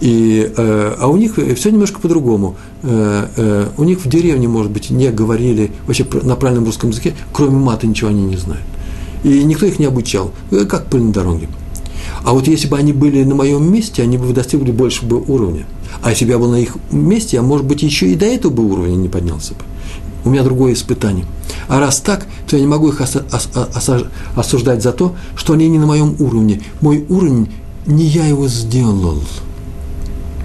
И, 0.00 0.52
э, 0.56 0.96
а 0.98 1.06
у 1.06 1.16
них 1.16 1.38
все 1.56 1.70
немножко 1.70 2.00
по-другому. 2.00 2.56
Э, 2.82 3.28
э, 3.36 3.68
у 3.76 3.84
них 3.84 4.04
в 4.04 4.08
деревне, 4.08 4.48
может 4.48 4.70
быть, 4.70 4.90
не 4.90 5.10
говорили 5.10 5.70
вообще 5.86 6.04
на 6.22 6.36
правильном 6.36 6.66
русском 6.66 6.90
языке, 6.90 7.14
кроме 7.32 7.58
мата 7.58 7.86
ничего 7.86 8.10
они 8.10 8.22
не 8.22 8.36
знают. 8.36 8.64
И 9.22 9.42
никто 9.44 9.64
их 9.66 9.78
не 9.78 9.86
обучал, 9.86 10.32
э, 10.50 10.64
как 10.64 10.86
пыль 10.86 11.02
на 11.02 11.12
дороге. 11.12 11.48
А 12.24 12.32
вот 12.32 12.48
если 12.48 12.68
бы 12.68 12.76
они 12.76 12.92
были 12.92 13.22
на 13.24 13.34
моем 13.34 13.72
месте, 13.72 14.02
они 14.02 14.18
бы 14.18 14.32
достигли 14.32 14.72
большего 14.72 15.16
уровня. 15.16 15.64
А 16.02 16.10
если 16.10 16.24
бы 16.24 16.32
я 16.32 16.38
был 16.38 16.50
на 16.50 16.60
их 16.60 16.76
месте, 16.90 17.36
я, 17.36 17.42
может 17.42 17.64
быть, 17.64 17.82
еще 17.82 18.10
и 18.10 18.14
до 18.14 18.26
этого 18.26 18.52
бы 18.52 18.64
уровня 18.64 18.96
не 18.96 19.08
поднялся 19.08 19.54
бы 19.54 19.60
у 20.24 20.30
меня 20.30 20.42
другое 20.42 20.72
испытание. 20.72 21.26
А 21.68 21.80
раз 21.80 22.00
так, 22.00 22.26
то 22.48 22.56
я 22.56 22.62
не 22.62 22.68
могу 22.68 22.88
их 22.88 23.00
осуждать 24.36 24.82
за 24.82 24.92
то, 24.92 25.14
что 25.36 25.52
они 25.52 25.68
не 25.68 25.78
на 25.78 25.86
моем 25.86 26.16
уровне. 26.18 26.62
Мой 26.80 27.04
уровень, 27.08 27.48
не 27.86 28.04
я 28.04 28.26
его 28.26 28.48
сделал. 28.48 29.22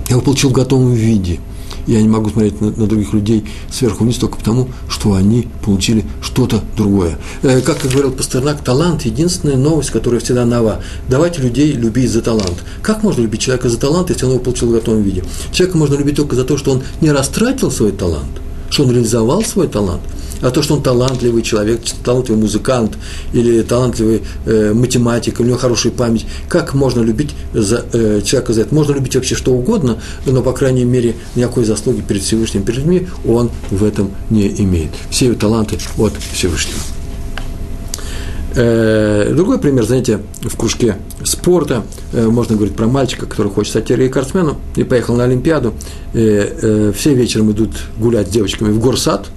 Я 0.08 0.16
его 0.16 0.22
получил 0.22 0.49
в 0.49 0.54
готовом 0.54 0.93
виде. 0.93 1.39
Я 1.88 2.01
не 2.01 2.08
могу 2.08 2.30
смотреть 2.30 2.62
на, 2.62 2.72
других 2.72 3.14
людей 3.14 3.45
сверху 3.72 4.04
вниз 4.04 4.18
только 4.18 4.38
потому, 4.38 4.70
что 4.89 5.14
они 5.14 5.47
получили 5.64 6.06
что-то 6.22 6.62
другое. 6.78 7.18
Э, 7.41 7.62
как 7.62 7.82
говорил 7.82 8.12
Пастернак, 8.12 8.64
талант– 8.64 9.01
единственная 9.06 9.56
новость, 9.56 9.89
которая 9.89 10.20
всегда 10.20 10.45
нова. 10.45 10.82
Давайте 11.08 11.41
людей 11.41 11.72
любить 11.72 12.12
за 12.12 12.22
талант. 12.22 12.64
Как 12.84 13.01
можно 13.01 13.22
любить 13.22 13.41
человека 13.41 13.70
за 13.70 13.80
талант, 13.80 14.12
если 14.12 14.26
он 14.26 14.34
его 14.34 14.43
получил 14.43 14.70
в 14.70 14.74
готовом 14.74 15.01
виде? 15.01 15.24
Человека 15.51 15.78
можно 15.78 15.95
любить 15.95 16.16
только 16.16 16.36
за 16.36 16.43
то, 16.43 16.58
что 16.58 16.72
он 16.74 16.84
не 17.01 17.12
растратил 17.12 17.72
свой 17.72 17.91
талант– 17.91 18.30
что 18.70 18.84
он 18.84 18.91
реализовал 18.91 19.43
свой 19.43 19.67
талант. 19.67 20.01
А 20.41 20.51
то, 20.51 20.61
что 20.61 20.76
он 20.76 20.84
талантливый 20.84 21.41
человек, 21.41 21.82
талантливый 22.03 22.41
музыкант 22.41 22.97
или 23.34 23.61
талантливый 23.61 24.22
э, 24.45 24.74
математик, 24.74 25.39
у 25.39 25.43
него 25.43 25.57
хорошая 25.57 25.91
память, 25.91 26.26
как 26.47 26.74
можно 26.74 27.01
любить 27.01 27.32
за, 27.53 27.86
э, 27.91 28.22
человека 28.24 28.53
за 28.53 28.61
это? 28.61 28.74
Можно 28.74 28.93
любить 28.93 29.15
вообще 29.15 29.36
что 29.36 29.51
угодно, 29.51 29.97
но, 30.26 30.41
по 30.41 30.53
крайней 30.53 30.86
мере, 30.86 31.15
никакой 31.36 31.65
заслуги 31.65 32.01
перед 32.01 32.24
Всевышним, 32.24 32.63
перед 32.63 32.80
людьми 32.80 33.07
он 33.28 33.49
в 33.70 33.84
этом 33.84 34.11
не 34.30 34.47
имеет. 34.47 34.91
Все 35.09 35.26
его 35.26 35.36
таланты 35.36 35.78
от 35.97 36.13
Всевышнего. 36.34 36.80
Э, 38.56 39.32
другой 39.36 39.60
пример, 39.60 39.86
знаете, 39.86 40.20
в 40.41 40.56
кружке 40.58 40.97
спорта 41.24 41.84
э, 42.14 42.28
можно 42.28 42.56
говорить 42.56 42.76
про 42.76 42.88
мальчика, 42.88 43.28
который 43.28 43.52
хочет 43.52 43.72
стать 43.72 43.89
рекордсменом 43.91 44.58
и 44.76 44.84
поехал 44.84 45.16
на 45.16 45.26
Олимпиаду. 45.26 45.74
Э, 46.14 46.91
все 46.95 47.14
вечером 47.14 47.52
идут 47.52 47.72
гулять 47.97 48.28
с 48.28 48.32
девочками 48.32 48.72
в 48.72 48.80
горсад. 48.80 49.28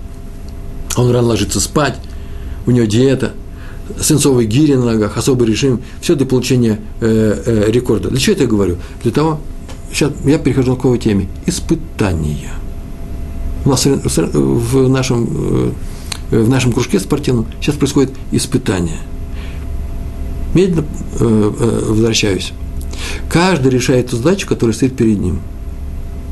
Он 0.97 1.11
рано 1.11 1.29
ложится 1.29 1.61
спать, 1.61 1.97
у 2.67 2.71
него 2.71 2.87
диета, 2.87 3.33
свинцовые 4.01 4.47
гири 4.47 4.75
на 4.75 4.93
ногах, 4.93 5.17
особый 5.17 5.49
режим, 5.49 5.83
все 6.01 6.15
для 6.15 6.27
получения 6.27 6.79
рекорда. 7.01 8.11
Для 8.11 8.19
чего 8.21 8.35
это 8.35 8.43
я 8.43 8.49
говорю? 8.49 8.77
Для 9.03 9.11
того, 9.11 9.41
сейчас 9.91 10.13
я 10.25 10.39
перехожу 10.39 10.75
к 10.77 10.83
какой 10.83 10.99
теме. 10.99 11.29
Испытания. 11.47 12.53
У 13.65 13.71
нас 13.71 13.87
в 13.87 14.89
нашем 14.89 15.75
в 16.39 16.49
нашем 16.49 16.73
кружке 16.73 16.99
спортивном 16.99 17.47
сейчас 17.61 17.77
происходит 17.77 18.13
испытание. 18.31 18.99
Медленно 20.55 20.87
э, 21.21 21.53
э, 21.59 21.85
возвращаюсь. 21.89 22.53
Каждый 23.29 23.71
решает 23.71 24.11
ту 24.11 24.17
задачу, 24.17 24.47
которая 24.47 24.75
стоит 24.75 24.97
перед 24.97 25.19
ним. 25.19 25.41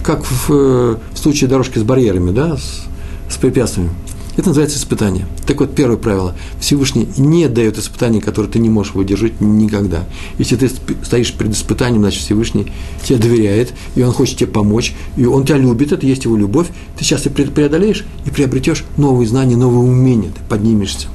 Как 0.02 0.24
в, 0.24 0.50
э, 0.50 0.96
в 1.12 1.18
случае 1.18 1.48
дорожки 1.48 1.78
с 1.78 1.82
барьерами, 1.82 2.30
да, 2.30 2.56
с, 2.56 2.82
с 3.28 3.36
препятствиями. 3.36 3.90
Это 4.36 4.48
называется 4.48 4.78
испытание. 4.78 5.26
Так 5.46 5.60
вот, 5.60 5.74
первое 5.74 5.96
правило. 5.96 6.34
Всевышний 6.60 7.08
не 7.16 7.48
дает 7.48 7.78
испытаний, 7.78 8.20
которые 8.20 8.50
ты 8.50 8.58
не 8.58 8.68
можешь 8.68 8.94
выдержать 8.94 9.40
никогда. 9.40 10.04
Если 10.38 10.56
ты 10.56 10.70
стоишь 11.02 11.32
перед 11.32 11.52
испытанием, 11.52 12.02
значит, 12.02 12.22
Всевышний 12.22 12.72
тебе 13.04 13.18
доверяет, 13.18 13.72
и 13.96 14.02
он 14.02 14.12
хочет 14.12 14.38
тебе 14.38 14.50
помочь, 14.50 14.94
и 15.16 15.26
он 15.26 15.44
тебя 15.44 15.58
любит, 15.58 15.92
это 15.92 16.06
есть 16.06 16.24
его 16.24 16.36
любовь. 16.36 16.68
Ты 16.96 17.04
сейчас 17.04 17.26
это 17.26 17.30
преодолеешь 17.30 18.04
и 18.24 18.30
приобретешь 18.30 18.84
новые 18.96 19.26
знания, 19.26 19.56
новые 19.56 19.80
умения, 19.80 20.30
ты 20.30 20.40
поднимешься. 20.48 21.08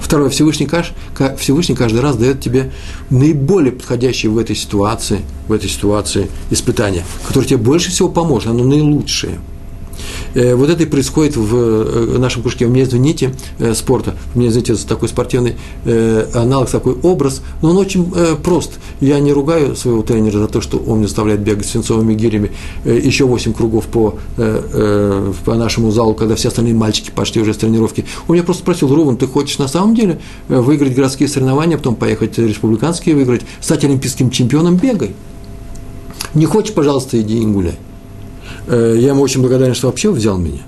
Второе, 0.00 0.30
Всевышний, 0.30 0.68
Всевышний 1.38 1.74
каждый 1.74 2.00
раз 2.00 2.16
дает 2.16 2.40
тебе 2.40 2.70
наиболее 3.10 3.72
подходящее 3.72 4.30
в 4.30 4.38
этой 4.38 4.54
ситуации, 4.54 5.20
в 5.48 5.52
этой 5.52 5.68
ситуации 5.68 6.28
испытание, 6.50 7.04
которое 7.26 7.46
тебе 7.46 7.56
больше 7.56 7.90
всего 7.90 8.08
поможет, 8.08 8.50
оно 8.50 8.62
наилучшее– 8.62 9.40
вот 10.34 10.70
это 10.70 10.82
и 10.82 10.86
происходит 10.86 11.36
в 11.36 11.54
э, 11.56 12.18
нашем 12.18 12.42
кружке. 12.42 12.66
У 12.66 12.70
меня 12.70 12.86
нити 12.86 13.34
э, 13.58 13.74
спорта, 13.74 14.14
у 14.34 14.38
меня, 14.38 14.50
знаете, 14.50 14.74
такой 14.76 15.08
спортивный 15.08 15.56
аналог, 16.34 16.70
такой 16.70 16.94
образ, 17.02 17.42
но 17.60 17.70
он 17.70 17.76
очень 17.76 18.12
прост. 18.42 18.72
Я 19.00 19.18
не 19.20 19.32
ругаю 19.32 19.76
своего 19.76 20.02
тренера 20.02 20.38
за 20.38 20.48
то, 20.48 20.60
что 20.60 20.78
он 20.78 20.98
мне 20.98 21.06
заставляет 21.06 21.40
бегать 21.40 21.66
свинцовыми 21.66 22.14
гирями 22.14 22.52
еще 22.84 23.24
8 23.24 23.52
кругов 23.52 23.86
по, 23.86 24.18
по 24.36 25.54
нашему 25.54 25.90
залу, 25.90 26.14
когда 26.14 26.34
все 26.34 26.48
остальные 26.48 26.74
мальчики 26.74 27.10
пошли 27.14 27.42
уже 27.42 27.54
с 27.54 27.56
тренировки. 27.56 28.04
Он 28.28 28.34
меня 28.34 28.44
просто 28.44 28.62
спросил, 28.62 28.94
Руван, 28.94 29.16
ты 29.16 29.26
хочешь 29.26 29.58
на 29.58 29.68
самом 29.68 29.94
деле 29.94 30.20
выиграть 30.48 30.94
городские 30.94 31.28
соревнования, 31.28 31.76
потом 31.76 31.94
поехать 31.94 32.38
республиканские 32.38 33.14
выиграть, 33.14 33.42
стать 33.60 33.84
олимпийским 33.84 34.30
чемпионом, 34.30 34.76
бегай. 34.76 35.14
Не 36.34 36.46
хочешь, 36.46 36.74
пожалуйста, 36.74 37.20
иди 37.20 37.40
и 37.40 37.46
гуляй. 37.46 37.78
Э, 38.66 38.96
я 38.98 39.08
ему 39.08 39.22
очень 39.22 39.40
благодарен, 39.40 39.74
что 39.74 39.88
вообще 39.88 40.10
взял 40.10 40.38
меня. 40.38 40.62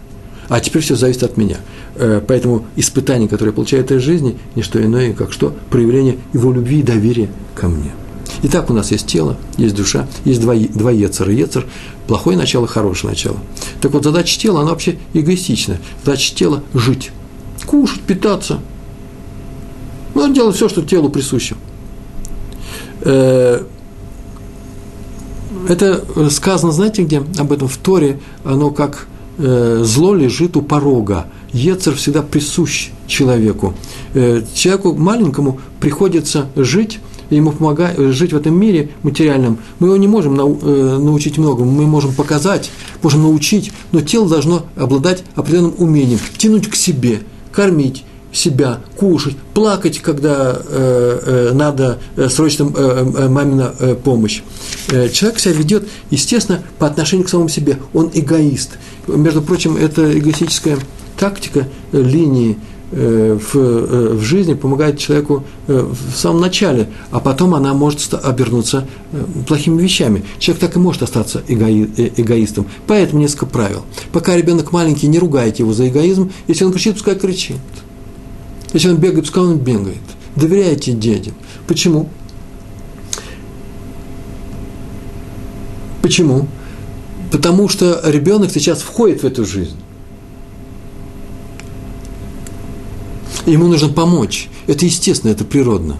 А 0.48 0.60
теперь 0.60 0.82
все 0.82 0.94
зависит 0.94 1.22
от 1.22 1.36
меня. 1.36 1.58
Э, 1.96 2.20
поэтому 2.26 2.66
испытание, 2.76 3.28
которое 3.28 3.50
я 3.50 3.54
получаю 3.54 3.82
этой 3.82 3.98
жизни, 3.98 4.36
не 4.54 4.62
что 4.62 4.82
иное, 4.82 5.12
как 5.12 5.32
что? 5.32 5.54
Проявление 5.70 6.18
его 6.32 6.52
любви 6.52 6.80
и 6.80 6.82
доверия 6.82 7.28
ко 7.54 7.68
мне. 7.68 7.92
Итак, 8.42 8.68
у 8.68 8.74
нас 8.74 8.90
есть 8.90 9.06
тело, 9.06 9.36
есть 9.56 9.74
душа, 9.74 10.06
есть 10.24 10.40
два, 10.40 10.54
два 10.54 10.90
ецера. 10.90 11.32
Ецер– 11.32 11.66
плохое 12.06 12.36
начало, 12.36 12.66
хорошее 12.66 13.10
начало. 13.10 13.38
Так 13.80 13.92
вот, 13.92 14.04
задача 14.04 14.38
тела, 14.38 14.60
она 14.60 14.70
вообще 14.70 14.98
эгоистичная. 15.14 15.80
Задача 16.04 16.34
тела– 16.34 16.62
жить, 16.74 17.10
кушать, 17.64 18.02
питаться. 18.02 18.60
Ну, 20.14 20.32
делать 20.32 20.56
все, 20.56 20.68
что 20.68 20.82
телу 20.82 21.08
присуще. 21.08 21.56
Э, 23.00 23.62
это 25.68 26.04
сказано, 26.30 26.72
знаете 26.72 27.02
где, 27.02 27.18
об 27.38 27.52
этом 27.52 27.68
в 27.68 27.76
Торе, 27.76 28.20
оно 28.44 28.70
как 28.70 29.06
э, 29.38 29.82
зло 29.84 30.14
лежит 30.14 30.56
у 30.56 30.62
порога. 30.62 31.26
Ецер 31.52 31.94
всегда 31.94 32.22
присущ 32.22 32.90
человеку. 33.06 33.74
Э, 34.14 34.42
человеку 34.54 34.94
маленькому 34.94 35.60
приходится 35.80 36.48
жить, 36.56 37.00
ему 37.30 37.52
помогать, 37.52 37.98
жить 37.98 38.32
в 38.32 38.36
этом 38.36 38.58
мире 38.58 38.90
материальном. 39.02 39.58
Мы 39.78 39.88
его 39.88 39.96
не 39.96 40.08
можем 40.08 40.34
нау, 40.34 40.58
э, 40.60 40.98
научить 40.98 41.38
многому, 41.38 41.70
мы 41.70 41.86
можем 41.86 42.12
показать, 42.12 42.70
можем 43.02 43.22
научить, 43.22 43.72
но 43.92 44.00
тело 44.00 44.28
должно 44.28 44.66
обладать 44.76 45.24
определенным 45.34 45.74
умением, 45.78 46.18
тянуть 46.36 46.68
к 46.68 46.74
себе, 46.74 47.20
кормить, 47.52 48.04
себя, 48.34 48.80
кушать, 48.96 49.36
плакать, 49.54 50.00
когда 50.00 50.58
э, 50.58 51.20
э, 51.22 51.54
надо 51.54 51.98
э, 52.16 52.28
срочно 52.28 52.70
э, 52.74 53.12
э, 53.16 53.28
мамина 53.28 53.74
э, 53.78 53.94
помощь. 53.94 54.42
Человек 55.12 55.38
себя 55.38 55.54
ведет, 55.54 55.88
естественно, 56.10 56.62
по 56.78 56.86
отношению 56.86 57.26
к 57.26 57.30
самому 57.30 57.48
себе. 57.48 57.78
Он 57.94 58.10
эгоист. 58.12 58.72
Между 59.06 59.40
прочим, 59.40 59.76
это 59.76 60.18
эгоистическая 60.18 60.78
тактика 61.18 61.68
линии 61.92 62.58
в, 62.90 63.54
в 63.54 64.22
жизни 64.22 64.54
помогает 64.54 64.98
человеку 64.98 65.42
в 65.66 66.14
самом 66.14 66.40
начале, 66.42 66.88
а 67.10 67.18
потом 67.18 67.54
она 67.54 67.74
может 67.74 68.14
обернуться 68.14 68.86
плохими 69.48 69.82
вещами. 69.82 70.22
Человек 70.38 70.60
так 70.60 70.76
и 70.76 70.78
может 70.78 71.02
остаться 71.02 71.42
эгои, 71.48 71.90
эгоистом. 72.16 72.66
Поэтому 72.86 73.22
несколько 73.22 73.46
правил. 73.46 73.82
Пока 74.12 74.36
ребенок 74.36 74.70
маленький, 74.70 75.08
не 75.08 75.18
ругайте 75.18 75.62
его 75.62 75.72
за 75.72 75.88
эгоизм. 75.88 76.30
Если 76.46 76.64
он 76.64 76.72
кричит, 76.72 76.94
пускай 76.94 77.16
кричит. 77.16 77.56
Если 78.74 78.88
он 78.90 78.96
бегает, 78.96 79.20
пускай 79.24 79.42
он 79.42 79.56
бегает. 79.56 80.02
Доверяйте 80.36 80.92
детям. 80.92 81.34
Почему? 81.66 82.08
Почему? 86.02 86.48
Потому 87.30 87.68
что 87.68 88.00
ребенок 88.04 88.50
сейчас 88.50 88.82
входит 88.82 89.22
в 89.22 89.26
эту 89.26 89.46
жизнь. 89.46 89.76
Ему 93.46 93.68
нужно 93.68 93.88
помочь. 93.88 94.48
Это 94.66 94.84
естественно, 94.84 95.30
это 95.30 95.44
природно. 95.44 95.96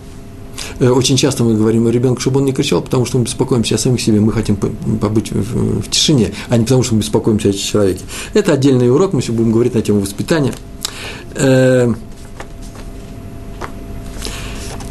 Э, 0.81 0.89
очень 0.89 1.17
часто 1.17 1.45
мы 1.45 1.55
говорим 1.55 1.89
ребенку, 1.89 2.21
чтобы 2.21 2.41
он 2.41 2.47
не 2.47 2.53
кричал, 2.53 2.83
потому 2.83 3.05
что 3.05 3.19
мы 3.19 3.25
беспокоимся 3.25 3.77
о 3.77 3.79
самих 3.79 4.01
себе, 4.01 4.19
мы 4.19 4.33
хотим 4.33 4.57
побыть 4.57 5.31
в, 5.31 5.89
тишине, 5.91 6.33
а 6.49 6.57
не 6.57 6.65
потому 6.65 6.83
что 6.83 6.95
мы 6.95 7.01
беспокоимся 7.01 7.51
о 7.51 7.53
человеке. 7.53 8.01
Это 8.33 8.53
отдельный 8.55 8.91
урок, 8.91 9.13
мы 9.13 9.21
еще 9.21 9.33
будем 9.33 9.53
говорить 9.53 9.75
на 9.75 9.83
тему 9.83 10.01
воспитания. 10.01 10.55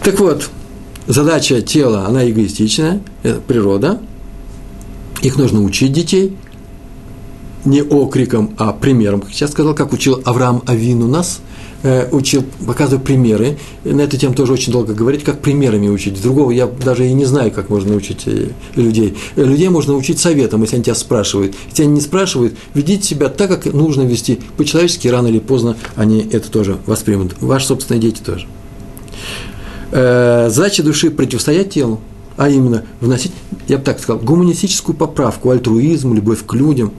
Так 0.03 0.19
вот, 0.19 0.49
задача 1.07 1.61
тела, 1.61 2.05
она 2.05 2.29
эгоистичная, 2.29 3.01
это 3.23 3.39
природа. 3.39 4.01
Их 5.21 5.37
нужно 5.37 5.63
учить 5.63 5.93
детей, 5.93 6.35
не 7.63 7.81
окриком, 7.81 8.53
а 8.57 8.73
примером. 8.73 9.21
Как 9.21 9.31
сейчас 9.31 9.51
сказал, 9.51 9.73
как 9.73 9.93
учил 9.93 10.21
Авраам 10.25 10.61
Авину 10.65 11.07
нас, 11.07 11.39
э, 11.83 12.09
учил, 12.11 12.43
показывая 12.67 13.01
примеры. 13.01 13.57
На 13.85 14.01
эту 14.01 14.17
тему 14.17 14.35
тоже 14.35 14.51
очень 14.51 14.73
долго 14.73 14.93
говорить, 14.93 15.23
как 15.23 15.39
примерами 15.39 15.87
учить. 15.87 16.21
Другого 16.21 16.51
я 16.51 16.67
даже 16.67 17.07
и 17.07 17.13
не 17.13 17.23
знаю, 17.23 17.51
как 17.51 17.69
можно 17.69 17.95
учить 17.95 18.23
э, 18.25 18.49
людей. 18.75 19.15
Людей 19.37 19.69
можно 19.69 19.93
учить 19.93 20.19
советом, 20.19 20.63
если 20.63 20.75
они 20.75 20.83
тебя 20.83 20.95
спрашивают. 20.95 21.55
Если 21.69 21.83
они 21.83 21.93
не 21.93 22.01
спрашивают, 22.01 22.55
ведите 22.73 23.03
себя 23.03 23.29
так, 23.29 23.49
как 23.49 23.73
нужно 23.73 24.01
вести. 24.01 24.41
По-человечески 24.57 25.07
рано 25.07 25.27
или 25.27 25.39
поздно 25.39 25.77
они 25.95 26.27
это 26.29 26.51
тоже 26.51 26.77
воспримут. 26.87 27.41
Ваши 27.41 27.67
собственные 27.67 28.01
дети 28.01 28.21
тоже. 28.21 28.47
Э, 29.95 30.49
задача 30.49 30.81
души 30.81 31.11
противостоять 31.11 31.69
телу, 31.69 31.99
а 32.35 32.49
именно 32.49 32.83
вносить, 32.99 33.31
я 33.67 33.77
бы 33.77 33.83
так 33.83 33.99
сказал, 33.99 34.19
гуманистическую 34.23 34.95
поправку, 34.95 35.51
альтруизм, 35.51 36.15
любовь 36.15 36.43
к 36.47 36.53
людям. 36.55 36.91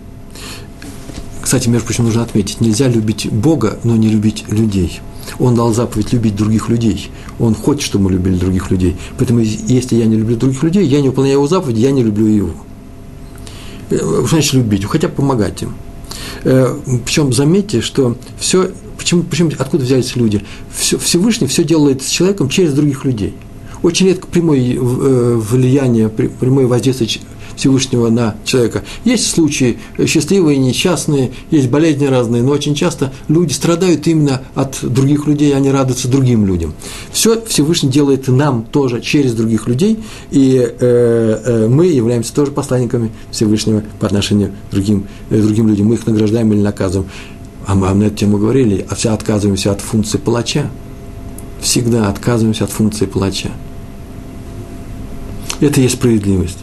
Кстати, 1.43 1.69
между 1.69 1.87
прочим, 1.87 2.05
нужно 2.05 2.23
отметить, 2.23 2.61
нельзя 2.61 2.87
любить 2.87 3.33
Бога, 3.33 3.81
но 3.83 3.97
не 3.97 4.09
любить 4.09 4.45
людей. 4.49 5.01
Он 5.41 5.57
дал 5.57 5.75
заповедь 5.75 6.13
любить 6.13 6.37
других 6.37 6.69
людей. 6.69 7.11
Он 7.41 7.57
хочет, 7.57 7.83
чтобы 7.83 8.05
мы 8.05 8.13
любили 8.13 8.37
других 8.37 8.71
людей. 8.71 8.97
Поэтому, 9.19 9.41
если 9.41 9.97
я 9.97 10.07
не 10.07 10.15
люблю 10.15 10.37
других 10.37 10.63
людей, 10.63 10.87
я 10.87 11.01
не 11.01 11.09
выполняю 11.09 11.39
его 11.39 11.49
заповедь, 11.49 11.79
я 11.79 11.91
не 11.91 12.05
люблю 12.05 12.27
его. 12.27 12.51
Э, 13.91 14.25
значит 14.31 14.53
любить? 14.53 14.85
Хотя 14.85 15.09
бы 15.09 15.15
помогать 15.15 15.63
им. 15.63 15.75
Э, 16.45 16.73
Причем 17.05 17.33
заметьте, 17.33 17.81
что 17.81 18.17
все 18.39 18.71
Почему, 19.05 19.23
почему, 19.23 19.51
откуда 19.59 19.85
взялись 19.85 20.17
люди? 20.17 20.43
Все, 20.75 20.97
Всевышний 20.99 21.47
все 21.47 21.63
делает 21.63 22.01
с 22.01 22.09
человеком 22.09 22.49
через 22.49 22.73
других 22.73 23.05
людей. 23.05 23.35
Очень 23.83 24.07
редко 24.07 24.27
прямое 24.27 24.59
э, 24.59 24.79
влияние, 25.37 26.09
прямое 26.09 26.67
воздействие 26.67 27.21
Всевышнего 27.55 28.09
на 28.09 28.37
человека. 28.45 28.83
Есть 29.05 29.31
случаи 29.31 29.79
счастливые, 30.07 30.57
несчастные, 30.57 31.33
есть 31.51 31.69
болезни 31.69 32.07
разные, 32.07 32.43
но 32.43 32.53
очень 32.53 32.75
часто 32.75 33.13
люди 33.29 33.53
страдают 33.53 34.07
именно 34.07 34.41
от 34.55 34.79
других 34.83 35.27
людей, 35.27 35.55
они 35.55 35.71
радуются 35.71 36.09
другим 36.09 36.47
людям. 36.47 36.73
Все 37.13 37.41
Всевышний 37.45 37.91
делает 37.91 38.29
нам 38.29 38.65
тоже 38.65 39.03
через 39.03 39.35
других 39.35 39.69
людей, 39.69 39.99
и 40.31 40.57
э, 40.59 40.73
э, 40.81 41.69
мы 41.69 41.89
являемся 41.89 42.35
тоже 42.35 42.53
посланниками 42.53 43.11
Всевышнего 43.31 43.83
по 44.01 44.07
отношению 44.07 44.53
к 44.71 44.73
другим, 44.73 45.07
э, 45.29 45.41
другим 45.41 45.69
людям. 45.69 45.89
Мы 45.89 45.97
их 45.97 46.07
награждаем 46.07 46.53
или 46.55 46.61
наказываем. 46.61 47.11
А 47.67 47.75
мы 47.75 47.93
на 47.95 48.05
эту 48.05 48.17
тему 48.17 48.39
говорили, 48.39 48.87
а 48.91 48.95
все 48.95 49.13
отказываемся 49.13 49.73
от 49.73 49.81
функции 49.81 50.19
палача. 50.19 50.71
Всегда 51.61 52.09
отказываемся 52.09 52.65
от 52.65 52.71
функции 52.71 53.07
палача. 53.07 53.51
Это 55.61 55.81
и 55.81 55.85
есть 55.85 55.95
справедливость. 55.95 56.59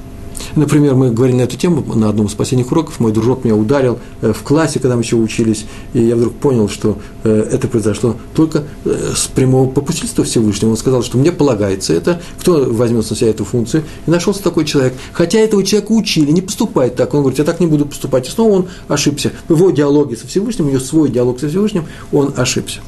Например, 0.56 0.96
мы 0.96 1.12
говорили 1.12 1.38
на 1.38 1.42
эту 1.44 1.58
тему 1.58 1.84
на 1.96 2.10
одном 2.10 2.28
из 2.28 2.34
последних 2.34 2.72
уроков. 2.72 3.00
Мой 3.00 3.12
дружок 3.12 3.44
меня 3.46 3.56
ударил 3.56 4.00
э, 4.22 4.34
в 4.34 4.44
классе, 4.44 4.80
когда 4.80 4.96
мы 4.96 5.02
еще 5.02 5.16
учились, 5.16 5.66
и 5.94 6.04
я 6.04 6.16
вдруг 6.16 6.34
понял, 6.34 6.68
что 6.68 6.98
э, 7.24 7.50
это 7.52 7.68
произошло 7.68 8.18
только 8.36 8.64
э, 8.84 9.14
с 9.16 9.28
прямого 9.28 9.70
попустительства 9.70 10.24
Всевышнего. 10.24 10.72
Он 10.72 10.78
сказал, 10.78 11.04
что 11.04 11.18
мне 11.18 11.32
полагается 11.32 11.94
это, 11.94 12.22
кто 12.40 12.66
возьмет 12.66 13.10
на 13.10 13.16
себя 13.16 13.30
эту 13.30 13.46
функцию. 13.46 13.84
И 14.06 14.12
нашелся 14.12 14.44
такой 14.44 14.66
человек. 14.66 14.94
Хотя 15.14 15.40
этого 15.40 15.64
человека 15.64 15.92
учили, 15.94 16.32
не 16.32 16.42
поступать 16.42 16.96
так. 16.96 17.14
Он 17.14 17.22
говорит, 17.22 17.40
я 17.40 17.46
так 17.46 17.60
не 17.60 17.68
буду 17.68 17.86
поступать. 17.86 18.28
И 18.28 18.32
снова 18.32 18.52
он 18.52 18.68
ошибся. 18.88 19.32
В 19.48 19.56
его 19.56 19.72
диалоге 19.72 20.18
со 20.18 20.28
Всевышним, 20.28 20.68
него 20.68 20.80
свой 20.80 21.10
диалог 21.10 21.40
со 21.40 21.48
Всевышним, 21.48 21.86
он 22.12 22.34
ошибся. 22.36 22.82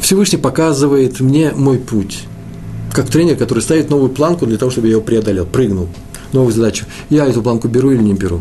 Всевышний 0.00 0.38
показывает 0.38 1.20
мне 1.20 1.52
мой 1.52 1.78
путь 1.78 2.26
как 2.96 3.10
тренер, 3.10 3.36
который 3.36 3.58
ставит 3.58 3.90
новую 3.90 4.08
планку 4.08 4.46
для 4.46 4.56
того, 4.56 4.70
чтобы 4.70 4.86
я 4.86 4.92
его 4.92 5.02
преодолел, 5.02 5.44
прыгнул, 5.44 5.86
новую 6.32 6.50
задачу. 6.50 6.86
Я 7.10 7.26
эту 7.26 7.42
планку 7.42 7.68
беру 7.68 7.90
или 7.90 8.02
не 8.02 8.14
беру. 8.14 8.40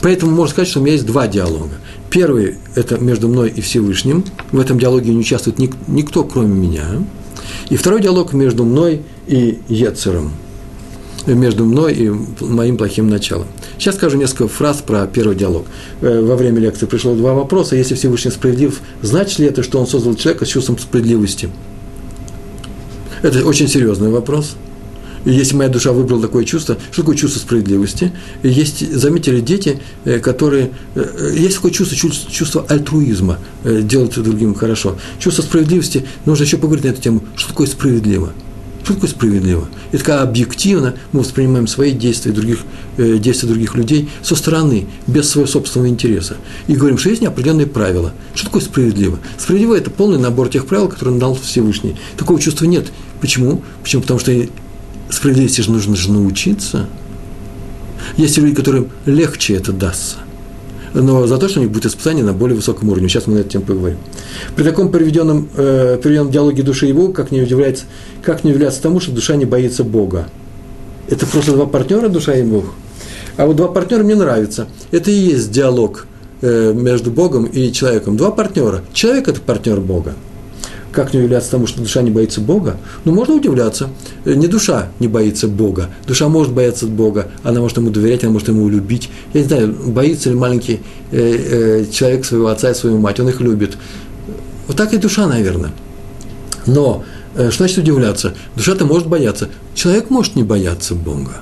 Поэтому 0.00 0.32
можно 0.32 0.50
сказать, 0.50 0.68
что 0.68 0.80
у 0.80 0.82
меня 0.82 0.94
есть 0.94 1.06
два 1.06 1.28
диалога. 1.28 1.76
Первый– 2.10 2.56
это 2.74 2.98
между 2.98 3.28
мной 3.28 3.50
и 3.54 3.60
Всевышним. 3.60 4.24
В 4.50 4.58
этом 4.58 4.76
диалоге 4.76 5.14
не 5.14 5.20
участвует 5.20 5.60
ник- 5.60 5.76
никто, 5.86 6.24
кроме 6.24 6.52
меня. 6.52 6.84
И 7.70 7.76
второй 7.76 8.02
диалог 8.02 8.32
между 8.32 8.64
мной 8.64 9.02
и 9.28 9.60
Ецером. 9.68 10.32
Между 11.26 11.64
мной 11.64 11.94
и 11.94 12.12
моим 12.40 12.78
плохим 12.78 13.08
началом. 13.08 13.46
Сейчас 13.78 13.94
скажу 13.94 14.18
несколько 14.18 14.48
фраз 14.48 14.82
про 14.84 15.06
первый 15.06 15.36
диалог. 15.36 15.64
Э, 16.00 16.20
во 16.20 16.34
время 16.34 16.58
лекции 16.58 16.86
пришло 16.86 17.14
два 17.14 17.34
вопроса. 17.34 17.76
Если 17.76 17.94
Всевышний 17.94 18.32
справедлив, 18.32 18.80
значит 19.00 19.38
ли 19.38 19.46
это, 19.46 19.62
что 19.62 19.78
он 19.78 19.86
создал 19.86 20.16
человека 20.16 20.44
с 20.44 20.48
чувством 20.48 20.76
справедливости– 20.76 21.50
это 23.22 23.44
очень 23.44 23.68
серьезный 23.68 24.10
вопрос. 24.10 24.56
И 25.24 25.30
если 25.30 25.54
моя 25.54 25.70
душа 25.70 25.92
выбрала 25.92 26.20
такое 26.20 26.44
чувство, 26.44 26.76
что 26.90 27.02
такое 27.02 27.16
чувство 27.16 27.38
справедливости? 27.38 28.12
И 28.42 28.48
есть, 28.48 28.92
заметили, 28.92 29.40
дети, 29.40 29.80
э, 30.04 30.18
которые... 30.18 30.72
Э, 30.96 31.32
есть 31.32 31.56
такое 31.56 31.70
чувство, 31.70 31.96
чувство 31.96 32.66
альтруизма, 32.68 33.38
э, 33.62 33.82
делать 33.82 34.14
другим 34.14 34.54
хорошо. 34.54 34.96
Чувство 35.20 35.42
справедливости, 35.42 36.04
нужно 36.26 36.42
еще 36.42 36.56
поговорить 36.56 36.84
на 36.84 36.88
эту 36.88 37.00
тему, 37.00 37.22
что 37.36 37.50
такое 37.50 37.68
справедливо. 37.68 38.32
Что 38.82 38.94
такое 38.94 39.10
справедливо? 39.10 39.68
И 39.92 39.96
такая 39.96 40.22
объективно 40.22 40.96
мы 41.12 41.20
воспринимаем 41.20 41.68
свои 41.68 41.92
действия 41.92 42.32
других, 42.32 42.58
э, 42.96 43.18
действия 43.18 43.48
других 43.48 43.76
людей 43.76 44.08
со 44.22 44.34
стороны, 44.34 44.86
без 45.06 45.30
своего 45.30 45.46
собственного 45.48 45.88
интереса. 45.88 46.36
И 46.66 46.74
говорим, 46.74 46.98
что 46.98 47.10
есть 47.10 47.22
неопределенные 47.22 47.68
правила. 47.68 48.12
Что 48.34 48.46
такое 48.46 48.62
справедливо? 48.62 49.20
Справедливо– 49.38 49.74
это 49.76 49.90
полный 49.90 50.18
набор 50.18 50.48
тех 50.48 50.66
правил, 50.66 50.88
которые 50.88 51.20
дал 51.20 51.36
Всевышний. 51.36 51.94
Такого 52.16 52.40
чувства 52.40 52.64
нет. 52.64 52.86
Почему? 53.22 53.62
Почему? 53.82 54.02
Потому 54.02 54.20
что 54.20 54.32
справедливости 55.08 55.62
же 55.62 55.70
нужно 55.70 55.96
же 55.96 56.12
научиться. 56.12 56.86
Есть 58.18 58.36
люди, 58.36 58.54
которым 58.54 58.90
легче 59.06 59.54
это 59.54 59.72
дастся– 59.72 60.18
но 60.94 61.26
за 61.26 61.38
то, 61.38 61.48
что 61.48 61.60
у 61.60 61.62
них 61.62 61.72
будет 61.72 61.86
испытание 61.86 62.24
на 62.24 62.32
более 62.32 62.56
высоком 62.56 62.90
уровне. 62.90 63.08
Сейчас 63.08 63.26
мы 63.26 63.34
на 63.34 63.38
эту 63.38 63.50
тему 63.50 63.64
поговорим. 63.64 63.98
При 64.56 64.64
таком 64.64 64.90
приведенном, 64.90 65.48
э, 65.56 65.98
приведенном 66.02 66.30
диалоге 66.30 66.62
души 66.62 66.88
и 66.88 66.92
Бога, 66.92 67.14
как 67.14 67.30
не, 67.30 67.40
удивляется, 67.40 67.84
как 68.22 68.44
не 68.44 68.50
удивляться 68.50 68.82
тому, 68.82 69.00
что 69.00 69.12
душа 69.12 69.36
не 69.36 69.44
боится 69.44 69.84
Бога. 69.84 70.28
Это 71.08 71.26
просто 71.26 71.52
два 71.52 71.66
партнера, 71.66 72.08
душа 72.08 72.34
и 72.34 72.42
Бог. 72.42 72.66
А 73.36 73.46
вот 73.46 73.56
два 73.56 73.68
партнера 73.68 74.02
мне 74.04 74.14
нравятся. 74.14 74.68
Это 74.90 75.10
и 75.10 75.14
есть 75.14 75.50
диалог 75.50 76.06
э, 76.42 76.72
между 76.74 77.10
Богом 77.10 77.46
и 77.46 77.72
человеком. 77.72 78.16
Два 78.16 78.30
партнера. 78.30 78.82
Человек– 78.92 79.28
это 79.28 79.40
партнер 79.40 79.80
Бога. 79.80 80.14
Как 80.92 81.14
не 81.14 81.20
удивляться 81.20 81.50
тому, 81.50 81.66
что 81.66 81.80
душа 81.80 82.02
не 82.02 82.10
боится 82.10 82.40
Бога? 82.40 82.76
Ну, 83.04 83.12
можно 83.12 83.34
удивляться. 83.34 83.88
Э, 84.26 84.34
не 84.34 84.46
душа 84.46 84.88
не 85.00 85.08
боится 85.08 85.48
Бога. 85.48 85.88
Душа 86.06 86.28
может 86.28 86.52
бояться 86.52 86.86
Бога, 86.86 87.30
она 87.42 87.60
может 87.60 87.78
ему 87.78 87.90
доверять, 87.90 88.22
она 88.24 88.32
может 88.32 88.48
ему 88.48 88.68
любить. 88.68 89.08
Я 89.32 89.40
не 89.40 89.46
знаю, 89.48 89.74
боится 89.86 90.28
ли 90.28 90.36
маленький 90.36 90.80
э, 91.10 91.80
э, 91.80 91.84
человек 91.90 92.26
своего 92.26 92.48
отца 92.48 92.70
и 92.70 92.74
свою 92.74 92.98
мать, 92.98 93.18
он 93.20 93.28
их 93.30 93.40
любит. 93.40 93.78
Вот 94.68 94.76
так 94.76 94.92
и 94.92 94.98
душа, 94.98 95.26
наверное. 95.26 95.72
Но 96.66 97.04
э, 97.34 97.48
что 97.50 97.64
значит 97.64 97.78
удивляться? 97.78 98.34
Душа-то 98.54 98.84
может 98.84 99.08
бояться. 99.08 99.48
Человек 99.74 100.10
может 100.10 100.36
не 100.36 100.42
бояться 100.42 100.94
Бога. 100.94 101.38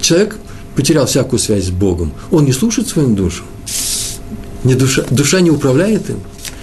Человек 0.00 0.36
потерял 0.76 1.06
всякую 1.06 1.40
связь 1.40 1.66
с 1.66 1.70
Богом. 1.70 2.12
Он 2.30 2.44
не 2.44 2.52
слушает 2.52 2.88
свою 2.88 3.08
душу. 3.14 3.42
Не 4.62 4.74
душа, 4.74 5.02
душа 5.10 5.40
не 5.40 5.50
управляет 5.50 6.08
им. 6.08 6.20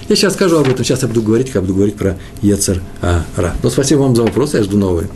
Я 0.10 0.16
сейчас 0.16 0.34
скажу 0.34 0.58
об 0.58 0.68
этом, 0.68 0.84
сейчас 0.84 1.04
я 1.04 1.08
буду 1.08 1.22
говорить, 1.22 1.52
как 1.52 1.62
буду 1.62 1.76
говорить 1.76 1.96
про 1.96 2.18
Ецер 2.42 2.82
Ара. 3.00 3.54
Но 3.62 3.70
спасибо 3.70 4.00
вам 4.00 4.16
за 4.16 4.24
вопрос, 4.24 4.56
я 4.56 4.64
жду 4.64 4.76
новые. 4.76 5.08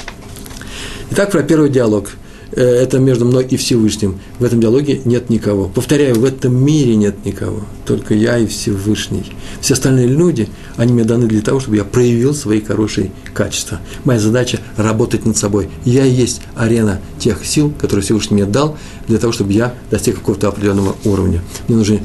Итак, 1.09 1.31
про 1.31 1.41
первый 1.41 1.71
диалог. 1.71 2.11
Э, 2.51 2.61
это 2.61 2.99
между 2.99 3.25
мной 3.25 3.43
и 3.45 3.57
Всевышним. 3.57 4.19
В 4.37 4.43
этом 4.43 4.61
диалоге 4.61 5.01
нет 5.03 5.31
никого. 5.31 5.67
Повторяю, 5.67 6.19
в 6.19 6.23
этом 6.23 6.63
мире 6.63 6.95
нет 6.95 7.25
никого. 7.25 7.61
Только 7.87 8.13
я 8.13 8.37
и 8.37 8.45
Всевышний. 8.45 9.33
Все 9.61 9.73
остальные 9.73 10.07
люди, 10.07 10.47
они 10.77 10.93
мне 10.93 11.05
даны 11.05 11.25
для 11.25 11.41
того, 11.41 11.59
чтобы 11.59 11.77
я 11.77 11.85
проявил 11.85 12.35
свои 12.35 12.61
хорошие 12.61 13.11
качества. 13.33 13.79
Моя 14.03 14.19
задача– 14.19 14.59
работать 14.77 15.25
над 15.25 15.37
собой. 15.37 15.69
Я 15.85 16.05
и 16.05 16.11
есть 16.11 16.41
арена 16.55 17.01
тех 17.17 17.43
сил, 17.43 17.73
которые 17.79 18.03
Всевышний 18.03 18.35
мне 18.35 18.45
дал, 18.45 18.77
для 19.07 19.17
того, 19.17 19.33
чтобы 19.33 19.53
я 19.53 19.73
достиг 19.89 20.19
какого-то 20.19 20.49
определенного 20.49 20.95
уровня. 21.03 21.41
Мне 21.67 21.77
нужны 21.77 22.01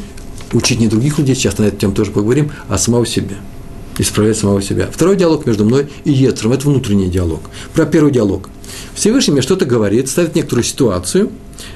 учить 0.52 0.80
не 0.80 0.88
других 0.88 1.18
людей, 1.18 1.34
сейчас 1.34 1.58
на 1.58 1.64
эту 1.64 1.76
тему 1.76 1.94
тоже 1.94 2.10
поговорим, 2.10 2.52
а 2.68 2.78
самого 2.78 3.06
себя. 3.06 3.36
Исправлять 3.98 4.38
самого 4.38 4.62
себя. 4.62 4.88
Второй 4.92 5.16
диалог 5.16 5.44
между 5.46 5.64
мной 5.64 5.88
и 6.04 6.12
Ецером– 6.12 6.52
это 6.54 6.68
внутренний 6.68 7.08
диалог. 7.08 7.40
Про 7.74 7.84
первый 7.84 8.12
диалог. 8.12 8.48
Всевышний 8.94 9.32
мне 9.32 9.42
что-то 9.42 9.64
говорит, 9.64 10.08
ставит 10.08 10.36
некоторую 10.36 10.62
ситуацию, 10.62 11.30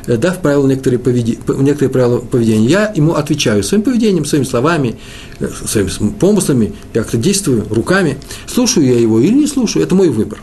э, 0.06 0.16
дав 0.16 0.38
правила 0.40 0.66
некоторые, 0.66 1.00
поведи, 1.00 1.38
некоторые 1.48 1.90
правила 1.90 2.18
поведения. 2.18 2.68
Я 2.68 2.92
ему 2.94 3.14
отвечаю 3.14 3.64
своим 3.64 3.82
поведением, 3.82 4.24
своими 4.24 4.44
словами, 4.44 4.98
э, 5.40 5.48
своими 5.66 6.10
помыслами, 6.10 6.74
я 6.94 7.02
как-то 7.02 7.16
действую 7.16 7.66
руками. 7.68 8.18
Слушаю 8.46 8.86
я 8.86 8.98
его 8.98 9.18
или 9.20 9.34
не 9.34 9.46
слушаю, 9.48 9.84
это 9.84 9.94
мой 9.94 10.08
выбор. 10.08 10.40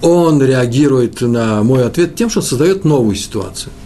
Он 0.00 0.42
реагирует 0.42 1.20
на 1.20 1.62
мой 1.62 1.84
ответ 1.84 2.14
тем, 2.14 2.30
что 2.30 2.40
создает 2.40 2.84
новую 2.84 3.16
ситуацию– 3.16 3.72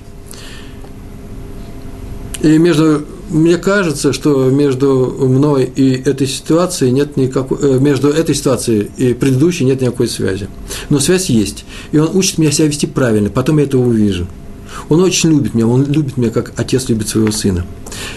и 2.42 2.58
между, 2.58 3.02
мне 3.28 3.58
кажется, 3.58 4.12
что 4.12 4.50
между 4.50 5.16
мной 5.20 5.64
и 5.64 5.92
этой 5.92 6.26
ситуацией 6.26 6.90
нет 6.90 7.16
никакой, 7.16 7.58
э, 7.60 7.78
между 7.78 8.08
этой 8.08 8.34
ситуацией 8.34 8.90
и 8.96 9.14
предыдущей 9.14 9.64
нет 9.64 9.80
никакой 9.80 10.08
связи. 10.08 10.48
Но 10.88 10.98
связь 10.98 11.28
есть. 11.28 11.64
И 11.92 11.98
он 11.98 12.10
учит 12.16 12.38
меня 12.38 12.50
себя 12.50 12.68
вести 12.68 12.86
правильно, 12.86 13.28
потом 13.28 13.58
я 13.58 13.64
это 13.64 13.78
увижу. 13.78 14.26
Он 14.88 15.02
очень 15.02 15.30
любит 15.30 15.54
меня, 15.54 15.66
он 15.66 15.84
любит 15.84 16.16
меня, 16.16 16.30
как 16.30 16.52
отец 16.56 16.88
любит 16.88 17.08
своего 17.08 17.30
сына. 17.30 17.66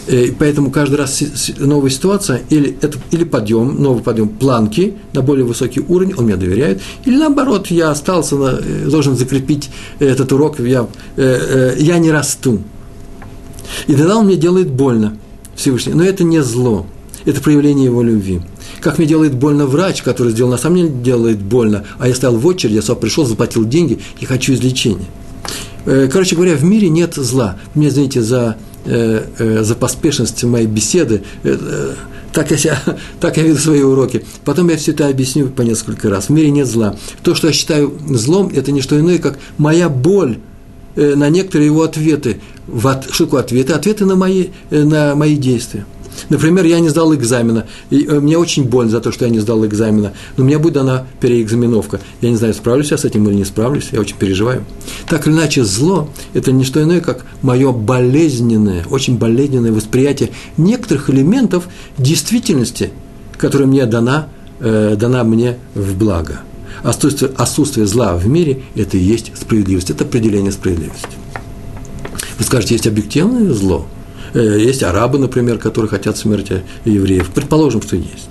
И 0.08 0.34
поэтому 0.38 0.72
каждый 0.72 0.96
раз 0.96 1.22
новая 1.58 1.90
ситуация, 1.90 2.42
или, 2.50 2.78
это, 2.82 2.98
или 3.12 3.24
подъем, 3.24 3.82
новый 3.82 4.04
подъем 4.04 4.30
планки 4.30 4.96
на 5.14 5.22
более 5.22 5.46
высокий 5.46 5.82
уровень, 5.82 6.14
он 6.16 6.26
мне 6.26 6.36
доверяет, 6.36 6.82
или 7.06 7.18
наоборот, 7.18 7.68
я 7.68 7.92
остался, 7.92 8.36
на, 8.36 8.60
э, 8.60 8.88
должен 8.88 9.18
закрепить 9.18 9.70
этот 10.00 10.32
урок, 10.32 10.60
я, 10.60 10.88
э, 11.18 11.76
я 11.80 11.98
не 11.98 12.12
расту. 12.12 12.62
И 13.88 13.96
тогда 13.96 14.18
он 14.18 14.26
мне 14.26 14.36
делает 14.36 14.70
больно, 14.70 15.18
Всевышний. 15.56 15.94
Но 15.94 16.04
это 16.04 16.24
не 16.24 16.42
зло, 16.44 16.86
это 17.26 17.42
проявление 17.42 17.86
его 17.86 18.04
любви. 18.04 18.42
Как 18.82 18.98
мне 18.98 19.08
делает 19.08 19.34
больно 19.34 19.66
врач, 19.66 20.02
который 20.02 20.32
сделал, 20.34 20.52
на 20.52 20.58
самом 20.58 20.78
деле 20.78 20.90
делает 20.90 21.40
больно, 21.40 21.86
а 22.00 22.08
я 22.08 22.16
стоял 22.16 22.36
в 22.36 22.46
очереди, 22.46 22.76
я 22.76 22.82
сам 22.82 22.98
пришел, 22.98 23.26
заплатил 23.26 23.66
деньги 23.66 24.00
и 24.20 24.26
хочу 24.26 24.54
излечения. 24.54 25.08
Э, 25.86 26.08
короче 26.12 26.36
говоря, 26.36 26.56
в 26.56 26.64
мире 26.64 26.90
нет 26.90 27.16
зла. 27.16 27.58
Мне, 27.76 27.90
извините, 27.90 28.22
за, 28.22 28.58
э, 28.86 29.26
э, 29.38 29.64
за 29.64 29.76
поспешность 29.76 30.44
моей 30.44 30.68
беседы, 30.68 31.24
так 32.32 32.52
я, 32.52 32.58
себя, 32.58 32.80
так 33.20 33.38
я 33.38 33.44
веду 33.44 33.60
свои 33.60 33.82
уроки. 33.82 34.26
Потом 34.46 34.70
я 34.70 34.78
все 34.78 34.92
это 34.92 35.08
объясню 35.08 35.50
по 35.50 35.62
несколько 35.62 36.10
раз. 36.10 36.26
В 36.26 36.30
мире 36.30 36.52
нет 36.52 36.68
зла. 36.68 36.96
То, 37.22 37.36
что 37.36 37.48
я 37.48 37.54
считаю 37.54 37.94
злом, 38.10 38.52
это 38.54 38.72
не 38.72 38.82
что 38.82 39.00
иное, 39.00 39.20
как 39.20 39.38
моя 39.58 39.90
боль 39.90 40.40
на 40.96 41.30
некоторые 41.30 41.68
его 41.68 41.82
ответы, 41.82 42.40
в 42.68 42.88
от, 42.88 43.06
что 43.12 43.26
такое 43.26 43.42
ответы? 43.42 43.74
Ответы 43.74 44.06
на 44.06 44.16
мои, 44.16 44.48
э, 44.70 44.84
на 44.84 45.16
мои 45.16 45.36
действия. 45.36 45.86
Например, 46.30 46.66
я 46.66 46.80
не 46.80 46.90
сдал 46.90 47.14
экзамена, 47.14 47.66
и 47.90 48.06
э, 48.06 48.20
мне 48.20 48.38
очень 48.38 48.64
больно 48.66 48.92
за 48.92 49.02
то, 49.02 49.12
что 49.12 49.26
я 49.26 49.32
не 49.32 49.40
сдал 49.40 49.66
экзамена, 49.66 50.14
но 50.38 50.44
меня 50.44 50.60
будет 50.60 50.74
дана 50.74 51.06
переэкзаменовка. 51.20 52.00
Я 52.22 52.30
не 52.30 52.36
знаю, 52.36 52.54
справлюсь 52.54 52.92
я 52.92 52.98
с 52.98 53.06
этим 53.06 53.28
или 53.28 53.36
не 53.36 53.46
справлюсь, 53.46 53.90
я 53.92 54.00
очень 54.00 54.16
переживаю. 54.18 54.64
Так 55.08 55.28
или 55.28 55.34
иначе, 55.34 55.64
зло– 55.64 56.10
это 56.34 56.52
не 56.52 56.64
что 56.64 56.82
иное, 56.82 57.02
как 57.02 57.26
мое 57.42 57.72
болезненное, 57.72 58.86
очень 58.90 59.18
болезненное 59.18 59.72
восприятие 59.72 60.30
некоторых 60.58 61.10
элементов 61.10 61.68
действительности, 61.98 62.92
которая 63.38 63.68
мне 63.68 63.86
дана, 63.86 64.28
э, 64.60 64.96
дана 64.98 65.24
мне 65.24 65.58
в 65.76 65.98
благо. 65.98 66.42
Отсутствие, 66.84 67.32
отсутствие 67.38 67.86
зла 67.86 68.16
в 68.16 68.28
мире– 68.28 68.64
это 68.76 68.98
и 68.98 69.02
есть 69.02 69.32
справедливость, 69.40 69.90
это 69.90 70.04
определение 70.04 70.52
справедливости. 70.52 71.18
Вы 72.38 72.44
скажете, 72.44 72.76
есть 72.76 72.88
объективное 72.88 73.52
зло– 73.54 73.88
Э, 74.34 74.58
есть 74.60 74.84
арабы, 74.84 75.20
например, 75.20 75.58
которые 75.58 75.90
хотят 75.90 76.18
смерти 76.18 76.64
евреев. 76.86 77.30
Предположим, 77.30 77.82
что 77.82 77.96
есть. 77.96 78.30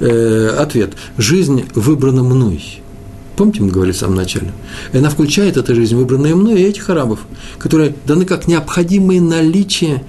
Э, 0.00 0.56
ответ. 0.58 0.94
Жизнь 1.16 1.64
выбрана 1.74 2.22
мной. 2.22 2.80
Помните, 3.36 3.62
мы 3.62 3.70
говорили 3.70 3.94
в 3.94 3.98
самом 3.98 4.16
начале? 4.16 4.52
Она 4.94 5.10
включает 5.10 5.56
эта 5.56 5.74
жизнь, 5.74 5.94
выбранная 5.94 6.34
мной, 6.34 6.62
и 6.62 6.64
этих 6.64 6.88
арабов, 6.88 7.20
которые 7.58 7.94
даны 8.06 8.24
как 8.24 8.48
необходимое 8.48 9.20
наличие 9.20 10.04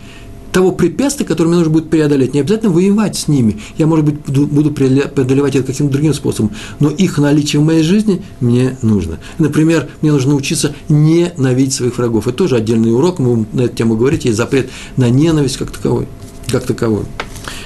того 0.57 0.71
препятствия, 0.71 1.23
которое 1.23 1.49
мне 1.49 1.57
нужно 1.57 1.71
будет 1.71 1.91
преодолеть. 1.91 2.33
Не 2.33 2.39
обязательно 2.39 2.71
воевать 2.71 3.15
с 3.15 3.27
ними. 3.27 3.61
Я, 3.77 3.85
может 3.85 4.05
быть, 4.05 4.15
буду 4.25 4.71
преодолевать 4.71 5.55
это 5.55 5.67
каким-то 5.67 5.93
другим 5.93 6.15
способом. 6.15 6.51
Но 6.79 6.89
их 6.89 7.19
наличие 7.19 7.61
в 7.61 7.63
моей 7.63 7.83
жизни 7.83 8.23
мне 8.39 8.75
нужно. 8.81 9.19
Например, 9.37 9.87
мне 10.01 10.11
нужно 10.11 10.31
научиться 10.31 10.73
ненавидеть 10.89 11.75
своих 11.75 11.99
врагов. 11.99 12.27
Это 12.27 12.35
тоже 12.35 12.55
отдельный 12.55 12.91
урок, 12.91 13.19
мы 13.19 13.45
на 13.53 13.61
эту 13.61 13.75
тему 13.75 13.95
говорить, 13.95 14.25
есть 14.25 14.35
запрет 14.35 14.71
на 14.95 15.11
ненависть 15.11 15.57
как 15.57 15.69
таковой. 15.69 16.07
Как 16.47 16.65
таковой. 16.65 17.03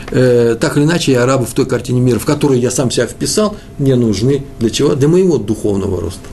Э, 0.10 0.58
так 0.60 0.76
или 0.76 0.84
иначе, 0.84 1.18
арабы 1.18 1.46
в 1.46 1.54
той 1.54 1.66
картине 1.66 2.02
мира, 2.02 2.20
в 2.20 2.26
которую 2.26 2.60
я 2.60 2.72
сам 2.72 2.92
себя 2.92 3.08
вписал, 3.08 3.56
мне 3.78 3.96
нужны 3.96 4.44
для 4.60 4.70
чего? 4.70 4.96
Для 4.96 5.08
моего 5.08 5.38
духовного 5.38 6.02
роста. 6.02 6.28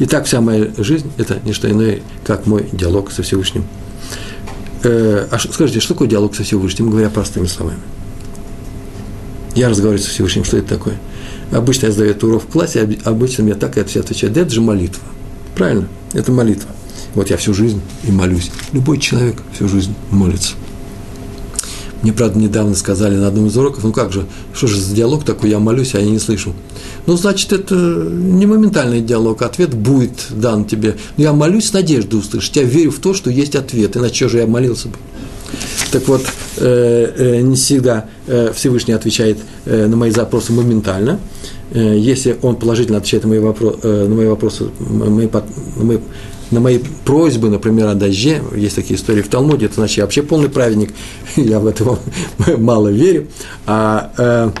И 0.00 0.04
так 0.04 0.26
вся 0.26 0.42
моя 0.42 0.68
жизнь– 0.76 1.10
это 1.16 1.38
не 1.46 1.54
что 1.54 1.70
иное, 1.70 2.00
как 2.26 2.44
мой 2.44 2.68
диалог 2.72 3.10
со 3.10 3.22
Всевышним 3.22 3.64
э, 4.82 5.26
а 5.30 5.38
скажите, 5.38 5.80
что 5.80 5.94
такое 5.94 6.08
диалог 6.08 6.34
со 6.34 6.42
Всевышним, 6.42 6.90
говоря 6.90 7.10
простыми 7.10 7.46
словами? 7.46 7.78
Я 9.54 9.68
разговариваю 9.68 10.04
со 10.04 10.10
Всевышним, 10.10 10.44
что 10.44 10.56
это 10.56 10.68
такое? 10.68 10.98
Обычно 11.50 11.86
я 11.86 11.92
задаю 11.92 12.10
этот 12.10 12.24
урок 12.24 12.42
в 12.44 12.46
классе, 12.46 12.88
обычно 13.04 13.44
мне 13.44 13.54
так 13.54 13.76
и 13.78 13.84
все 13.84 14.00
отвечают, 14.00 14.34
да 14.34 14.42
это 14.42 14.50
же 14.50 14.60
молитва. 14.60 15.02
Правильно, 15.54 15.88
это 16.12 16.30
молитва. 16.30 16.70
Вот 17.14 17.30
я 17.30 17.36
всю 17.36 17.54
жизнь 17.54 17.80
и 18.04 18.12
молюсь. 18.12 18.50
Любой 18.72 18.98
человек 18.98 19.42
всю 19.52 19.68
жизнь 19.68 19.94
молится. 20.10 20.54
Мне, 22.02 22.12
правда, 22.12 22.38
недавно 22.38 22.74
сказали 22.74 23.16
на 23.16 23.28
одном 23.28 23.46
из 23.46 23.56
уроков, 23.56 23.82
ну 23.82 23.92
как 23.92 24.12
же, 24.12 24.24
что 24.54 24.66
же 24.68 24.80
за 24.80 24.94
диалог 24.94 25.24
такой, 25.24 25.50
я 25.50 25.58
молюсь, 25.58 25.94
а 25.94 26.00
я 26.00 26.06
не 26.06 26.18
слышу. 26.18 26.54
Ну, 27.06 27.16
значит, 27.16 27.52
это 27.52 27.74
не 27.74 28.46
моментальный 28.46 29.00
диалог, 29.00 29.42
ответ 29.42 29.74
будет 29.74 30.26
дан 30.30 30.64
тебе. 30.64 30.96
Но 31.16 31.24
я 31.24 31.32
молюсь 31.32 31.66
с 31.66 31.72
надеждой 31.72 32.20
услышать, 32.20 32.54
я 32.56 32.62
верю 32.62 32.92
в 32.92 33.00
то, 33.00 33.14
что 33.14 33.30
есть 33.30 33.56
ответ, 33.56 33.96
иначе 33.96 34.28
же 34.28 34.38
я 34.38 34.46
молился 34.46 34.88
бы. 34.88 34.94
Так 35.90 36.06
вот, 36.06 36.22
э, 36.58 37.12
э, 37.16 37.40
не 37.40 37.56
всегда 37.56 38.04
э, 38.26 38.52
Всевышний 38.54 38.92
отвечает 38.92 39.38
на 39.64 39.96
мои 39.96 40.10
запросы 40.10 40.52
моментально. 40.52 41.18
Если 41.72 42.36
он 42.40 42.56
положительно 42.56 42.98
отвечает 42.98 43.24
на 43.24 43.28
мои, 43.30 43.38
вопро- 43.38 43.78
э, 43.82 44.06
на 44.06 44.14
мои 44.14 44.26
вопросы, 44.26 44.68
мои 44.78 45.98
на 46.50 46.60
мои 46.60 46.78
просьбы, 47.04 47.50
например, 47.50 47.88
о 47.88 47.94
дожде, 47.94 48.42
есть 48.54 48.76
такие 48.76 48.98
истории 48.98 49.22
в 49.22 49.28
Талмуде, 49.28 49.66
это 49.66 49.76
значит, 49.76 49.98
я 49.98 50.04
вообще 50.04 50.22
полный 50.22 50.48
праведник, 50.48 50.92
я 51.36 51.60
в 51.60 51.66
это 51.66 51.98
мало 52.58 52.88
верю, 52.88 53.28
а, 53.66 54.12
а, 54.16 54.52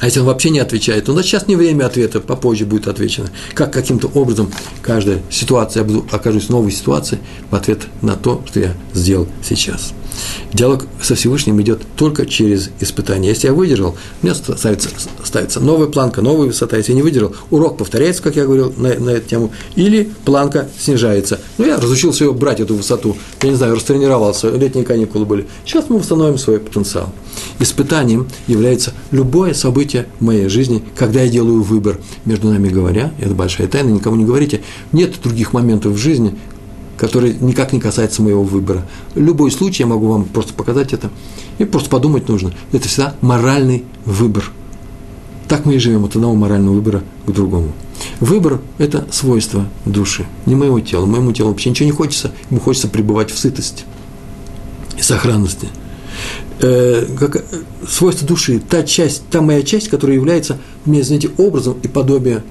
а 0.00 0.06
если 0.06 0.20
он 0.20 0.26
вообще 0.26 0.50
не 0.50 0.58
отвечает, 0.58 1.04
то 1.04 1.12
значит, 1.12 1.30
сейчас 1.30 1.48
не 1.48 1.54
время 1.54 1.86
ответа, 1.86 2.20
попозже 2.20 2.66
будет 2.66 2.88
отвечено. 2.88 3.28
Как 3.54 3.72
каким-то 3.72 4.08
образом 4.08 4.50
каждая 4.82 5.20
ситуация, 5.30 5.82
я 5.82 5.86
буду, 5.86 6.04
окажусь 6.10 6.46
в 6.46 6.50
новой 6.50 6.72
ситуации 6.72 7.18
в 7.50 7.54
ответ 7.54 7.82
на 8.00 8.16
то, 8.16 8.42
что 8.48 8.58
я 8.58 8.74
сделал 8.94 9.28
сейчас. 9.44 9.92
Диалог 10.52 10.84
со 11.00 11.14
Всевышним 11.14 11.60
идет 11.62 11.82
только 11.96 12.26
через 12.26 12.70
испытание. 12.80 13.30
Если 13.30 13.46
я 13.46 13.54
выдержал, 13.54 13.96
меня 14.20 14.34
ставится, 14.34 14.90
ставится 15.24 15.60
новая 15.60 15.86
планка, 15.86 16.20
новая 16.20 16.46
высота. 16.46 16.76
Если 16.76 16.92
я 16.92 16.96
не 16.96 17.02
выдержал, 17.02 17.34
урок 17.50 17.78
повторяется, 17.78 18.22
как 18.22 18.36
я 18.36 18.44
говорил 18.44 18.72
на, 18.76 18.94
на 18.98 19.10
эту 19.10 19.28
тему, 19.28 19.52
или 19.76 20.10
планка 20.24 20.68
снижается. 20.78 21.40
Ну, 21.56 21.66
я 21.66 21.78
разучился 21.78 22.24
ее 22.24 22.32
брать, 22.32 22.60
эту 22.60 22.74
высоту. 22.74 23.16
Я 23.42 23.48
не 23.48 23.56
знаю, 23.56 23.74
растренировался, 23.74 24.50
летние 24.50 24.84
каникулы 24.84 25.24
были. 25.24 25.46
Сейчас 25.64 25.86
мы 25.88 25.98
восстановим 25.98 26.38
свой 26.38 26.60
потенциал. 26.60 27.12
Испытанием 27.58 28.28
является 28.46 28.92
любое 29.10 29.54
событие 29.54 30.06
в 30.20 30.24
моей 30.24 30.48
жизни, 30.48 30.82
когда 30.96 31.22
я 31.22 31.28
делаю 31.28 31.62
выбор. 31.62 31.98
Между 32.24 32.48
нами 32.48 32.68
говоря, 32.68 33.12
это 33.18 33.34
большая 33.34 33.68
тайна, 33.68 33.90
никому 33.90 34.16
не 34.16 34.24
говорите, 34.24 34.60
нет 34.92 35.14
других 35.22 35.52
моментов 35.52 35.92
в 35.92 35.96
жизни, 35.96 36.36
который 37.02 37.34
никак 37.40 37.72
не 37.72 37.80
касается 37.80 38.22
моего 38.22 38.44
выбора. 38.44 38.86
Любой 39.16 39.50
случай, 39.50 39.82
я 39.82 39.88
могу 39.88 40.06
вам 40.06 40.24
просто 40.24 40.54
показать 40.54 40.92
это, 40.92 41.10
и 41.58 41.64
просто 41.64 41.90
подумать 41.90 42.28
нужно. 42.28 42.52
Это 42.70 42.86
всегда 42.86 43.16
моральный 43.20 43.84
выбор. 44.04 44.52
Так 45.48 45.66
мы 45.66 45.74
и 45.74 45.78
живем 45.78 46.04
от 46.04 46.14
одного 46.14 46.36
морального 46.36 46.74
выбора 46.74 47.02
к 47.26 47.32
другому. 47.32 47.72
Выбор– 48.20 48.60
это 48.78 49.04
свойство 49.10 49.66
души, 49.84 50.26
не 50.46 50.54
моего 50.54 50.78
тела. 50.78 51.04
Моему 51.04 51.32
телу 51.32 51.48
вообще 51.48 51.70
ничего 51.70 51.86
не 51.86 51.92
хочется, 51.92 52.30
ему 52.50 52.60
хочется 52.60 52.86
пребывать 52.86 53.32
в 53.32 53.38
сытости 53.38 53.82
и 54.96 55.02
сохранности. 55.02 55.70
Э, 56.60 57.04
как, 57.18 57.44
свойство 57.88 58.28
души, 58.28 58.60
та 58.60 58.84
часть, 58.84 59.24
та 59.28 59.40
моя 59.40 59.64
часть, 59.64 59.88
которая 59.88 60.14
является, 60.14 60.58
мне, 60.84 61.02
знаете, 61.02 61.30
образом 61.36 61.78
и 61.82 61.88
подобием 61.88 62.42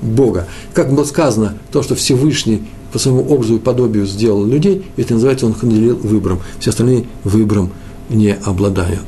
Бога. 0.00 0.48
Как 0.72 0.94
было 0.94 1.04
сказано, 1.04 1.58
то, 1.70 1.82
что 1.82 1.94
Всевышний 1.94 2.62
по 2.92 2.98
своему 2.98 3.22
образу 3.28 3.56
и 3.56 3.58
подобию 3.58 4.06
сделал 4.06 4.44
людей, 4.44 4.86
это 4.96 5.14
называется, 5.14 5.46
он 5.46 5.54
наделил 5.62 5.96
выбором. 5.96 6.40
Все 6.58 6.70
остальные 6.70 7.06
выбором 7.24 7.70
не 8.08 8.34
обладают. 8.34 9.04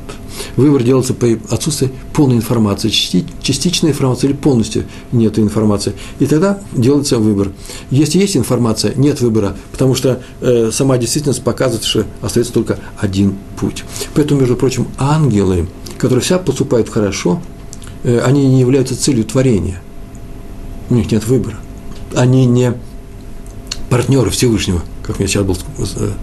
Выбор 0.55 0.83
делается 0.83 1.13
по 1.13 1.27
отсутствию 1.49 1.91
полной 2.13 2.37
информации, 2.37 2.89
частичная 2.89 3.91
информация 3.91 4.29
или 4.29 4.35
полностью 4.35 4.85
нет 5.11 5.37
информации. 5.39 5.93
И 6.19 6.25
тогда 6.25 6.59
делается 6.73 7.17
выбор. 7.17 7.51
Если 7.89 8.19
есть 8.19 8.37
информация, 8.37 8.93
нет 8.95 9.21
выбора, 9.21 9.55
потому 9.71 9.95
что 9.95 10.21
э, 10.41 10.71
сама 10.71 10.97
действительность 10.97 11.43
показывает, 11.43 11.83
что 11.83 12.05
остается 12.21 12.53
только 12.53 12.79
один 12.97 13.35
путь. 13.59 13.83
Поэтому, 14.15 14.41
между 14.41 14.55
прочим, 14.55 14.87
ангелы, 14.97 15.67
которые 15.97 16.21
вся 16.21 16.37
поступают 16.39 16.89
хорошо, 16.89 17.41
э, 18.03 18.19
они 18.19 18.47
не 18.47 18.59
являются 18.59 18.99
целью 18.99 19.25
творения. 19.25 19.81
У 20.89 20.95
них 20.95 21.11
нет 21.11 21.25
выбора. 21.27 21.57
Они 22.15 22.45
не 22.45 22.73
партнеры 23.91 24.29
Всевышнего, 24.29 24.81
как 25.03 25.19
мне 25.19 25.27
сейчас 25.27 25.43
было 25.43 25.57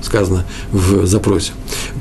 сказано 0.03 0.45
в 0.73 1.07
запросе. 1.07 1.53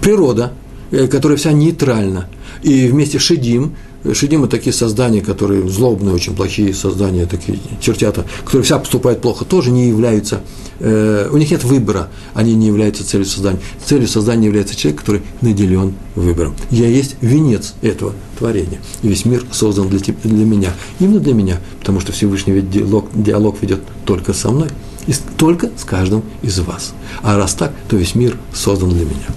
Природа, 0.01 0.53
э, 0.91 1.07
которая 1.07 1.38
вся 1.38 1.51
нейтральна, 1.51 2.30
и 2.63 2.88
вместе 2.88 3.20
Шедим, 3.20 3.76
Шедим– 4.13 4.43
это 4.45 4.51
такие 4.51 4.72
создания, 4.72 5.20
которые 5.20 5.68
злобные, 5.68 6.15
очень 6.15 6.34
плохие 6.34 6.74
создания, 6.74 7.26
такие 7.26 7.59
чертята, 7.82 8.26
которые 8.45 8.63
вся 8.63 8.80
поступают 8.80 9.22
плохо, 9.22 9.43
тоже 9.43 9.72
не 9.72 9.89
являются, 9.89 10.39
э, 10.80 11.28
у 11.30 11.36
них 11.36 11.51
нет 11.51 11.65
выбора, 11.65 12.07
они 12.34 12.55
не 12.55 12.68
являются 12.68 13.05
целью 13.05 13.26
создания. 13.26 13.59
Целью 13.86 14.07
создания 14.07 14.45
является 14.45 14.74
человек, 14.74 15.01
который 15.01 15.22
наделен 15.41 15.95
выбором. 16.15 16.55
Я 16.72 16.88
есть 16.88 17.18
венец 17.20 17.74
этого 17.82 18.13
творения. 18.39 18.80
И 19.01 19.09
весь 19.09 19.26
мир 19.26 19.43
создан 19.51 19.89
для, 19.89 19.99
для 19.99 20.45
меня. 20.45 20.72
Именно 21.01 21.20
для 21.20 21.34
меня, 21.34 21.59
потому 21.82 21.99
что 21.99 22.13
Всевышний 22.13 22.53
ведь 22.53 22.72
диалог, 22.72 23.09
диалог 23.13 23.57
ведет 23.61 23.82
только 24.05 24.32
со 24.32 24.49
мной– 24.49 24.70
и 25.08 25.14
только 25.38 25.72
с 25.78 25.84
каждым 25.84 26.24
из 26.41 26.60
вас. 26.60 26.93
А 27.24 27.38
раз 27.38 27.53
так, 27.53 27.74
то 27.89 27.95
весь 27.95 28.16
мир 28.16 28.38
создан 28.53 28.89
для 28.89 29.05
меня. 29.05 29.28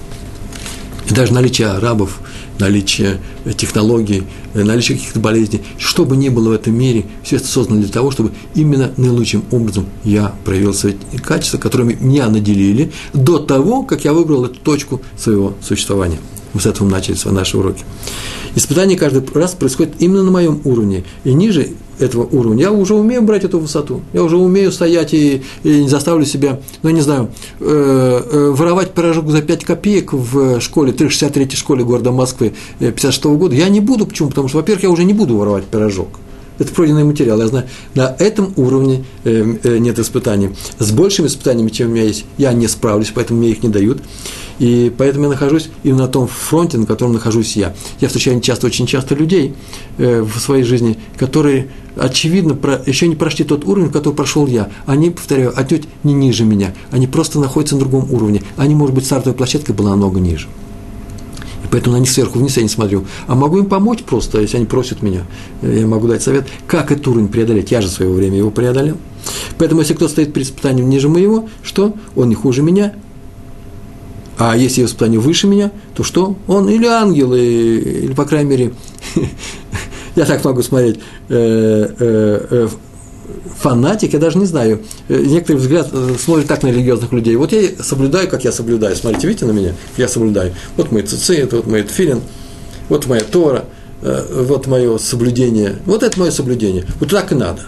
И 1.09 1.15
даже 1.15 1.33
наличие 1.33 1.69
арабов, 1.69 2.21
наличие 2.59 3.21
технологий, 3.57 4.25
наличие 4.55 4.97
каких-то 4.99 5.19
болезней, 5.19 5.63
что 5.79 6.05
бы 6.05 6.17
ни 6.17 6.29
было 6.29 6.51
в 6.51 6.53
этом 6.53 6.75
мире, 6.75 7.07
все 7.25 7.37
это 7.37 7.47
создано 7.47 7.81
для 7.81 7.91
того, 7.91 8.11
чтобы 8.11 8.33
именно 8.55 8.93
наилучшим 8.97 9.45
образом 9.51 9.87
я 10.05 10.35
проявил 10.45 10.75
свои 10.75 10.95
качества, 11.23 11.59
которыми 11.59 11.97
меня 12.01 12.29
наделили 12.29 12.93
до 13.13 13.39
того, 13.39 13.83
как 13.83 14.05
я 14.05 14.13
выбрал 14.13 14.45
эту 14.45 14.61
точку 14.61 15.01
своего 15.17 15.55
существования. 15.63 16.19
Мы 16.53 16.61
с 16.61 16.67
этого 16.67 16.89
начали 16.89 17.17
наши 17.31 17.57
уроки. 17.57 17.85
Испытание 18.55 18.99
каждый 18.99 19.23
раз 19.33 19.53
происходит 19.53 19.95
именно 20.01 20.25
на 20.25 20.31
моем 20.31 20.61
уровне. 20.65 21.05
И 21.23 21.33
ниже 21.33 21.69
этого 22.01 22.25
уровня 22.25 22.63
я 22.63 22.73
уже 22.73 22.95
умею 22.95 23.23
брать 23.23 23.45
эту 23.45 23.59
высоту. 23.61 24.01
Я 24.13 24.25
уже 24.25 24.37
умею 24.37 24.73
стоять 24.73 25.15
и, 25.15 25.43
и 25.63 25.83
не 25.83 25.89
заставлю 25.89 26.25
себя, 26.25 26.61
ну, 26.83 26.89
я 26.89 26.95
не 26.95 27.03
знаю, 27.03 27.31
э, 27.61 28.23
э, 28.33 28.51
воровать 28.51 28.93
пирожок 28.93 29.31
за 29.31 29.43
5 29.43 29.65
копеек 29.65 30.13
в 30.13 30.61
школе, 30.61 30.93
363 30.93 31.57
школе 31.57 31.85
города 31.85 32.11
Москвы 32.11 32.55
56 32.79 33.25
-го 33.25 33.37
года. 33.37 33.55
Я 33.55 33.69
не 33.69 33.81
буду. 33.81 34.07
Почему? 34.07 34.31
Потому 34.31 34.49
что, 34.49 34.59
во-первых, 34.59 34.83
я 34.83 34.91
уже 34.91 35.05
не 35.05 35.13
буду 35.13 35.37
воровать 35.37 35.65
пирожок 35.65 36.09
Это 36.61 36.75
пройденный 36.75 37.05
материал. 37.05 37.41
Я 37.41 37.49
знаю, 37.49 37.67
на 37.95 38.15
этом 38.19 38.53
уровне 38.57 39.05
э, 39.25 39.57
э, 39.63 39.79
нет 39.79 39.99
испытаний. 39.99 40.51
С 40.79 40.93
большими 40.93 41.27
испытаниями, 41.27 41.71
чем 41.71 41.89
у 41.89 41.93
меня 41.93 42.05
есть, 42.05 42.27
я 42.37 42.53
не 42.53 42.69
справлюсь, 42.69 43.11
поэтому 43.15 43.41
мне 43.41 43.51
их 43.51 43.63
не 43.63 43.71
дают. 43.71 44.03
И 44.59 44.93
поэтому 44.97 45.25
я 45.25 45.31
нахожусь 45.31 45.71
именно 45.85 46.03
на 46.03 46.09
том 46.09 46.29
фронте, 46.29 46.77
на 46.77 46.85
котором 46.85 47.15
нахожусь 47.15 47.57
я. 47.57 47.75
Я 47.99 48.09
встречаю 48.09 48.43
часто, 48.43 48.67
очень 48.67 48.87
часто 48.87 49.15
людей 49.15 49.55
э, 49.97 50.21
в 50.21 50.39
своей 50.39 50.65
жизни, 50.65 50.99
которые, 51.17 51.71
очевидно, 51.97 52.59
еще 52.85 53.09
не 53.09 53.17
прошли 53.17 53.47
тот 53.47 53.65
уровень, 53.65 53.91
который 53.91 54.15
прошел 54.15 54.47
я. 54.47 54.69
Они, 54.85 55.09
повторяю, 55.09 55.59
отнюдь 55.59 55.85
не 56.05 56.13
ниже 56.13 56.45
меня. 56.45 56.75
Они 56.91 57.07
просто 57.07 57.41
находятся 57.41 57.77
на 57.77 57.81
другом 57.81 58.13
уровне. 58.13 58.43
Они, 58.59 58.75
может 58.75 58.95
быть, 58.95 59.07
стартовая 59.07 59.35
площадка 59.35 59.73
была 59.73 59.91
намного 59.91 60.21
ниже. 60.21 60.47
Поэтому 61.71 61.97
на 61.97 62.01
них 62.01 62.11
сверху 62.11 62.39
вниз 62.39 62.57
я 62.57 62.63
не 62.63 62.69
смотрю. 62.69 63.05
А 63.27 63.35
могу 63.35 63.59
им 63.59 63.67
помочь 63.67 64.03
просто, 64.03 64.41
если 64.41 64.57
они 64.57 64.67
просят 64.67 65.03
меня. 65.03 65.23
Я 65.63 65.87
могу 65.87 66.09
дать 66.09 66.23
совет, 66.23 66.47
как 66.67 66.91
этот 66.91 67.07
уровень 67.09 67.29
преодолеть. 67.29 67.71
Я 67.71 67.81
же 67.81 67.89
в 67.89 67.93
свое 67.93 68.11
время 68.11 68.39
его 68.39 68.51
преодолел. 68.51 68.97
Поэтому, 69.59 69.81
если 69.81 69.95
кто-то 69.95 70.13
стоит 70.13 70.33
перед 70.33 70.47
испытанием 70.47 70.89
ниже 70.89 71.09
моего, 71.09 71.49
что? 71.63 71.95
Он 72.17 72.29
не 72.29 72.35
хуже 72.35 72.63
меня, 72.63 72.95
а 74.41 74.57
если 74.57 74.83
испытание 74.83 75.21
выше 75.21 75.47
меня, 75.47 75.71
то 75.95 76.03
что? 76.03 76.35
Он 76.49 76.67
или 76.71 76.87
ангел, 76.87 77.35
или, 77.35 78.15
по 78.15 78.25
крайней 78.25 78.49
мере, 78.49 78.73
я 80.17 80.25
так 80.25 80.43
могу 80.45 80.63
смотреть, 80.63 80.99
э, 81.29 81.95
э, 81.99 82.47
э, 82.51 82.69
фанатик, 83.59 84.13
я 84.13 84.19
даже 84.19 84.39
не 84.39 84.47
знаю, 84.47 84.83
некоторый 85.09 85.57
взгляд 85.57 85.89
смотрит 86.19 86.47
так 86.47 86.63
на 86.63 86.69
религиозных 86.69 87.13
людей. 87.13 87.37
Вот 87.37 87.53
я 87.53 87.71
соблюдаю, 87.83 88.29
как 88.29 88.45
я 88.45 88.53
соблюдаю. 88.53 88.97
Смотрите, 88.97 89.29
видите 89.29 89.47
на 89.47 89.53
меня? 89.53 89.75
Я 89.97 90.09
соблюдаю. 90.09 90.55
Вот 90.77 90.93
мой 90.93 91.03
цицит, 91.03 91.53
вот 91.53 91.67
мой 91.67 91.83
филин, 91.83 92.21
вот 92.89 93.07
моя 93.07 93.23
Тора, 93.23 93.65
вот 94.03 94.67
мое 94.67 94.99
соблюдение. 94.99 95.77
Вот 95.87 96.03
это 96.03 96.19
мое 96.19 96.31
соблюдение. 96.31 96.85
Вот 96.99 97.11
так 97.11 97.33
и 97.33 97.35
надо. 97.35 97.63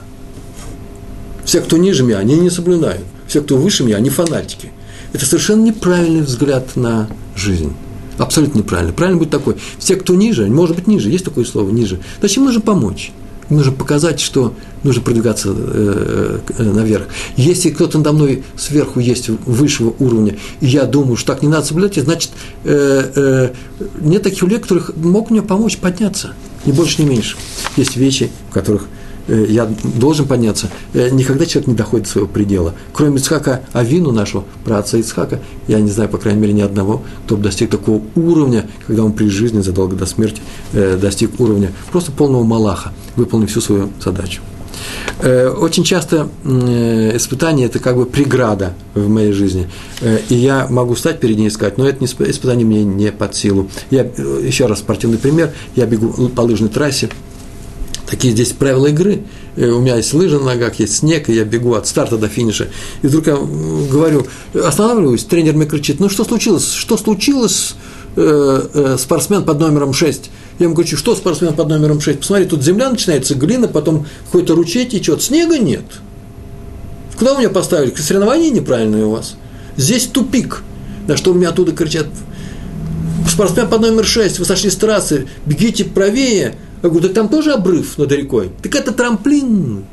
Все, 1.45 1.61
кто 1.61 1.77
ниже 1.77 2.03
меня, 2.03 2.19
они 2.19 2.37
не 2.37 2.51
соблюдают. 2.51 3.05
Все, 3.27 3.41
кто 3.41 3.57
выше 3.57 3.83
меня, 3.85 3.97
они 3.97 4.11
фанатики– 4.11 4.71
это 5.13 5.27
совершенно 5.27 5.63
неправильный 5.63 6.23
взгляд 6.23 6.77
на 6.77 7.09
жизнь. 7.37 7.73
Абсолютно 8.19 8.59
неправильно. 8.59 8.93
Правильно 8.93 9.19
будет 9.19 9.31
такой. 9.31 9.57
Все, 9.79 9.97
кто 9.97 10.15
ниже, 10.15 10.47
может 10.47 10.77
быть 10.77 10.87
ниже, 10.87 11.11
есть 11.11 11.25
такое 11.25 11.45
слово 11.45 11.71
ниже, 11.71 12.01
значит, 12.21 12.39
им 12.39 12.45
нужно 12.45 12.61
помочь. 12.61 13.13
Нужно 13.53 13.73
показать, 13.73 14.19
что 14.19 14.55
нужно 14.83 15.03
продвигаться 15.03 15.55
э, 15.55 16.39
э, 16.59 16.63
наверх. 16.63 17.09
Если 17.37 17.69
кто-то 17.69 17.99
надо 17.99 18.13
мной 18.13 18.45
сверху 18.57 18.99
есть 18.99 19.29
высшего 19.29 19.95
уровня, 19.99 20.39
и 20.61 20.67
я 20.67 20.85
думаю, 20.87 21.17
что 21.17 21.35
так 21.35 21.43
не 21.43 21.49
надо 21.49 21.67
соблюдать, 21.67 22.03
значит, 22.03 22.31
э, 22.65 23.13
э, 23.15 23.51
нет 24.01 24.23
таких 24.23 24.43
людей, 24.43 24.59
которых 24.59 24.97
мог 24.97 25.29
мне 25.29 25.43
помочь 25.43 25.77
подняться. 25.77 26.33
Ни 26.65 26.73
больше, 26.73 27.03
ни 27.03 27.09
меньше. 27.09 27.37
Есть 27.77 27.97
вещи, 27.97 28.31
в 28.49 28.55
которых 28.55 28.87
я 29.29 29.69
должен 29.83 30.27
подняться, 30.27 30.69
э, 30.95 31.11
никогда 31.11 31.47
человек 31.47 31.69
не 31.69 31.75
доходит 31.75 32.07
до 32.07 32.13
своего 32.13 32.29
предела. 32.29 32.75
Кроме 32.93 33.17
Ицхака 33.17 33.63
Авину 33.73 34.11
нашего, 34.11 34.45
праотца 34.65 34.99
Ицхака, 34.99 35.41
я 35.69 35.81
не 35.81 35.91
знаю, 35.91 36.09
по 36.09 36.19
крайней 36.19 36.41
мере, 36.41 36.53
ни 36.53 36.61
одного, 36.61 37.03
кто 37.27 37.37
бы 37.37 37.43
достиг 37.45 37.71
такого 37.71 38.03
уровня, 38.17 38.67
когда 38.87 39.05
он 39.05 39.13
при 39.13 39.29
жизни, 39.29 39.61
задолго 39.61 39.97
до 39.97 40.07
смерти, 40.07 40.43
э, 40.73 40.99
достиг 41.01 41.39
уровня 41.41 41.73
просто 41.91 42.13
полного 42.13 42.43
малаха, 42.43 42.93
выполнив 43.17 43.51
всю 43.51 43.61
свою 43.61 43.91
задачу. 44.05 44.43
Очень 45.23 45.85
часто 45.85 46.29
испытание– 46.45 47.67
это 47.69 47.79
как 47.79 47.97
бы 47.97 48.07
преграда 48.07 48.75
в 48.95 49.09
моей 49.09 49.33
жизни. 49.33 49.69
И 50.29 50.35
я 50.35 50.67
могу 50.69 50.97
стать 50.97 51.21
перед 51.21 51.39
ней 51.39 51.47
и 51.47 51.51
сказать, 51.51 51.79
но 51.79 51.87
это 51.87 52.05
испытание 52.05 52.67
мне 52.67 52.83
не 52.83 53.13
под 53.13 53.35
силу. 53.37 53.69
Я, 53.91 54.03
еще 54.03 54.67
раз 54.67 54.81
спортивный 54.81 55.19
пример, 55.19 55.53
я 55.77 55.87
бегу 55.87 56.29
по 56.31 56.41
лыжной 56.41 56.71
трассе, 56.71 57.11
Такие 58.13 58.35
здесь 58.35 58.53
правила 58.53 58.89
игры. 58.89 59.23
Э, 59.57 59.71
у 59.71 59.81
меня 59.81 59.97
есть 59.97 60.13
лыжи 60.13 60.39
на 60.39 60.45
ногах, 60.45 60.79
есть 60.79 60.97
снег, 60.97 61.31
и 61.31 61.33
я 61.33 61.45
бегу 61.45 61.73
от 61.73 61.87
старта 61.87 62.19
до 62.19 62.29
финиша. 62.29 62.69
И 63.01 63.07
вдруг 63.07 63.27
я 63.27 63.37
говорю, 63.37 64.27
останавливаюсь, 64.53 65.25
тренер 65.25 65.55
мне 65.55 65.65
кричит, 65.65 65.99
ну 65.99 66.11
что 66.11 66.25
случилось? 66.25 66.75
Что 66.75 66.99
случилось, 66.99 67.75
э, 68.17 68.69
э, 68.75 68.97
спортсмен 68.99 69.45
под 69.45 69.61
номером 69.61 69.95
6? 69.95 70.31
Я 70.59 70.65
ему 70.65 70.75
говорю, 70.75 70.95
что 70.95 71.17
спортсмен 71.17 71.55
под 71.55 71.71
номером 71.71 72.03
6? 72.03 72.19
Посмотри, 72.19 72.45
тут 72.45 72.63
земля 72.63 72.91
начинается, 72.91 73.35
глина, 73.35 73.67
потом 73.67 74.07
какой-то 74.27 74.55
ручей 74.57 74.85
течет, 74.85 75.23
снега 75.23 75.59
нет. 75.59 75.87
Куда 77.19 77.33
вы 77.33 77.41
меня 77.41 77.49
поставили? 77.49 77.95
Соревнования 77.95 78.51
неправильные 78.51 79.07
у 79.07 79.13
вас. 79.13 79.37
Здесь 79.79 80.05
тупик. 80.05 80.63
На 81.07 81.17
что 81.17 81.31
у 81.31 81.35
меня 81.35 81.49
оттуда 81.49 81.73
кричат, 81.73 82.09
спортсмен 83.27 83.69
под 83.69 83.81
номер 83.81 84.05
6, 84.05 84.39
вы 84.39 84.45
сошли 84.45 84.69
с 84.69 84.77
трассы, 84.77 85.29
бегите 85.47 85.87
правее, 85.87 86.57
я 86.83 86.89
говорю, 86.89 87.07
так 87.07 87.15
там 87.15 87.29
тоже 87.29 87.53
обрыв 87.53 87.97
над 87.99 88.11
рекой. 88.13 88.51
Так 88.63 88.75
это 88.75 88.93
трамплин. 88.93 89.85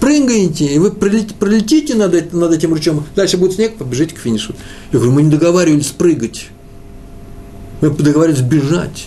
Прыгаете, 0.00 0.66
и 0.66 0.78
вы 0.78 0.90
пролетите 0.90 1.94
над, 1.94 2.32
над 2.32 2.52
этим 2.52 2.74
ручьем, 2.74 3.04
дальше 3.14 3.38
будет 3.38 3.54
снег, 3.54 3.76
побежите 3.76 4.14
к 4.14 4.18
финишу. 4.18 4.54
Я 4.92 4.98
говорю, 4.98 5.14
мы 5.14 5.22
не 5.22 5.30
договаривались 5.30 5.86
прыгать. 5.86 6.48
Мы 7.80 7.90
договаривались 7.90 8.42
бежать. 8.42 9.06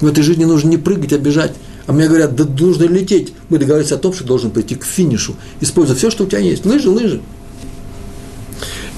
В 0.00 0.06
этой 0.06 0.22
жизни 0.22 0.44
нужно 0.44 0.68
не 0.68 0.78
прыгать, 0.78 1.12
а 1.12 1.18
бежать. 1.18 1.52
А 1.86 1.92
мне 1.92 2.06
говорят, 2.06 2.36
да 2.36 2.44
нужно 2.44 2.84
лететь. 2.84 3.34
Мы 3.48 3.58
договорились 3.58 3.92
о 3.92 3.98
том, 3.98 4.14
что 4.14 4.24
должен 4.24 4.50
пойти 4.50 4.76
к 4.76 4.84
финишу, 4.84 5.34
используя 5.60 5.96
все, 5.96 6.10
что 6.10 6.24
у 6.24 6.26
тебя 6.26 6.38
есть. 6.38 6.64
Лыжи, 6.64 6.88
лыжи. 6.88 7.20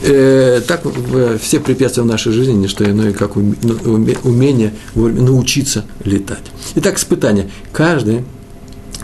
Э, 0.05 0.61
так 0.67 0.83
э, 0.85 1.39
все 1.41 1.61
препятствия 1.61 2.03
в 2.03 2.07
нашей 2.07 2.33
жизни 2.33 2.55
не 2.55 2.69
что 2.69 2.85
иное, 2.85 3.13
как 3.13 3.37
умение 3.37 4.75
научиться 4.95 5.85
летать. 6.05 6.43
Итак, 6.75 6.99
испытания. 6.99 7.51
Каждое, 7.73 8.25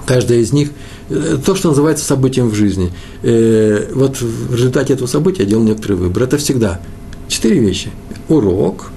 каждое 0.06 0.38
из 0.38 0.52
них 0.52 0.70
э, 1.08 1.38
то, 1.44 1.54
что 1.54 1.68
называется 1.68 2.04
событием 2.04 2.48
в 2.48 2.54
жизни. 2.54 2.92
Вот 3.22 4.20
в 4.20 4.54
результате 4.54 4.94
этого 4.94 5.06
события 5.06 5.44
я 5.44 5.48
делал 5.50 5.62
некоторый 5.62 5.94
выбор. 5.94 6.24
Это 6.24 6.36
всегда 6.36 6.80
четыре 7.28 7.60
вещи. 7.60 7.90
Урок, 8.28 8.90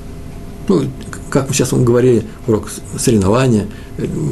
ну, 0.67 0.83
как 1.29 1.49
мы 1.49 1.53
сейчас 1.53 1.71
вам 1.71 1.85
говорили, 1.85 2.23
урок 2.47 2.69
соревнования, 2.97 3.67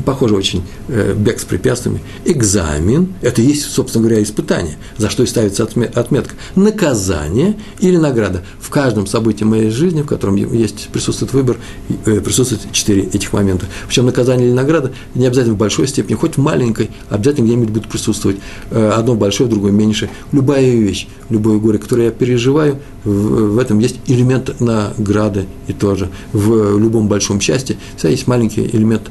похоже 0.05 0.35
очень, 0.35 0.63
э, 0.87 1.13
бег 1.13 1.39
с 1.39 1.43
препятствиями. 1.43 2.01
Экзамен, 2.25 3.13
это 3.21 3.41
есть, 3.41 3.63
собственно 3.71 4.05
говоря, 4.05 4.23
испытание, 4.23 4.77
за 4.97 5.09
что 5.09 5.23
и 5.23 5.25
ставится 5.27 5.63
отметка. 5.63 6.35
Наказание 6.55 7.55
или 7.79 7.97
награда. 7.97 8.43
В 8.59 8.69
каждом 8.69 9.07
событии 9.07 9.43
моей 9.43 9.69
жизни, 9.69 10.01
в 10.01 10.05
котором 10.05 10.35
есть, 10.35 10.89
присутствует 10.89 11.33
выбор, 11.33 11.57
э, 12.05 12.19
присутствует 12.21 12.71
четыре 12.71 13.03
этих 13.03 13.33
момента. 13.33 13.65
Причем 13.87 14.05
наказание 14.05 14.47
или 14.47 14.53
награда 14.53 14.91
не 15.15 15.25
обязательно 15.25 15.55
в 15.55 15.57
большой 15.57 15.87
степени, 15.87 16.15
хоть 16.15 16.35
в 16.35 16.39
маленькой, 16.39 16.89
обязательно 17.09 17.45
где-нибудь 17.45 17.69
будет 17.69 17.87
присутствовать. 17.87 18.37
Э, 18.71 18.91
одно 18.95 19.15
большое, 19.15 19.49
другое 19.49 19.71
меньше. 19.71 20.09
Любая 20.31 20.69
вещь, 20.69 21.07
любое 21.29 21.57
горе, 21.59 21.79
которое 21.79 22.05
я 22.05 22.11
переживаю, 22.11 22.79
в 23.03 23.57
этом 23.57 23.79
есть 23.79 23.99
элемент 24.07 24.59
награды 24.59 25.45
и 25.67 25.73
тоже. 25.73 26.09
В 26.33 26.77
любом 26.77 27.07
большом 27.07 27.39
счастье 27.39 27.77
всегда 27.95 28.09
есть 28.09 28.27
маленький 28.27 28.61
элемент 28.61 29.09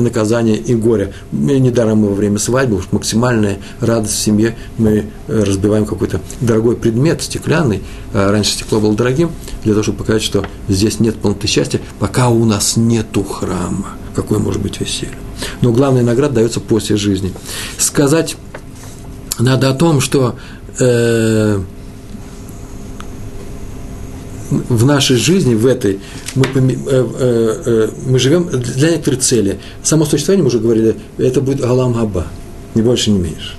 наказания 0.00 0.56
и 0.56 0.74
горя. 0.74 1.12
Недаром 1.32 1.98
мы 1.98 2.08
во 2.08 2.14
время 2.14 2.38
свадьбы, 2.38 2.76
уж 2.76 2.88
максимальная 2.92 3.58
радость 3.80 4.14
в 4.14 4.18
семье, 4.18 4.56
мы 4.78 5.06
э, 5.28 5.42
разбиваем 5.44 5.86
какой-то 5.86 6.20
дорогой 6.40 6.76
предмет, 6.76 7.22
стеклянный, 7.22 7.82
а 8.12 8.30
раньше 8.30 8.52
стекло 8.52 8.80
было 8.80 8.94
дорогим, 8.94 9.30
для 9.64 9.72
того, 9.72 9.82
чтобы 9.82 9.98
показать, 9.98 10.22
что 10.22 10.44
здесь 10.68 11.00
нет 11.00 11.16
полноты 11.16 11.46
счастья, 11.46 11.80
пока 11.98 12.28
у 12.28 12.44
нас 12.44 12.76
нету 12.76 13.22
храма. 13.24 13.88
Какое 14.14 14.38
может 14.38 14.62
быть 14.62 14.80
веселье? 14.80 15.14
Но 15.60 15.72
главная 15.72 16.02
награда 16.02 16.36
дается 16.36 16.60
после 16.60 16.96
жизни. 16.96 17.32
Сказать 17.78 18.36
надо 19.38 19.68
о 19.68 19.74
том, 19.74 20.00
что 20.00 20.36
э, 20.78 21.60
в 24.50 24.84
нашей 24.84 25.16
жизни, 25.16 25.54
в 25.54 25.66
этой, 25.66 26.00
мы, 26.34 26.44
э, 26.44 26.56
э, 26.56 27.62
э, 27.66 27.88
мы 28.06 28.18
живем 28.18 28.48
для 28.48 28.90
некоторой 28.90 29.20
цели. 29.20 29.58
Само 29.82 30.04
существование, 30.04 30.42
мы 30.42 30.48
уже 30.48 30.58
говорили, 30.58 30.96
это 31.18 31.40
будет 31.40 31.60
Галам 31.60 31.92
Габа, 31.92 32.26
ни 32.74 32.82
больше, 32.82 33.10
ни 33.10 33.18
меньше. 33.18 33.54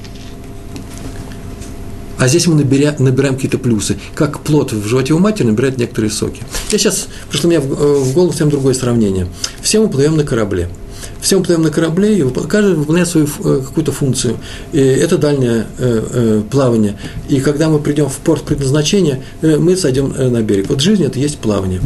А 2.18 2.28
здесь 2.28 2.48
мы 2.48 2.56
наберя, 2.56 2.96
набираем 2.98 3.36
какие-то 3.36 3.60
плюсы. 3.60 3.98
Как 4.16 4.40
плод 4.40 4.74
в 4.74 4.88
животе 4.88 5.14
у 5.14 5.20
матери 5.20 5.46
набирает 5.46 5.78
некоторые 5.78 6.10
соки. 6.10 6.42
Я 6.72 6.80
сейчас, 6.80 7.08
пришло 7.30 7.48
мне 7.48 7.60
в 7.60 8.14
голову 8.14 8.32
совсем 8.32 8.50
другое 8.50 8.74
сравнение. 8.74 9.28
Все 9.62 9.80
мы 9.80 9.88
плывем 9.88 10.18
на 10.18 10.24
корабле– 10.24 10.70
все 11.22 11.38
мы 11.38 11.44
плывем 11.44 11.64
на 11.64 11.72
корабле, 11.72 12.18
и 12.18 12.24
каждый 12.48 12.76
выполняет 12.76 13.08
свою 13.08 13.28
э, 13.28 13.62
какую-то 13.66 13.92
функцию. 13.92 14.38
И 14.72 14.80
это 14.80 15.18
дальнее 15.18 15.66
э, 15.78 16.04
э, 16.12 16.42
плавание. 16.50 16.98
И 17.30 17.40
когда 17.40 17.70
мы 17.70 17.80
придем 17.80 18.10
в 18.10 18.18
порт 18.18 18.44
предназначения, 18.44 19.24
мы 19.42 19.76
сойдем 19.76 20.14
на 20.18 20.42
берег. 20.42 20.70
Вот 20.70 20.82
жизнь– 20.82 21.04
это 21.06 21.20
есть 21.20 21.38
плавание. 21.40 21.82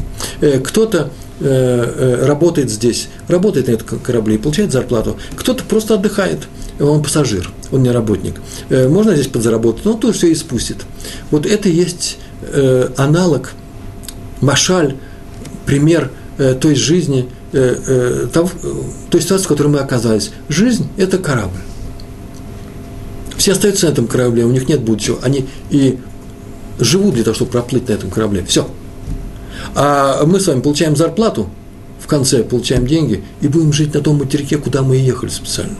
Кто-то 0.63 1.11
работает 1.39 2.69
здесь, 2.69 3.07
работает 3.27 3.67
на 3.67 3.71
этом 3.71 3.99
корабле 3.99 4.35
и 4.35 4.37
получает 4.37 4.71
зарплату. 4.71 5.17
Кто-то 5.35 5.63
просто 5.63 5.95
отдыхает, 5.95 6.47
он 6.79 7.01
пассажир, 7.01 7.49
он 7.71 7.81
не 7.81 7.89
работник. 7.89 8.35
Можно 8.69 9.15
здесь 9.15 9.25
подзаработать, 9.27 9.83
но 9.83 9.93
он 9.93 9.99
тоже 9.99 10.13
все 10.13 10.27
и 10.27 10.35
спустит. 10.35 10.85
Вот 11.31 11.47
это 11.47 11.67
есть 11.67 12.19
аналог, 12.95 13.53
машаль, 14.39 14.95
пример 15.65 16.11
той 16.37 16.75
жизни– 16.75 17.27
э, 17.53 17.75
э, 17.87 18.27
того, 18.31 18.49
той 19.09 19.21
ситуации, 19.21 19.45
в 19.45 19.47
которой 19.47 19.67
мы 19.67 19.79
оказались. 19.79 20.31
Жизнь– 20.49 20.87
это 20.97 21.17
корабль. 21.17 21.59
Все 23.37 23.53
остаются 23.53 23.87
на 23.87 23.91
этом 23.91 24.07
корабле, 24.07 24.45
у 24.45 24.51
них 24.51 24.69
нет 24.69 24.81
будущего. 24.81 25.17
Они 25.23 25.47
и 25.69 25.97
живут 26.79 27.15
для 27.15 27.23
того, 27.23 27.35
чтобы 27.35 27.51
проплыть 27.51 27.87
на 27.89 27.93
этом 27.93 28.09
корабле. 28.09 28.45
Все. 28.47 28.67
А 29.75 30.25
мы 30.25 30.39
с 30.39 30.47
вами 30.47 30.61
получаем 30.61 30.95
зарплату, 30.95 31.49
в 31.99 32.07
конце 32.07 32.43
получаем 32.43 32.85
деньги 32.85 33.23
и 33.41 33.47
будем 33.47 33.73
жить 33.73 33.93
на 33.93 34.01
том 34.01 34.17
материке, 34.17 34.57
куда 34.57 34.81
мы 34.81 34.97
и 34.97 35.01
ехали 35.01 35.29
специально. 35.29 35.75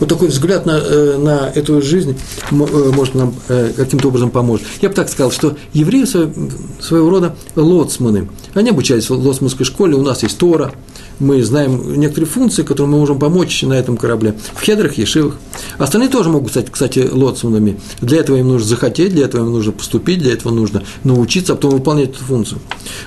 Вот 0.00 0.08
такой 0.08 0.28
взгляд 0.28 0.66
на, 0.66 0.78
э, 0.78 1.16
на 1.18 1.48
эту 1.54 1.80
жизнь 1.82 2.18
может 2.50 3.14
нам 3.14 3.34
каким-то 3.76 4.08
образом 4.08 4.30
поможет. 4.30 4.66
Я 4.80 4.88
бы 4.88 4.94
так 4.94 5.08
сказал, 5.08 5.30
что 5.30 5.56
евреи 5.72 6.04
своего 6.04 7.10
рода 7.10 7.34
лоцманы. 7.56 8.28
Они 8.54 8.70
обучались 8.70 9.08
в 9.08 9.14
лоцманской 9.14 9.64
школе, 9.64 9.94
у 9.94 10.02
нас 10.02 10.22
есть 10.22 10.38
Тора, 10.38 10.72
мы 11.20 11.42
знаем 11.42 11.98
некоторые 11.98 12.28
функции, 12.28 12.62
которые 12.62 12.92
мы 12.92 12.98
можем 12.98 13.18
помочь 13.18 13.62
на 13.62 13.74
этом 13.74 13.96
корабле, 13.96 14.34
в 14.54 14.62
хедрах, 14.62 14.98
ешивах. 14.98 15.36
Остальные 15.78 16.10
тоже 16.10 16.30
могут 16.30 16.50
стать, 16.50 16.70
кстати, 16.70 17.08
лоцманами. 17.10 17.78
Для 18.00 18.20
этого 18.20 18.36
им 18.36 18.48
нужно 18.48 18.68
захотеть, 18.68 19.12
для 19.12 19.24
этого 19.24 19.44
им 19.44 19.52
нужно 19.52 19.72
поступить, 19.72 20.20
для 20.20 20.32
этого 20.32 20.52
нужно 20.52 20.82
научиться, 21.04 21.52
а 21.52 21.56
потом 21.56 21.72
выполнять 21.72 22.10
эту 22.10 22.24
функцию. 22.24 22.60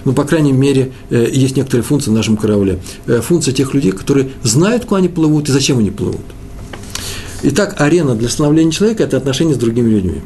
Ну, 0.06 0.14
по 0.14 0.24
крайней 0.24 0.54
мере, 0.54 0.92
есть 1.10 1.56
некоторые 1.56 1.84
функции 1.84 2.10
в 2.10 2.14
нашем 2.14 2.38
корабле. 2.38 2.80
Функция 3.06 3.54
тех 3.54 3.74
людей, 3.74 3.92
которые 3.92 4.32
знают, 4.44 4.86
куда 4.86 4.98
они 4.98 5.08
плывут 5.08 5.50
и 5.50 5.52
зачем 5.52 5.80
они 5.80 5.92
плывут. 5.92 6.22
Итак, 7.44 7.80
арена 7.80 8.16
для 8.16 8.30
становления 8.30 8.72
человека– 8.72 9.04
это 9.06 9.18
отношения 9.18 9.56
с 9.56 9.58
другими 9.58 9.90
людьми. 9.90 10.22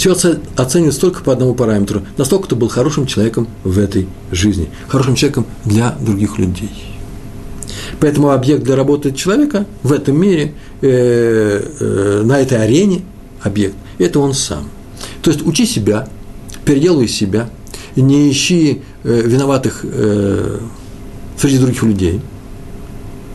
Все 0.00 0.12
оценивается 0.56 0.98
только 0.98 1.22
по 1.22 1.30
одному 1.30 1.54
параметру. 1.54 2.00
Настолько 2.16 2.48
ты 2.48 2.54
был 2.54 2.68
хорошим 2.68 3.04
человеком 3.04 3.48
в 3.64 3.78
этой 3.78 4.08
жизни. 4.32 4.70
Хорошим 4.88 5.14
человеком 5.14 5.44
для 5.66 5.94
других 6.00 6.38
людей. 6.38 6.70
Поэтому 8.00 8.30
объект 8.30 8.64
для 8.64 8.76
работы 8.76 9.12
человека 9.12 9.66
в 9.82 9.92
этом 9.92 10.18
мире, 10.18 10.54
э, 10.80 11.62
э, 11.80 12.22
на 12.24 12.40
этой 12.40 12.64
арене 12.64 13.02
объект, 13.42 13.76
это 13.98 14.20
он 14.20 14.32
сам. 14.32 14.70
То 15.20 15.30
есть 15.30 15.46
учи 15.46 15.66
себя, 15.66 16.08
переделывай 16.64 17.06
себя, 17.06 17.50
не 17.94 18.30
ищи 18.30 18.80
э, 19.04 19.20
виноватых 19.22 19.80
э, 19.82 20.60
среди 21.36 21.58
других 21.58 21.82
людей, 21.82 22.22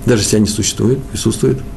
даже 0.07 0.24
если 0.24 0.38
они 0.38 0.47
существуют, 0.47 1.03
присутствуют– 1.03 1.59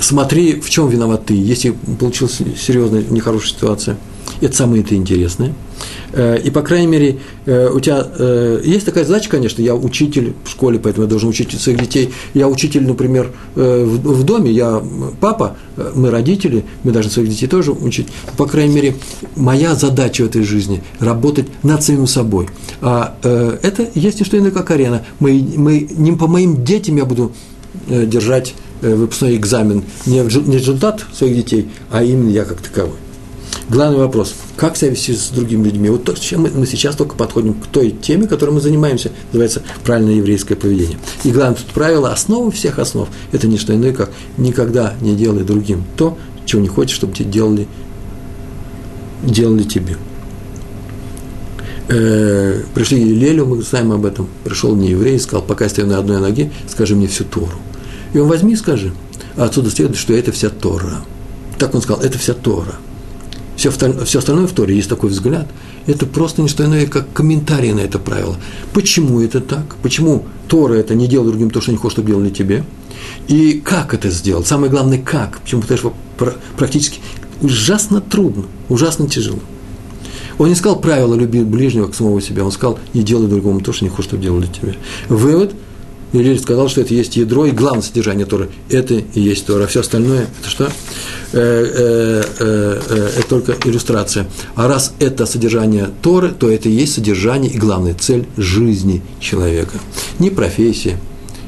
смотри, 0.00 0.60
в 0.60 0.70
чем 0.70 0.88
виноват 0.88 1.26
ты, 1.26 1.34
если 1.34 1.74
получилась 1.98 2.38
серьезная, 2.56 3.02
нехорошая 3.08 3.50
ситуация. 3.50 3.96
Это 4.40 4.54
самое 4.54 4.82
это 4.82 4.94
интересное. 4.94 5.52
Э, 6.12 6.38
и, 6.38 6.50
по 6.50 6.62
крайней 6.62 6.86
мере, 6.86 7.18
э, 7.46 7.68
у 7.70 7.80
тебя 7.80 8.06
э, 8.18 8.60
есть 8.64 8.86
такая 8.86 9.04
задача, 9.04 9.28
конечно, 9.28 9.62
я 9.62 9.74
учитель 9.74 10.34
в 10.44 10.50
школе, 10.50 10.78
поэтому 10.78 11.04
я 11.04 11.10
должен 11.10 11.28
учить 11.28 11.52
своих 11.60 11.80
детей. 11.80 12.12
Я 12.34 12.48
учитель, 12.48 12.86
например, 12.86 13.32
в 13.54 14.24
доме, 14.24 14.50
я 14.50 14.82
папа, 15.20 15.56
мы 15.94 16.10
родители, 16.10 16.64
мы 16.84 16.92
должны 16.92 17.10
своих 17.10 17.28
детей 17.28 17.46
тоже 17.46 17.72
учить. 17.72 18.08
По 18.36 18.46
крайней 18.46 18.74
мере, 18.74 18.94
моя 19.36 19.74
задача 19.74 20.22
в 20.22 20.26
этой 20.26 20.42
жизни– 20.42 20.82
работать 21.00 21.46
над 21.62 21.82
самим 21.82 22.06
собой. 22.06 22.48
А 22.80 23.16
это 23.22 23.88
есть 23.94 24.20
не 24.20 24.26
что 24.26 24.38
иное, 24.38 24.50
как 24.50 24.70
арена. 24.70 25.04
Мы, 25.20 25.44
мы, 25.56 25.88
не 25.90 26.12
по 26.12 26.26
моим 26.26 26.64
детям 26.64 26.96
я 26.96 27.04
буду 27.04 27.32
держать 27.88 28.54
выпускной 28.80 29.36
экзамен 29.36 29.84
не 30.06 30.22
результат 30.22 31.04
своих 31.12 31.36
детей, 31.36 31.68
а 31.90 32.02
именно 32.02 32.30
я 32.30 32.44
как 32.44 32.60
таковой. 32.60 32.96
Главный 33.68 33.98
вопрос, 33.98 34.34
как 34.56 34.78
себя 34.78 34.90
вести 34.90 35.12
с 35.12 35.28
другими 35.28 35.64
людьми? 35.64 35.90
Вот 35.90 36.04
то, 36.04 36.14
чем 36.14 36.42
мы 36.42 36.66
сейчас 36.66 36.96
только 36.96 37.16
подходим 37.16 37.52
к 37.52 37.66
той 37.66 37.90
теме, 37.90 38.26
которой 38.26 38.50
мы 38.50 38.62
занимаемся, 38.62 39.10
называется 39.26 39.62
правильное 39.84 40.14
еврейское 40.14 40.56
поведение. 40.56 40.98
И 41.22 41.30
главное 41.30 41.58
правило, 41.74 42.10
основа 42.10 42.50
всех 42.50 42.78
основ, 42.78 43.08
это 43.30 43.46
не 43.46 43.58
что 43.58 43.74
иное, 43.74 43.92
как 43.92 44.10
никогда 44.38 44.94
не 45.02 45.14
делай 45.14 45.44
другим 45.44 45.84
то, 45.98 46.16
чего 46.46 46.62
не 46.62 46.68
хочешь, 46.68 46.96
чтобы 46.96 47.14
тебе 47.14 47.30
делали, 47.30 47.68
делали 49.22 49.64
тебе. 49.64 49.98
Э, 51.88 52.62
пришли 52.74 53.04
Лелю, 53.04 53.44
мы 53.44 53.62
знаем 53.62 53.92
об 53.92 54.06
этом, 54.06 54.28
пришел 54.44 54.74
не 54.76 54.90
еврей, 54.90 55.18
сказал, 55.18 55.42
пока 55.42 55.64
я 55.64 55.70
стою 55.70 55.88
на 55.88 55.98
одной 55.98 56.20
ноге, 56.20 56.50
скажи 56.68 56.96
мне 56.96 57.06
всю 57.06 57.24
Тору. 57.24 57.58
И 58.12 58.18
он 58.18 58.28
возьми 58.28 58.54
и 58.54 58.56
скажи. 58.56 58.92
А 59.36 59.44
отсюда 59.44 59.70
следует, 59.70 59.98
что 59.98 60.14
это 60.14 60.32
вся 60.32 60.50
Тора. 60.50 61.04
Так 61.58 61.74
он 61.74 61.82
сказал, 61.82 62.02
это 62.02 62.18
вся 62.18 62.34
Тора. 62.34 62.74
Все, 63.56 63.70
все 63.70 64.18
остальное 64.20 64.46
в 64.46 64.52
Торе, 64.52 64.76
есть 64.76 64.88
такой 64.88 65.10
взгляд, 65.10 65.48
это 65.86 66.06
просто 66.06 66.42
не 66.42 66.48
что 66.48 66.64
иное, 66.64 66.86
как 66.86 67.12
комментарий 67.12 67.72
на 67.72 67.80
это 67.80 67.98
правило. 67.98 68.36
Почему 68.72 69.20
это 69.20 69.40
так? 69.40 69.74
Почему 69.82 70.26
Тора 70.46 70.74
это 70.74 70.94
не 70.94 71.08
делай 71.08 71.26
другим 71.26 71.50
то, 71.50 71.60
что 71.60 71.72
не 71.72 71.76
хочешь, 71.76 71.94
чтобы 71.94 72.08
делали 72.08 72.30
тебе? 72.30 72.64
И 73.26 73.60
как 73.64 73.94
это 73.94 74.10
сделать? 74.10 74.46
Самое 74.46 74.70
главное, 74.70 74.98
как? 75.02 75.40
Почему? 75.40 75.62
Потому 75.62 75.78
что 75.78 75.94
практически 76.56 77.00
ужасно 77.42 78.00
трудно, 78.00 78.44
ужасно 78.68 79.08
тяжело. 79.08 79.40
Он 80.38 80.48
не 80.48 80.54
сказал 80.54 80.78
правило 80.78 81.16
люби 81.16 81.42
ближнего 81.42 81.88
к 81.88 81.96
самого 81.96 82.20
себя, 82.20 82.44
он 82.44 82.52
сказал, 82.52 82.78
не 82.94 83.02
делай 83.02 83.26
другому 83.26 83.60
то, 83.60 83.72
что 83.72 83.84
не 83.84 83.90
хочешь, 83.90 84.10
чтобы 84.10 84.22
делали 84.22 84.46
тебе. 84.46 84.76
Вывод– 85.08 85.52
Илель 86.12 86.40
сказал, 86.40 86.68
что 86.68 86.80
это 86.80 86.94
есть 86.94 87.16
ядро 87.16 87.46
и 87.46 87.50
главное 87.50 87.82
содержание 87.82 88.26
Торы. 88.26 88.48
Это 88.70 88.94
и 88.94 89.20
есть 89.20 89.46
Тора. 89.46 89.64
А 89.64 89.66
все 89.66 89.80
остальное– 89.80 90.28
это 90.40 90.50
что? 90.50 90.64
Э, 90.64 90.70
э, 91.32 92.24
э, 92.38 93.10
это 93.18 93.28
только 93.28 93.56
иллюстрация. 93.64 94.26
А 94.54 94.68
раз 94.68 94.94
это 95.00 95.26
содержание 95.26 95.90
Торы, 96.02 96.30
то 96.30 96.50
это 96.50 96.68
и 96.68 96.72
есть 96.72 96.94
содержание 96.94 97.50
и 97.50 97.58
главная 97.58 97.94
цель 97.94 98.26
жизни 98.36 99.02
человека. 99.20 99.78
Не 100.18 100.30
профессия, 100.30 100.98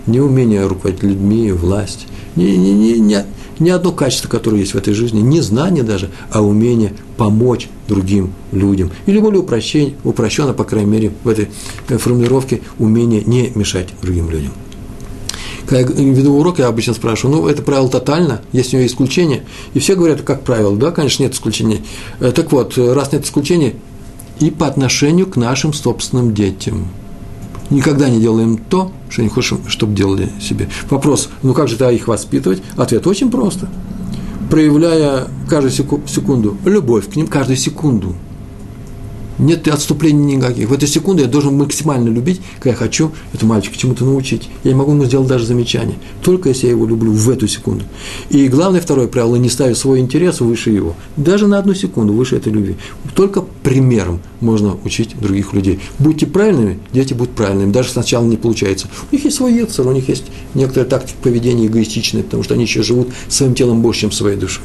не 0.07 0.21
умение 0.21 0.67
руководить 0.67 1.03
людьми, 1.03 1.53
власть, 1.53 2.07
не, 2.37 2.57
не, 2.57 2.73
не, 2.73 2.99
не, 2.99 3.25
ни 3.61 3.71
одно 3.71 3.93
качество, 3.93 4.29
которое 4.29 4.59
есть 4.59 4.75
в 4.75 4.77
этой 4.77 4.95
жизни, 4.95 5.21
не 5.21 5.41
знание 5.41 5.85
даже, 5.85 6.11
а 6.31 6.43
умение 6.43 6.95
помочь 7.17 7.69
другим 7.87 8.33
людям. 8.53 8.91
Или 9.07 9.21
более 9.21 9.41
упрощенно, 9.41 9.93
упрощенно, 10.05 10.53
по 10.53 10.65
крайней 10.65 10.91
мере, 10.91 11.13
в 11.23 11.29
этой 11.29 11.49
э, 11.89 11.99
формулировке, 11.99 12.63
умение 12.79 13.23
не 13.25 13.53
мешать 13.55 13.89
другим 14.03 14.31
людям. 14.31 14.53
Когда 15.67 15.81
я 15.81 15.87
веду 15.87 16.35
урок, 16.35 16.59
я 16.59 16.67
обычно 16.67 16.95
спрашиваю, 16.95 17.37
ну, 17.37 17.49
это 17.49 17.63
правило 17.63 17.89
тотально, 17.89 18.41
есть 18.53 18.75
у 18.75 18.77
него 18.77 18.87
исключение. 18.87 19.45
И 19.75 19.79
все 19.79 19.95
говорят, 19.95 20.23
как 20.23 20.43
правило, 20.43 20.77
да, 20.77 20.91
конечно, 20.91 21.23
нет 21.23 21.35
исключения. 21.35 21.81
Э, 22.19 22.33
так 22.33 22.51
вот, 22.51 22.77
раз 22.77 23.13
нет 23.13 23.25
исключения, 23.25 23.75
и 24.41 24.51
по 24.51 24.67
отношению 24.67 25.27
к 25.27 25.37
нашим 25.37 25.73
собственным 25.73 26.35
детям– 26.35 26.89
никогда 27.71 28.09
не 28.09 28.21
делаем 28.21 28.59
то, 28.59 28.93
что 29.09 29.23
не 29.23 29.29
хочем, 29.29 29.61
чтобы 29.69 29.95
делали 29.95 30.31
себе. 30.41 30.69
Вопрос, 30.91 31.31
ну 31.43 31.55
как 31.55 31.69
же 31.69 31.77
тогда 31.77 31.93
их 31.93 32.09
воспитывать? 32.09 32.63
Ответ 32.77 33.07
очень 33.07 33.31
просто. 33.31 33.69
Проявляя 34.51 35.29
каждую 35.49 35.73
секунду 36.07 36.57
любовь 36.65 37.09
к 37.09 37.17
ним, 37.17 37.27
каждую 37.27 37.57
секунду– 37.57 38.15
нет 39.41 39.67
отступлений 39.69 40.37
никаких. 40.37 40.69
В 40.69 40.73
эту 40.73 40.87
секунду 40.87 41.23
я 41.23 41.29
должен 41.29 41.57
максимально 41.57 42.09
любить, 42.09 42.41
когда 42.57 42.71
я 42.71 42.77
хочу 42.77 43.13
эту 43.33 43.47
мальчика 43.47 43.77
чему-то 43.77 44.05
научить. 44.05 44.49
Я 44.65 44.73
не 44.73 44.77
могу 44.77 44.93
ему 44.93 45.05
сделать 45.05 45.29
даже 45.29 45.47
замечание, 45.47 45.97
только 46.23 46.51
если 46.51 46.67
я 46.67 46.73
его 46.73 46.87
люблю 46.87 47.13
в 47.13 47.31
эту 47.31 47.49
секунду. 47.49 47.85
И 48.29 48.49
главное 48.49 48.81
второе 48.81 49.07
правило– 49.07 49.37
не 49.37 49.49
ставить 49.49 49.79
свой 49.79 50.01
интерес 50.01 50.41
выше 50.41 50.71
его. 50.71 50.95
Даже 51.17 51.47
на 51.47 51.59
одну 51.59 51.75
секунду 51.75 52.13
выше 52.13 52.37
этой 52.37 52.53
любви. 52.53 52.77
Только 53.15 53.43
примером 53.63 54.21
можно 54.41 54.77
учить 54.85 55.19
других 55.19 55.53
людей. 55.53 55.81
Будьте 55.99 56.27
правильными, 56.27 56.79
дети 56.93 57.15
будут 57.15 57.35
правильными, 57.35 57.73
даже 57.73 57.91
сначала 57.91 58.25
не 58.25 58.37
получается. 58.37 58.89
У 59.11 59.15
них 59.15 59.25
есть 59.25 59.37
свой 59.37 59.55
яцер, 59.55 59.87
у 59.87 59.93
них 59.93 60.09
есть 60.09 60.25
некоторая 60.55 60.89
тактика 60.89 61.19
поведения 61.23 61.67
эгоистичная, 61.67 62.23
потому 62.23 62.43
что 62.43 62.55
они 62.55 62.65
еще 62.65 62.83
живут 62.83 63.09
своим 63.29 63.55
телом 63.55 63.83
больше, 63.83 64.03
чем 64.03 64.13
своей 64.13 64.37
душой. 64.37 64.65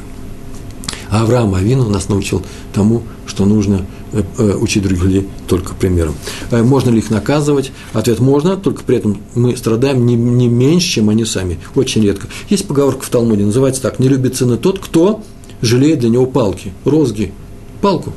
А 1.10 1.22
Авраам 1.22 1.54
Авину 1.54 1.88
нас 1.88 2.08
научил 2.08 2.42
тому, 2.72 3.02
что 3.26 3.44
нужно 3.44 3.86
Э, 4.16 4.22
э, 4.38 4.54
учить 4.54 4.82
других 4.82 5.04
людей 5.04 5.28
только 5.46 5.74
примером. 5.74 6.14
Э, 6.50 6.62
можно 6.62 6.90
ли 6.90 6.98
их 6.98 7.10
наказывать? 7.10 7.72
Ответ– 7.92 8.18
можно, 8.20 8.56
только 8.56 8.82
при 8.82 8.96
этом 8.96 9.18
мы 9.34 9.56
страдаем 9.56 10.06
не, 10.06 10.14
не 10.14 10.48
меньше, 10.48 10.88
чем 10.88 11.10
они 11.10 11.24
сами. 11.24 11.58
Очень 11.74 12.02
редко. 12.02 12.28
Есть 12.48 12.66
поговорка 12.66 13.04
в 13.04 13.10
Талмуде, 13.10 13.44
называется 13.44 13.82
так– 13.82 13.98
не 14.00 14.08
любит 14.08 14.36
сына 14.36 14.56
тот, 14.56 14.78
кто 14.78 15.22
жалеет 15.60 15.98
для 15.98 16.08
него 16.08 16.24
палки, 16.24 16.72
розги, 16.84 17.32
палку. 17.80 18.12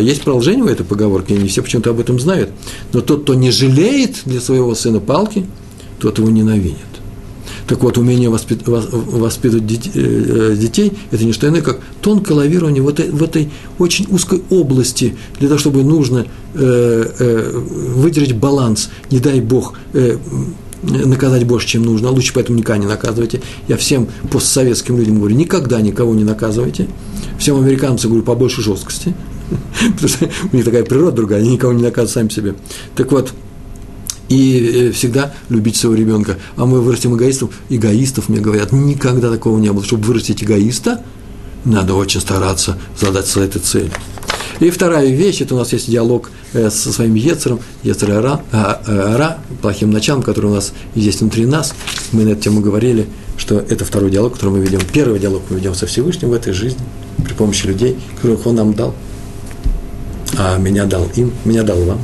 Есть 0.00 0.22
продолжение 0.22 0.64
у 0.64 0.68
этой 0.68 0.84
поговорки, 0.84 1.32
не 1.32 1.48
все 1.48 1.62
почему-то 1.62 1.90
об 1.90 2.00
этом 2.00 2.20
знают. 2.20 2.50
Но 2.92 3.00
тот, 3.00 3.22
кто 3.22 3.34
не 3.34 3.50
жалеет 3.50 4.22
для 4.24 4.40
своего 4.40 4.74
сына 4.74 5.00
палки, 5.00 5.46
тот 5.98 6.18
его 6.18 6.30
ненавидит. 6.30 6.89
Так 7.70 7.84
вот, 7.84 7.98
умение 7.98 8.28
воспит, 8.28 8.62
воспитывать 8.66 9.90
э, 9.94 10.56
детей– 10.58 10.92
это 11.12 11.24
не 11.24 11.32
что 11.32 11.46
иное, 11.46 11.62
как 11.62 11.78
тонкое 12.02 12.36
лавирование 12.36 12.82
в 12.82 12.88
этой, 12.88 13.08
в 13.10 13.22
этой 13.22 13.48
очень 13.78 14.08
узкой 14.10 14.42
области, 14.50 15.14
для 15.38 15.46
того, 15.46 15.60
чтобы 15.60 15.84
нужно 15.84 16.26
э, 16.54 17.06
э, 17.16 17.50
выдержать 17.94 18.34
баланс, 18.34 18.90
не 19.12 19.20
дай 19.20 19.40
Бог, 19.40 19.78
э, 19.92 20.16
наказать 20.82 21.46
больше, 21.46 21.68
чем 21.68 21.84
нужно, 21.84 22.08
а 22.08 22.10
лучше 22.10 22.32
поэтому 22.34 22.58
никогда 22.58 22.78
не 22.78 22.88
наказывайте. 22.88 23.40
Я 23.68 23.76
всем 23.76 24.08
постсоветским 24.32 24.98
людям 24.98 25.20
говорю, 25.20 25.36
никогда 25.36 25.80
никого 25.80 26.12
не 26.16 26.24
наказывайте. 26.24 26.88
Всем 27.38 27.56
американцам 27.56 28.10
говорю, 28.10 28.26
побольше 28.26 28.62
жесткости, 28.62 29.14
потому 29.92 30.08
что 30.08 30.28
у 30.52 30.56
них 30.56 30.64
такая 30.64 30.82
природа 30.82 31.12
другая, 31.12 31.38
они 31.38 31.50
никого 31.50 31.72
не 31.72 31.84
наказывают 31.84 32.10
сами 32.10 32.28
себе. 32.30 32.54
Так 32.96 33.12
вот, 33.12 33.32
и 34.30 34.92
всегда 34.94 35.34
любить 35.48 35.76
своего 35.76 35.96
ребенка. 35.96 36.38
А 36.56 36.64
мы 36.64 36.80
вырастим 36.80 37.16
эгоистов, 37.16 37.50
эгоистов, 37.68 38.28
мне 38.28 38.40
говорят, 38.40 38.72
никогда 38.72 39.30
такого 39.30 39.58
не 39.58 39.70
было. 39.72 39.84
Чтобы 39.84 40.04
вырастить 40.04 40.42
эгоиста, 40.42 41.02
надо 41.64 41.94
очень 41.94 42.20
стараться 42.20 42.78
задать 42.98 43.26
за 43.26 43.40
этой 43.40 43.60
цель. 43.60 43.90
И 44.60 44.70
вторая 44.70 45.08
вещь, 45.08 45.40
это 45.40 45.54
у 45.54 45.58
нас 45.58 45.72
есть 45.72 45.90
диалог 45.90 46.30
э, 46.52 46.70
со 46.70 46.92
своим 46.92 47.14
Ецером, 47.14 47.60
Ецер 47.82 48.10
Ара, 48.12 48.42
а, 48.52 48.80
э, 48.86 49.14
Ара, 49.14 49.38
плохим 49.62 49.90
началом, 49.90 50.22
который 50.22 50.46
у 50.46 50.54
нас 50.54 50.74
есть 50.94 51.20
внутри 51.20 51.46
нас. 51.46 51.74
Мы 52.12 52.24
на 52.24 52.30
эту 52.30 52.42
тему 52.42 52.60
говорили, 52.60 53.08
что 53.36 53.58
это 53.58 53.84
второй 53.84 54.10
диалог, 54.10 54.34
который 54.34 54.50
мы 54.50 54.60
ведем. 54.60 54.80
Первый 54.92 55.18
диалог 55.18 55.42
мы 55.48 55.56
ведем 55.56 55.74
со 55.74 55.86
Всевышним 55.86 56.30
в 56.30 56.34
этой 56.34 56.52
жизни, 56.52 56.80
при 57.24 57.32
помощи 57.32 57.66
людей, 57.66 57.96
которых 58.16 58.46
Он 58.46 58.54
нам 58.54 58.74
дал. 58.74 58.94
А 60.36 60.56
меня 60.58 60.84
дал 60.84 61.08
им, 61.16 61.32
меня 61.44 61.62
дал 61.62 61.82
вам. 61.82 62.00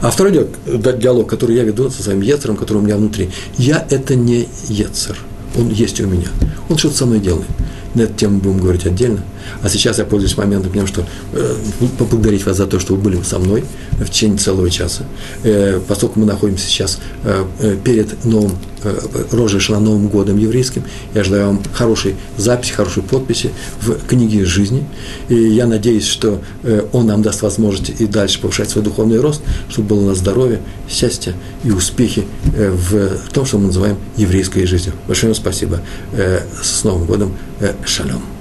А 0.00 0.10
второй 0.10 0.48
диалог, 0.66 1.28
который 1.28 1.56
я 1.56 1.62
веду 1.62 1.90
со 1.90 2.02
своим 2.02 2.20
Ецером, 2.20 2.56
который 2.56 2.78
у 2.78 2.82
меня 2.82 2.96
внутри, 2.96 3.30
я– 3.58 3.86
это 3.90 4.14
не 4.14 4.48
Ецер, 4.68 5.16
он 5.56 5.68
есть 5.68 6.00
у 6.00 6.06
меня. 6.06 6.28
Он 6.68 6.78
что-то 6.78 6.96
со 6.96 7.06
мной 7.06 7.20
делает. 7.20 7.46
На 7.94 8.02
эту 8.02 8.14
тему 8.14 8.38
будем 8.38 8.58
говорить 8.58 8.86
отдельно. 8.86 9.22
А 9.62 9.68
сейчас 9.68 9.98
я 9.98 10.04
пользуюсь 10.04 10.36
моментом 10.36 10.72
тем, 10.72 10.86
что 10.86 11.04
э, 11.32 11.54
поблагодарить 11.98 12.44
вас 12.44 12.56
за 12.56 12.66
то, 12.66 12.80
что 12.80 12.94
вы 12.94 13.00
были 13.00 13.22
со 13.22 13.38
мной 13.38 13.64
в 13.92 14.08
течение 14.10 14.38
целого 14.38 14.70
часа. 14.70 15.04
Э, 15.42 15.80
поскольку 15.86 16.18
мы 16.18 16.26
находимся 16.26 16.66
сейчас 16.66 16.98
э, 17.22 17.44
э 17.60 17.76
перед 17.84 18.24
новым, 18.24 18.52
э, 18.82 19.00
Рожешна, 19.32 19.80
Новым 19.80 20.08
годом 20.08 20.38
еврейским, 20.38 20.82
я 21.14 21.24
желаю 21.24 21.46
вам 21.46 21.62
хорошей 21.72 22.16
записи, 22.36 22.72
хорошей 22.72 23.02
подписи 23.02 23.50
в 23.80 23.94
книге 24.06 24.44
жизни. 24.44 24.84
И 25.28 25.34
я 25.34 25.66
надеюсь, 25.66 26.06
что 26.06 26.40
э, 26.62 26.86
он 26.92 27.06
нам 27.06 27.22
даст 27.22 27.42
возможность 27.42 28.00
и 28.00 28.06
дальше 28.06 28.40
повышать 28.40 28.70
свой 28.70 28.82
духовный 28.82 29.20
рост, 29.20 29.42
чтобы 29.68 29.88
было 29.88 30.00
у 30.00 30.06
нас 30.08 30.18
здоровье, 30.18 30.60
счастье 30.88 31.34
и 31.64 31.70
успехи 31.70 32.24
э, 32.56 32.70
в 32.70 33.30
том, 33.32 33.46
что 33.46 33.58
мы 33.58 33.66
называем 33.66 33.96
еврейской 34.16 34.66
жизнью. 34.66 34.94
Большое 35.06 35.32
вам 35.32 35.40
спасибо. 35.40 35.80
Э, 36.12 36.40
с 36.62 36.84
Новым 36.84 37.06
годом. 37.06 37.36
Э, 37.60 37.74
шалом. 37.86 38.33